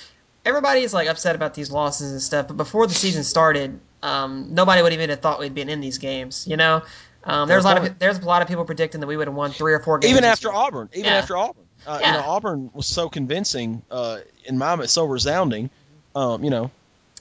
everybody's 0.46 0.94
like 0.94 1.08
upset 1.08 1.36
about 1.36 1.54
these 1.54 1.72
losses 1.72 2.12
and 2.12 2.22
stuff, 2.22 2.48
but 2.48 2.58
before 2.58 2.88
the 2.88 2.94
season 2.94 3.24
started, 3.24 3.80
um, 4.04 4.54
nobody 4.54 4.82
would 4.82 4.94
even 4.94 5.10
have 5.10 5.20
thought 5.20 5.40
we'd 5.40 5.56
been 5.56 5.70
in 5.70 5.82
these 5.82 5.98
games. 5.98 6.48
You 6.48 6.58
know, 6.58 6.84
um, 7.26 7.48
there's 7.48 7.64
a 7.64 7.68
lot 7.68 7.78
of 7.86 8.00
there's 8.00 8.20
a 8.20 8.26
lot 8.26 8.42
of 8.42 8.48
people 8.48 8.66
predicting 8.66 9.02
that 9.02 9.08
we 9.08 9.18
would 9.18 9.28
have 9.28 9.36
won 9.36 9.52
three 9.52 9.74
or 9.74 9.80
four 9.80 9.98
games. 10.00 10.12
Even 10.12 10.24
after. 10.24 10.52
Auburn, 10.52 10.90
even 10.94 11.06
Yeah. 11.12 11.18
after 11.18 11.38
Auburn, 11.38 11.64
uh, 11.88 12.00
Yeah. 12.02 12.08
you 12.12 12.18
know, 12.22 12.24
Auburn 12.28 12.70
was 12.74 12.86
so 12.88 13.10
convincing 13.10 13.82
uh, 13.90 14.20
in 14.46 14.58
my 14.58 14.76
mind, 14.76 14.90
so 14.90 15.06
resounding. 15.06 15.70
Um, 16.16 16.44
you 16.44 16.50
know, 16.50 16.70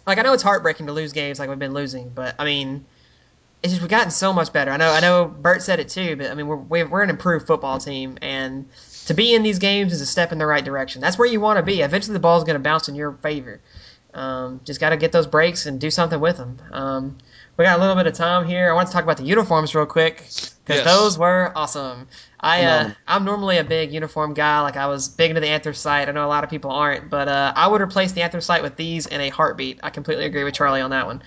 like 0.07 0.19
I 0.19 0.23
know 0.23 0.33
it's 0.33 0.43
heartbreaking 0.43 0.87
to 0.87 0.93
lose 0.93 1.13
games 1.13 1.39
like 1.39 1.49
we've 1.49 1.59
been 1.59 1.73
losing, 1.73 2.09
but 2.09 2.35
I 2.39 2.45
mean, 2.45 2.85
it's 3.63 3.73
just 3.73 3.81
we've 3.81 3.91
gotten 3.91 4.11
so 4.11 4.33
much 4.33 4.53
better. 4.53 4.71
I 4.71 4.77
know 4.77 4.91
I 4.93 5.01
know 5.01 5.25
Bert 5.27 5.63
said 5.63 5.81
it 5.81 5.89
too, 5.89 6.17
but 6.17 6.31
I 6.31 6.35
mean 6.35 6.47
we're 6.47 6.57
we're 6.57 6.89
we're 6.89 7.03
an 7.03 7.11
improved 7.11 7.47
football 7.47 7.79
team, 7.79 8.19
and 8.21 8.69
to 9.07 9.15
be 9.15 9.35
in 9.35 9.43
these 9.43 9.59
games 9.59 9.93
is 9.93 10.01
a 10.01 10.07
step 10.07 10.33
in 10.33 10.39
the 10.39 10.47
right 10.47 10.65
direction. 10.65 11.01
That's 11.01 11.19
where 11.19 11.29
you 11.29 11.41
want 11.41 11.59
to 11.59 11.63
be. 11.63 11.81
Eventually, 11.81 12.13
the 12.13 12.21
ball's 12.21 12.45
going 12.45 12.55
to 12.55 12.61
bounce 12.61 12.89
in 12.89 12.95
your 12.95 13.13
favor. 13.13 13.61
Um, 14.15 14.61
just 14.65 14.79
got 14.79 14.91
to 14.91 14.97
get 14.97 15.11
those 15.13 15.27
breaks 15.27 15.65
and 15.67 15.81
do 15.81 15.91
something 15.91 16.21
with 16.21 16.37
them. 16.37 16.59
Um, 16.71 17.19
we 17.63 17.67
got 17.67 17.79
a 17.79 17.81
little 17.81 17.95
bit 17.95 18.09
of 18.09 18.15
time 18.15 18.45
here. 18.45 18.69
I 18.69 18.75
want 18.75 18.89
to 18.89 18.93
talk 18.93 19.05
about 19.05 19.19
the 19.19 19.23
uniforms 19.23 19.73
real 19.73 19.87
quick 19.87 20.17
because 20.17 20.51
Yes. 20.69 20.85
those 20.85 21.17
were 21.17 21.53
awesome. 21.55 22.09
I 22.41 22.65
uh. 22.65 22.91
I'm 23.07 23.25
normally 23.25 23.59
a 23.59 23.63
big 23.65 23.93
uniform 23.93 24.35
guy. 24.35 24.63
Like 24.63 24.77
I 24.77 24.89
was 24.89 25.09
big 25.09 25.31
into 25.31 25.41
the 25.41 25.47
anthracite. 25.47 26.09
I 26.09 26.13
know 26.13 26.27
a 26.27 26.29
lot 26.29 26.43
of 26.43 26.51
people 26.51 26.73
aren't, 26.73 27.09
but 27.09 27.29
uh, 27.29 27.53
I 27.55 27.69
would 27.69 27.81
replace 27.81 28.11
the 28.11 28.23
anthracite 28.23 28.65
with 28.65 28.75
these 28.75 29.07
in 29.07 29.21
a 29.21 29.29
heartbeat. 29.29 29.79
I 29.85 29.91
completely 29.91 30.25
agree 30.25 30.43
with 30.43 30.55
Charlie 30.55 30.81
on 30.81 30.91
that 30.91 31.07
one. 31.07 31.23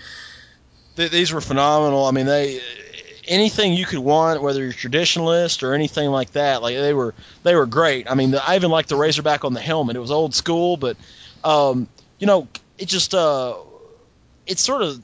th- 0.97 1.09
these 1.09 1.31
were 1.31 1.39
phenomenal. 1.39 2.03
I 2.05 2.11
mean, 2.11 2.25
they 2.25 2.59
anything 3.29 3.71
you 3.71 3.85
could 3.85 3.99
want, 3.99 4.41
whether 4.41 4.61
you're 4.61 4.73
traditionalist 4.73 5.63
or 5.63 5.73
anything 5.73 6.09
like 6.09 6.31
that, 6.33 6.61
like 6.61 6.75
they 6.75 6.93
were 6.93 7.15
they 7.43 7.55
were 7.55 7.65
great. 7.65 8.11
I 8.11 8.15
mean, 8.15 8.31
the, 8.31 8.45
I 8.45 8.57
even 8.57 8.71
liked 8.71 8.89
the 8.89 8.97
Razorback 8.97 9.45
on 9.45 9.53
the 9.53 9.61
helmet. 9.61 9.95
It 9.95 9.99
was 9.99 10.11
old 10.11 10.35
school, 10.35 10.75
but 10.75 10.97
um, 11.45 11.87
you 12.19 12.27
know, 12.27 12.49
it 12.77 12.89
just 12.89 13.13
uh, 13.15 13.55
it 14.45 14.59
sort 14.59 14.81
of 14.81 15.01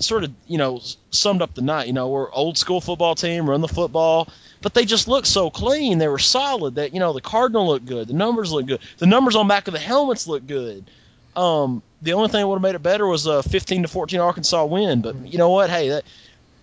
sort 0.00 0.24
of 0.24 0.32
you 0.46 0.58
know 0.58 0.80
summed 1.10 1.42
up 1.42 1.54
the 1.54 1.62
night. 1.62 1.86
You 1.86 1.92
know, 1.92 2.08
we're 2.08 2.30
old 2.32 2.58
school 2.58 2.80
football 2.80 3.14
team, 3.14 3.48
run 3.48 3.60
the 3.60 3.68
football. 3.68 4.28
But 4.60 4.74
they 4.74 4.84
just 4.84 5.06
looked 5.06 5.28
so 5.28 5.50
clean. 5.50 5.98
They 5.98 6.08
were 6.08 6.18
solid. 6.18 6.76
That 6.76 6.92
you 6.92 7.00
know 7.00 7.12
the 7.12 7.20
cardinal 7.20 7.66
looked 7.66 7.86
good. 7.86 8.08
The 8.08 8.14
numbers 8.14 8.52
looked 8.52 8.68
good. 8.68 8.80
The 8.98 9.06
numbers 9.06 9.36
on 9.36 9.46
back 9.46 9.68
of 9.68 9.74
the 9.74 9.80
helmets 9.80 10.26
looked 10.26 10.46
good. 10.46 10.90
Um, 11.36 11.82
the 12.02 12.14
only 12.14 12.28
thing 12.28 12.40
that 12.40 12.48
would 12.48 12.56
have 12.56 12.62
made 12.62 12.74
it 12.74 12.82
better 12.82 13.06
was 13.06 13.26
a 13.26 13.42
15 13.42 13.82
to 13.82 13.88
14 13.88 14.18
Arkansas 14.18 14.64
win. 14.64 15.02
But 15.02 15.26
you 15.26 15.38
know 15.38 15.50
what? 15.50 15.70
Hey, 15.70 15.90
that 15.90 16.04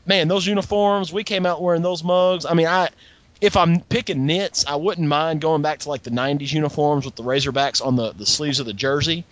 man, 0.05 0.27
those 0.27 0.45
uniforms. 0.45 1.13
We 1.13 1.23
came 1.23 1.45
out 1.45 1.61
wearing 1.61 1.81
those 1.81 2.03
mugs. 2.03 2.45
I 2.45 2.53
mean, 2.53 2.67
I 2.67 2.89
if 3.41 3.57
I'm 3.57 3.81
picking 3.81 4.25
knits, 4.25 4.65
I 4.65 4.75
wouldn't 4.75 5.07
mind 5.07 5.41
going 5.41 5.61
back 5.61 5.79
to 5.79 5.89
like 5.89 6.03
the 6.03 6.09
90s 6.09 6.51
uniforms 6.53 7.05
with 7.05 7.15
the 7.15 7.23
Razorbacks 7.23 7.85
on 7.85 7.95
the, 7.95 8.11
the 8.13 8.25
sleeves 8.25 8.59
of 8.59 8.65
the 8.65 8.73
jersey. 8.73 9.25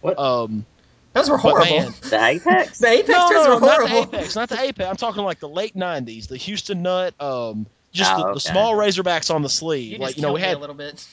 What? 0.00 0.18
Um, 0.18 0.66
Those 1.14 1.30
were 1.30 1.38
horrible. 1.38 1.64
man, 1.70 1.94
The 2.02 2.22
Apex? 2.24 2.78
the 2.78 2.88
Apex 2.88 3.08
no, 3.08 3.28
jerseys 3.30 3.46
no, 3.46 3.54
were 3.54 3.60
no, 3.60 3.66
not 3.66 3.80
the 3.80 3.88
horrible. 3.88 4.14
Apex, 4.16 4.34
not 4.36 4.48
the 4.50 4.60
Apex. 4.60 4.90
I'm 4.90 4.96
talking 4.96 5.22
like 5.22 5.38
the 5.40 5.48
late 5.48 5.74
90s, 5.76 6.28
the 6.28 6.36
Houston 6.36 6.82
Nutt. 6.82 7.14
Um, 7.20 7.66
just 7.92 8.12
Oh, 8.12 8.16
the, 8.18 8.24
okay. 8.24 8.34
the 8.34 8.40
small 8.40 8.74
Razorbacks 8.74 9.32
on 9.34 9.42
the 9.42 9.48
sleeve. 9.48 9.92
You 9.92 9.98
like 9.98 10.08
just 10.08 10.16
you 10.18 10.22
know, 10.22 10.32
we 10.32 10.40
had 10.40 10.56
a 10.56 10.60
little 10.60 10.74
bit. 10.74 11.06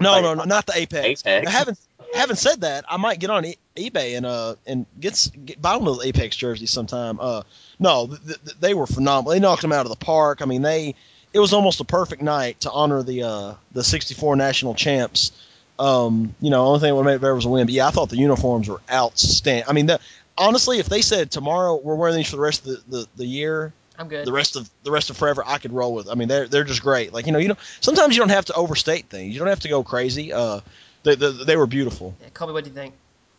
no, 0.00 0.12
Like, 0.12 0.22
no, 0.22 0.34
no, 0.34 0.44
not 0.44 0.66
the 0.66 0.76
Apex. 0.76 1.24
Apex. 1.26 1.44
Now, 1.44 1.50
having 1.50 1.76
having 2.14 2.36
said 2.36 2.60
that, 2.60 2.84
I 2.88 2.96
might 2.96 3.18
get 3.18 3.30
on 3.30 3.44
e- 3.44 3.56
eBay 3.76 4.16
and 4.16 4.24
uh 4.24 4.54
and 4.66 4.86
get, 5.00 5.28
get 5.44 5.60
buy 5.60 5.76
one 5.76 5.88
of 5.88 5.96
those 5.96 6.06
Apex 6.06 6.36
jerseys 6.36 6.70
sometime. 6.70 7.18
Uh, 7.20 7.42
no, 7.80 8.06
th- 8.06 8.20
th- 8.44 8.56
they 8.60 8.74
were 8.74 8.86
phenomenal. 8.86 9.32
They 9.32 9.40
knocked 9.40 9.62
them 9.62 9.72
out 9.72 9.84
of 9.86 9.90
the 9.90 9.96
park. 9.96 10.40
I 10.40 10.44
mean, 10.44 10.62
they 10.62 10.94
it 11.32 11.40
was 11.40 11.52
almost 11.52 11.80
a 11.80 11.84
perfect 11.84 12.22
night 12.22 12.60
to 12.60 12.70
honor 12.70 13.02
the 13.02 13.24
uh 13.24 13.54
the 13.72 13.82
'64 13.82 14.36
national 14.36 14.74
champs. 14.74 15.32
Um, 15.78 16.34
you 16.40 16.50
know, 16.50 16.66
only 16.66 16.80
thing 16.80 16.90
that 16.90 16.94
would 16.94 17.04
make 17.04 17.16
it 17.16 17.20
better 17.20 17.34
was 17.34 17.44
a 17.44 17.48
win. 17.48 17.66
But 17.66 17.74
yeah, 17.74 17.88
I 17.88 17.90
thought 17.90 18.08
the 18.08 18.16
uniforms 18.16 18.68
were 18.68 18.80
outstanding. 18.90 19.64
I 19.68 19.72
mean, 19.72 19.86
the, 19.86 20.00
honestly, 20.38 20.78
if 20.78 20.86
they 20.86 21.02
said 21.02 21.30
tomorrow 21.30 21.76
we're 21.76 21.96
wearing 21.96 22.16
these 22.16 22.30
for 22.30 22.36
the 22.36 22.42
rest 22.42 22.66
of 22.66 22.88
the, 22.88 22.96
the, 22.98 23.06
the 23.16 23.26
year, 23.26 23.72
I'm 23.98 24.08
good. 24.08 24.26
the 24.26 24.32
rest 24.32 24.56
of 24.56 24.68
the 24.82 24.90
rest 24.90 25.10
of 25.10 25.16
forever, 25.16 25.42
I 25.46 25.58
could 25.58 25.72
roll 25.72 25.94
with. 25.94 26.08
I 26.08 26.14
mean, 26.14 26.28
they're 26.28 26.48
they're 26.48 26.64
just 26.64 26.82
great. 26.82 27.12
Like 27.12 27.26
you 27.26 27.32
know, 27.32 27.38
you 27.38 27.48
know, 27.48 27.56
sometimes 27.80 28.16
you 28.16 28.20
don't 28.20 28.30
have 28.30 28.46
to 28.46 28.54
overstate 28.54 29.06
things. 29.06 29.32
You 29.32 29.38
don't 29.38 29.48
have 29.48 29.60
to 29.60 29.68
go 29.68 29.82
crazy. 29.82 30.32
Uh, 30.32 30.60
they 31.02 31.14
they, 31.14 31.30
they 31.44 31.56
were 31.56 31.66
beautiful. 31.66 32.14
Yeah, 32.20 32.28
Colby, 32.34 32.52
what 32.52 32.64
do 32.64 32.70
you 32.70 32.74
think? 32.74 32.94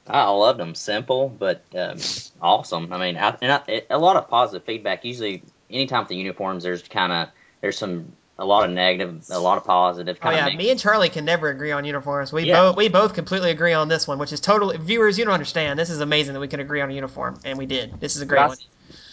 I 0.08 0.30
loved 0.30 0.60
them. 0.60 0.76
Simple, 0.76 1.30
but 1.30 1.64
um, 1.76 1.98
awesome. 2.42 2.94
I 2.94 3.00
mean, 3.00 3.18
I, 3.18 3.36
and 3.42 3.52
I, 3.52 3.62
it, 3.68 3.88
a 3.90 3.98
lot 3.98 4.18
of 4.18 4.30
positive 4.30 4.64
feedback. 4.66 5.04
Usually, 5.04 5.42
anytime 5.70 6.02
with 6.02 6.10
the 6.10 6.16
uniforms, 6.16 6.64
there's 6.64 6.84
kind 6.84 7.12
of 7.12 7.30
there's 7.62 7.78
some 7.78 8.12
a 8.38 8.46
lot 8.46 8.66
of 8.68 8.72
negative, 8.76 9.24
a 9.30 9.40
lot 9.40 9.58
of 9.58 9.64
positive. 9.64 10.18
Oh 10.22 10.30
yeah, 10.30 10.48
of 10.48 10.56
me 10.56 10.70
and 10.70 10.80
Charlie 10.80 11.10
can 11.10 11.24
never 11.26 11.48
agree 11.50 11.72
on 11.72 11.86
uniforms. 11.86 12.34
We 12.34 12.44
Yeah. 12.44 12.56
both 12.62 12.76
we 12.78 12.90
both 12.90 13.14
completely 13.14 13.52
agree 13.52 13.74
on 13.74 13.88
this 13.88 14.08
one, 14.08 14.18
which 14.20 14.34
is 14.34 14.40
totally 14.42 14.78
viewers. 14.78 15.18
You 15.18 15.26
don't 15.26 15.34
understand. 15.34 15.80
This 15.80 15.90
is 15.90 16.02
amazing 16.02 16.34
that 16.34 16.40
we 16.40 16.48
can 16.48 16.60
agree 16.60 16.82
on 16.82 16.90
a 16.90 16.94
uniform, 16.94 17.40
and 17.46 17.58
we 17.58 17.66
did. 17.66 18.00
This 18.02 18.16
is 18.16 18.22
a 18.22 18.26
great 18.26 18.42
I- 18.42 18.48
one. 18.48 18.58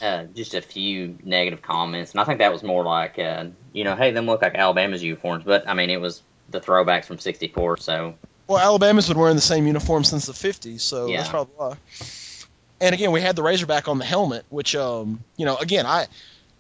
uh, 0.03 0.25
just 0.35 0.55
a 0.55 0.61
few 0.61 1.17
negative 1.23 1.63
comments, 1.63 2.11
and 2.13 2.21
I 2.21 2.25
think 2.25 2.39
that 2.41 2.53
was 2.53 2.63
more 2.65 2.83
like, 2.85 3.19
uh, 3.19 3.45
you 3.73 3.85
know, 3.85 3.95
hey, 3.95 4.11
them 4.11 4.27
look 4.27 4.43
like 4.43 4.57
Alabama's 4.57 5.03
uniforms, 5.03 5.45
but 5.45 5.69
I 5.69 5.75
mean, 5.75 5.91
it 5.91 6.01
was 6.01 6.23
the 6.51 6.61
throwbacks 6.61 7.05
from 7.05 7.19
'64, 7.21 7.77
so 7.77 8.15
Well, 8.49 8.59
Alabama's 8.59 9.07
been 9.09 9.19
wearing 9.19 9.37
the 9.37 9.41
same 9.41 9.67
uniform 9.69 10.03
since 10.03 10.27
the 10.27 10.33
'50s, 10.33 10.81
so 10.81 11.07
Yeah. 11.07 11.19
that's 11.19 11.29
probably 11.31 11.55
why. 11.57 11.77
And 12.81 12.93
again, 12.93 13.13
we 13.13 13.21
had 13.21 13.37
the 13.37 13.43
Razorback 13.45 13.87
on 13.87 13.99
the 13.99 14.05
helmet, 14.05 14.45
which 14.49 14.75
um, 14.75 15.23
you 15.37 15.47
know, 15.47 15.57
again, 15.59 15.87
I. 15.87 16.07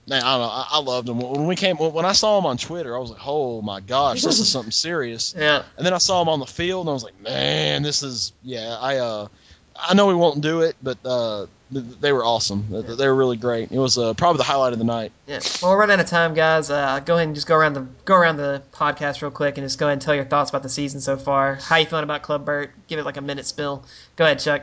Man, 0.09 0.23
I 0.23 0.33
don't 0.33 0.41
know. 0.41 0.49
I, 0.49 0.67
I 0.73 0.79
loved 0.81 1.09
him 1.09 1.21
when 1.21 1.47
we 1.47 1.55
came. 1.55 1.77
When 1.77 2.05
I 2.05 2.13
saw 2.13 2.37
him 2.39 2.45
on 2.47 2.57
Twitter, 2.57 2.97
I 2.97 2.99
was 2.99 3.11
like, 3.11 3.21
"Oh 3.25 3.63
my 3.63 3.79
gosh, 3.81 4.23
this 4.23 4.41
is 4.41 4.49
something 4.49 4.73
serious." 4.73 5.35
Yeah, 5.39 5.63
And 5.77 5.87
then 5.87 5.95
I 5.95 5.99
saw 5.99 6.21
him 6.23 6.29
on 6.29 6.41
the 6.41 6.47
field, 6.47 6.87
and 6.87 6.91
I 6.91 6.93
was 6.93 7.05
like, 7.05 7.21
"Man, 7.21 7.83
this 7.83 8.03
is 8.03 8.33
yeah." 8.43 8.77
I 8.81 8.97
uh, 8.97 9.29
I 9.77 9.95
know 9.95 10.09
we 10.09 10.15
won't 10.15 10.41
do 10.41 10.63
it, 10.63 10.75
but 10.83 10.99
uh, 11.05 11.47
th- 11.73 11.85
they 12.01 12.13
were 12.13 12.25
awesome. 12.25 12.67
They, 12.71 12.83
they 12.97 13.07
were 13.07 13.15
really 13.15 13.37
great. 13.37 13.71
It 13.71 13.79
was 13.79 13.97
uh, 13.97 14.13
probably 14.15 14.39
the 14.39 14.45
highlight 14.45 14.73
of 14.73 14.79
the 14.81 14.85
night. 14.85 15.13
yeah. 15.29 15.39
Well, 15.63 15.71
we're 15.71 15.79
running 15.79 15.95
out 15.95 16.01
of 16.05 16.11
time, 16.11 16.35
guys. 16.35 16.69
Uh, 16.69 16.99
go 17.01 17.15
ahead 17.15 17.29
and 17.29 17.35
just 17.37 17.47
go 17.47 17.55
around 17.55 17.75
the 17.75 17.87
go 18.05 18.17
around 18.17 18.39
the 18.39 18.61
podcast 18.73 19.23
real 19.23 19.31
quick, 19.31 19.57
and 19.57 19.65
just 19.65 19.79
go 19.79 19.87
ahead 19.87 19.93
and 19.95 20.03
tell 20.03 20.17
your 20.17 20.25
thoughts 20.25 20.51
about 20.51 20.65
the 20.65 20.69
season 20.69 21.01
so 21.01 21.17
far. 21.17 21.55
How 21.55 21.77
you 21.77 21.87
feeling 21.87 22.03
about 22.05 22.23
Club 22.23 22.45
Bert? 22.45 22.73
Give 22.89 22.99
it 22.99 23.05
like 23.05 23.19
a 23.19 23.23
minute 23.23 23.47
spill. 23.47 23.85
Go 24.17 24.25
ahead, 24.25 24.41
Chuck. 24.41 24.63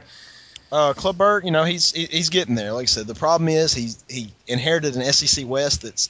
Uh, 0.71 0.93
Club 0.93 1.19
you 1.43 1.51
know, 1.51 1.63
he's 1.63 1.91
he- 1.91 2.05
he's 2.05 2.29
getting 2.29 2.55
there. 2.55 2.73
Like 2.73 2.83
I 2.83 2.85
said, 2.85 3.07
the 3.07 3.15
problem 3.15 3.47
is 3.49 3.73
he 3.73 3.91
he 4.07 4.31
inherited 4.47 4.95
an 4.95 5.03
SEC 5.13 5.45
West 5.47 5.81
that's 5.81 6.09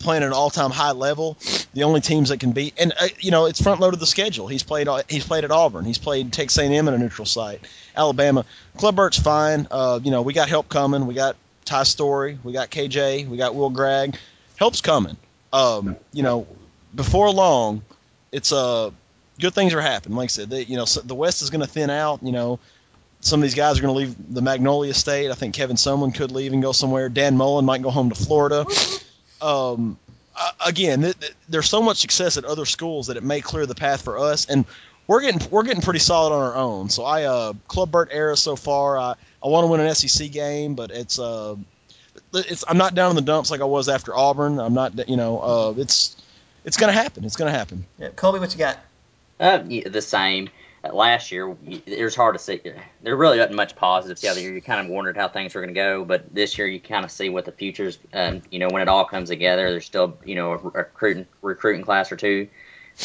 playing 0.00 0.22
at 0.22 0.26
an 0.26 0.32
all-time 0.32 0.70
high 0.70 0.90
level. 0.92 1.38
The 1.72 1.84
only 1.84 2.00
teams 2.00 2.28
that 2.28 2.40
can 2.40 2.52
beat, 2.52 2.74
and 2.78 2.92
uh, 2.98 3.08
you 3.20 3.30
know, 3.30 3.46
it's 3.46 3.62
front 3.62 3.80
loaded 3.80 4.00
the 4.00 4.06
schedule. 4.06 4.46
He's 4.46 4.62
played 4.62 4.88
he's 5.08 5.24
played 5.26 5.44
at 5.44 5.50
Auburn. 5.50 5.84
He's 5.84 5.98
played 5.98 6.32
Texas 6.32 6.58
A&M 6.58 6.86
in 6.88 6.92
a 6.94 6.98
neutral 6.98 7.26
site. 7.26 7.60
Alabama. 7.96 8.44
Club 8.76 8.96
Bert's 8.96 9.18
fine. 9.18 9.66
Uh, 9.70 10.00
you 10.02 10.10
know, 10.10 10.22
we 10.22 10.32
got 10.32 10.48
help 10.48 10.68
coming. 10.68 11.06
We 11.06 11.14
got 11.14 11.36
Ty 11.64 11.84
Storey. 11.84 12.38
We 12.44 12.52
got 12.52 12.70
KJ. 12.70 13.26
We 13.28 13.36
got 13.36 13.54
Will 13.54 13.70
Gragg. 13.70 14.16
Help's 14.56 14.80
coming. 14.82 15.16
Um, 15.52 15.96
you 16.12 16.22
know, 16.22 16.46
before 16.94 17.30
long, 17.30 17.82
it's 18.32 18.52
uh 18.52 18.90
good 19.40 19.54
things 19.54 19.72
are 19.74 19.80
happening. 19.80 20.16
Like 20.16 20.26
I 20.26 20.28
said, 20.28 20.50
they, 20.50 20.62
you 20.64 20.76
know, 20.76 20.84
so 20.84 21.00
the 21.00 21.14
West 21.14 21.42
is 21.42 21.50
going 21.50 21.60
to 21.62 21.66
thin 21.66 21.88
out. 21.90 22.22
You 22.22 22.32
know, 22.32 22.58
some 23.24 23.40
of 23.40 23.42
these 23.42 23.54
guys 23.54 23.78
are 23.78 23.82
going 23.82 23.94
to 23.94 23.98
leave 23.98 24.34
the 24.34 24.42
Magnolia 24.42 24.94
State. 24.94 25.30
I 25.30 25.34
think 25.34 25.54
Kevin 25.54 25.76
Sumlin 25.76 26.14
could 26.14 26.30
leave 26.30 26.52
and 26.52 26.62
go 26.62 26.72
somewhere. 26.72 27.08
Dan 27.08 27.36
Mullen 27.36 27.64
might 27.64 27.82
go 27.82 27.90
home 27.90 28.10
to 28.10 28.14
Florida. 28.14 28.66
Um, 29.40 29.98
uh, 30.36 30.50
again, 30.64 31.00
th- 31.02 31.18
th- 31.18 31.32
there's 31.48 31.68
so 31.68 31.80
much 31.82 31.98
success 31.98 32.36
at 32.36 32.44
other 32.44 32.64
schools 32.66 33.06
that 33.06 33.16
it 33.16 33.22
may 33.22 33.40
clear 33.40 33.66
the 33.66 33.74
path 33.74 34.02
for 34.02 34.18
us, 34.18 34.46
and 34.46 34.64
we're 35.06 35.20
getting 35.20 35.50
we're 35.50 35.62
getting 35.62 35.82
pretty 35.82 36.00
solid 36.00 36.34
on 36.34 36.42
our 36.42 36.54
own. 36.54 36.88
So 36.90 37.04
I 37.04 37.24
uh, 37.24 37.52
Club 37.68 37.90
Bert 37.90 38.08
era 38.12 38.36
so 38.36 38.56
far. 38.56 38.98
I, 38.98 39.14
I 39.42 39.48
want 39.48 39.64
to 39.64 39.68
win 39.70 39.80
an 39.80 39.94
SEC 39.94 40.30
game, 40.30 40.74
but 40.74 40.90
it's 40.90 41.18
uh, 41.18 41.56
it's 42.32 42.64
I'm 42.66 42.78
not 42.78 42.94
down 42.94 43.10
in 43.10 43.16
the 43.16 43.22
dumps 43.22 43.50
like 43.50 43.60
I 43.60 43.64
was 43.64 43.88
after 43.88 44.14
Auburn. 44.14 44.58
I'm 44.58 44.74
not 44.74 45.08
you 45.08 45.16
know 45.16 45.40
uh, 45.40 45.74
it's 45.76 46.16
it's 46.64 46.76
going 46.76 46.92
to 46.92 46.98
happen. 46.98 47.24
It's 47.24 47.36
going 47.36 47.52
to 47.52 47.56
happen. 47.58 47.84
Yeah, 47.98 48.08
Colby, 48.10 48.38
what 48.38 48.52
you 48.52 48.58
got? 48.58 48.78
uh, 49.40 49.62
yeah, 49.68 49.88
the 49.88 50.02
same. 50.02 50.48
Last 50.92 51.32
year, 51.32 51.56
it 51.66 52.02
was 52.04 52.14
hard 52.14 52.34
to 52.34 52.38
see. 52.38 52.60
There 53.02 53.16
really 53.16 53.38
wasn't 53.38 53.56
much 53.56 53.76
positive 53.76 54.20
the 54.20 54.28
other 54.28 54.40
year. 54.40 54.52
You 54.52 54.62
kind 54.62 54.80
of 54.80 54.88
wondered 54.88 55.16
how 55.16 55.28
things 55.28 55.54
were 55.54 55.60
going 55.60 55.74
to 55.74 55.80
go, 55.80 56.04
but 56.04 56.34
this 56.34 56.58
year 56.58 56.66
you 56.66 56.80
kind 56.80 57.04
of 57.04 57.10
see 57.10 57.28
what 57.28 57.44
the 57.44 57.52
future's. 57.52 57.98
Um, 58.12 58.42
you 58.50 58.58
know, 58.58 58.68
when 58.68 58.82
it 58.82 58.88
all 58.88 59.04
comes 59.04 59.28
together, 59.28 59.70
there's 59.70 59.86
still 59.86 60.18
you 60.24 60.34
know 60.34 60.52
a 60.52 60.56
recruiting 60.56 61.26
recruiting 61.42 61.84
class 61.84 62.12
or 62.12 62.16
two 62.16 62.48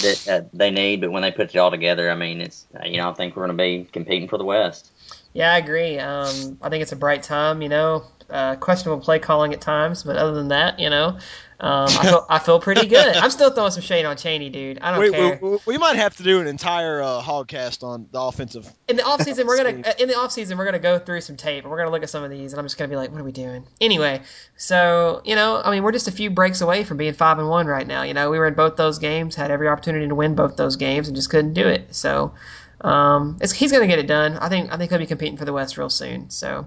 that 0.02 0.28
uh, 0.28 0.42
they 0.54 0.70
need, 0.72 1.02
but 1.02 1.12
when 1.12 1.22
they 1.22 1.32
put 1.32 1.54
it 1.54 1.58
all 1.58 1.72
together, 1.72 2.12
I 2.12 2.16
mean, 2.16 2.42
it's 2.42 2.68
uh, 2.76 2.86
you 2.86 2.98
know 2.98 3.10
I 3.10 3.14
think 3.14 3.36
we're 3.36 3.46
going 3.46 3.58
to 3.58 3.64
be 3.64 3.90
competing 3.92 4.28
for 4.28 4.38
the 4.38 4.46
West. 4.46 4.92
Yeah, 5.34 5.54
I 5.54 5.58
agree. 5.58 6.00
Um, 6.00 6.58
I 6.62 6.70
think 6.70 6.82
it's 6.82 6.92
a 6.92 6.98
bright 6.98 7.24
time. 7.24 7.62
You 7.62 7.70
know, 7.70 8.04
uh, 8.30 8.56
questionable 8.56 9.04
play 9.04 9.20
calling 9.20 9.54
at 9.54 9.62
times, 9.62 10.04
but 10.04 10.16
other 10.16 10.34
than 10.34 10.50
that, 10.50 10.80
you 10.80 10.90
know, 10.90 11.20
um, 11.62 11.88
I 11.90 12.04
feel 12.04 12.26
I 12.30 12.40
feel 12.40 12.60
pretty 12.60 12.88
good. 12.88 13.16
I'm 13.18 13.30
still 13.30 13.50
throwing 13.52 13.72
some 13.72 13.82
shade 13.84 14.06
on 14.06 14.16
Chaney, 14.16 14.50
dude. 14.50 14.80
I 14.80 14.92
don't 14.92 15.00
We, 15.02 15.12
care. 15.12 15.40
we, 15.42 15.58
we 15.66 15.78
might 15.78 15.98
have 15.98 16.16
to 16.18 16.24
do 16.24 16.40
an 16.40 16.48
entire 16.48 17.02
uh, 17.02 17.22
hogcast 17.22 17.84
on 17.84 18.08
the 18.12 18.22
offensive. 18.22 18.72
in 18.88 18.96
the 18.96 19.04
off 19.04 19.22
season, 19.22 19.46
we're 19.46 19.58
gonna 19.58 19.84
in 20.00 20.08
the 20.08 20.16
off 20.18 20.32
season 20.32 20.58
we're 20.58 20.66
gonna 20.66 20.80
go 20.80 20.98
through 20.98 21.22
some 21.22 21.36
tape 21.36 21.64
and 21.64 21.72
we're 21.72 21.78
gonna 21.78 21.90
look 21.92 22.04
at 22.04 22.10
some 22.10 22.24
of 22.24 22.32
these, 22.32 22.54
and 22.54 22.60
I'm 22.60 22.66
just 22.66 22.78
gonna 22.78 22.90
be 22.90 22.96
like, 22.96 23.12
what 23.12 23.20
are 23.20 23.26
we 23.26 23.34
doing? 23.34 23.68
Anyway, 23.82 24.22
so 24.56 25.22
you 25.26 25.36
know, 25.36 25.62
I 25.64 25.72
mean, 25.72 25.84
we're 25.84 25.92
just 25.92 26.08
a 26.08 26.12
few 26.14 26.30
breaks 26.30 26.62
away 26.62 26.84
from 26.86 26.96
being 26.98 27.14
five 27.14 27.40
and 27.40 27.50
one 27.50 27.68
right 27.68 27.88
now. 27.88 28.04
You 28.04 28.14
know, 28.14 28.30
we 28.30 28.40
were 28.40 28.48
in 28.48 28.54
both 28.54 28.78
those 28.78 28.98
games, 28.98 29.36
had 29.36 29.52
every 29.52 29.68
opportunity 29.68 30.08
to 30.08 30.16
win 30.16 30.36
both 30.36 30.56
those 30.56 30.76
games, 30.78 31.08
and 31.08 31.16
just 31.16 31.30
couldn't 31.30 31.54
do 31.54 31.68
it. 31.68 31.94
So, 31.94 32.34
um, 32.82 33.38
it's, 33.42 33.52
he's 33.52 33.72
gonna 33.74 33.88
get 33.88 34.00
it 34.00 34.08
done. 34.08 34.38
I 34.38 34.48
think 34.48 34.72
I 34.72 34.78
think 34.78 34.92
he'll 34.92 35.00
be 35.00 35.06
competing 35.06 35.38
for 35.38 35.44
the 35.46 35.54
West 35.54 35.78
real 35.78 35.90
soon. 35.90 36.30
So. 36.30 36.66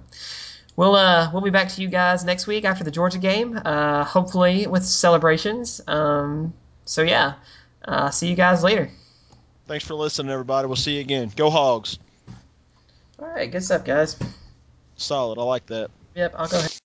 We'll 0.74 0.94
uh 0.94 1.30
we'll 1.32 1.42
be 1.42 1.50
back 1.50 1.68
to 1.68 1.82
you 1.82 1.88
guys 1.88 2.24
next 2.24 2.46
week 2.46 2.64
after 2.64 2.82
the 2.82 2.90
Georgia 2.90 3.18
game, 3.18 3.60
uh, 3.62 4.04
hopefully 4.04 4.66
with 4.66 4.84
celebrations. 4.84 5.80
Um, 5.86 6.54
so 6.86 7.02
yeah, 7.02 7.34
uh, 7.84 8.10
see 8.10 8.28
you 8.28 8.36
guys 8.36 8.62
later. 8.62 8.90
Thanks 9.66 9.86
for 9.86 9.94
listening, 9.94 10.32
everybody. 10.32 10.66
We'll 10.66 10.76
see 10.76 10.94
you 10.94 11.00
again. 11.00 11.30
Go 11.36 11.50
Hogs. 11.50 11.98
All 13.18 13.28
right, 13.28 13.50
good 13.50 13.62
stuff, 13.62 13.84
guys. 13.84 14.16
Solid. 14.96 15.38
I 15.38 15.42
like 15.42 15.66
that. 15.66 15.90
Yep, 16.14 16.34
I'll 16.36 16.48
go 16.48 16.58
ahead. 16.58 16.80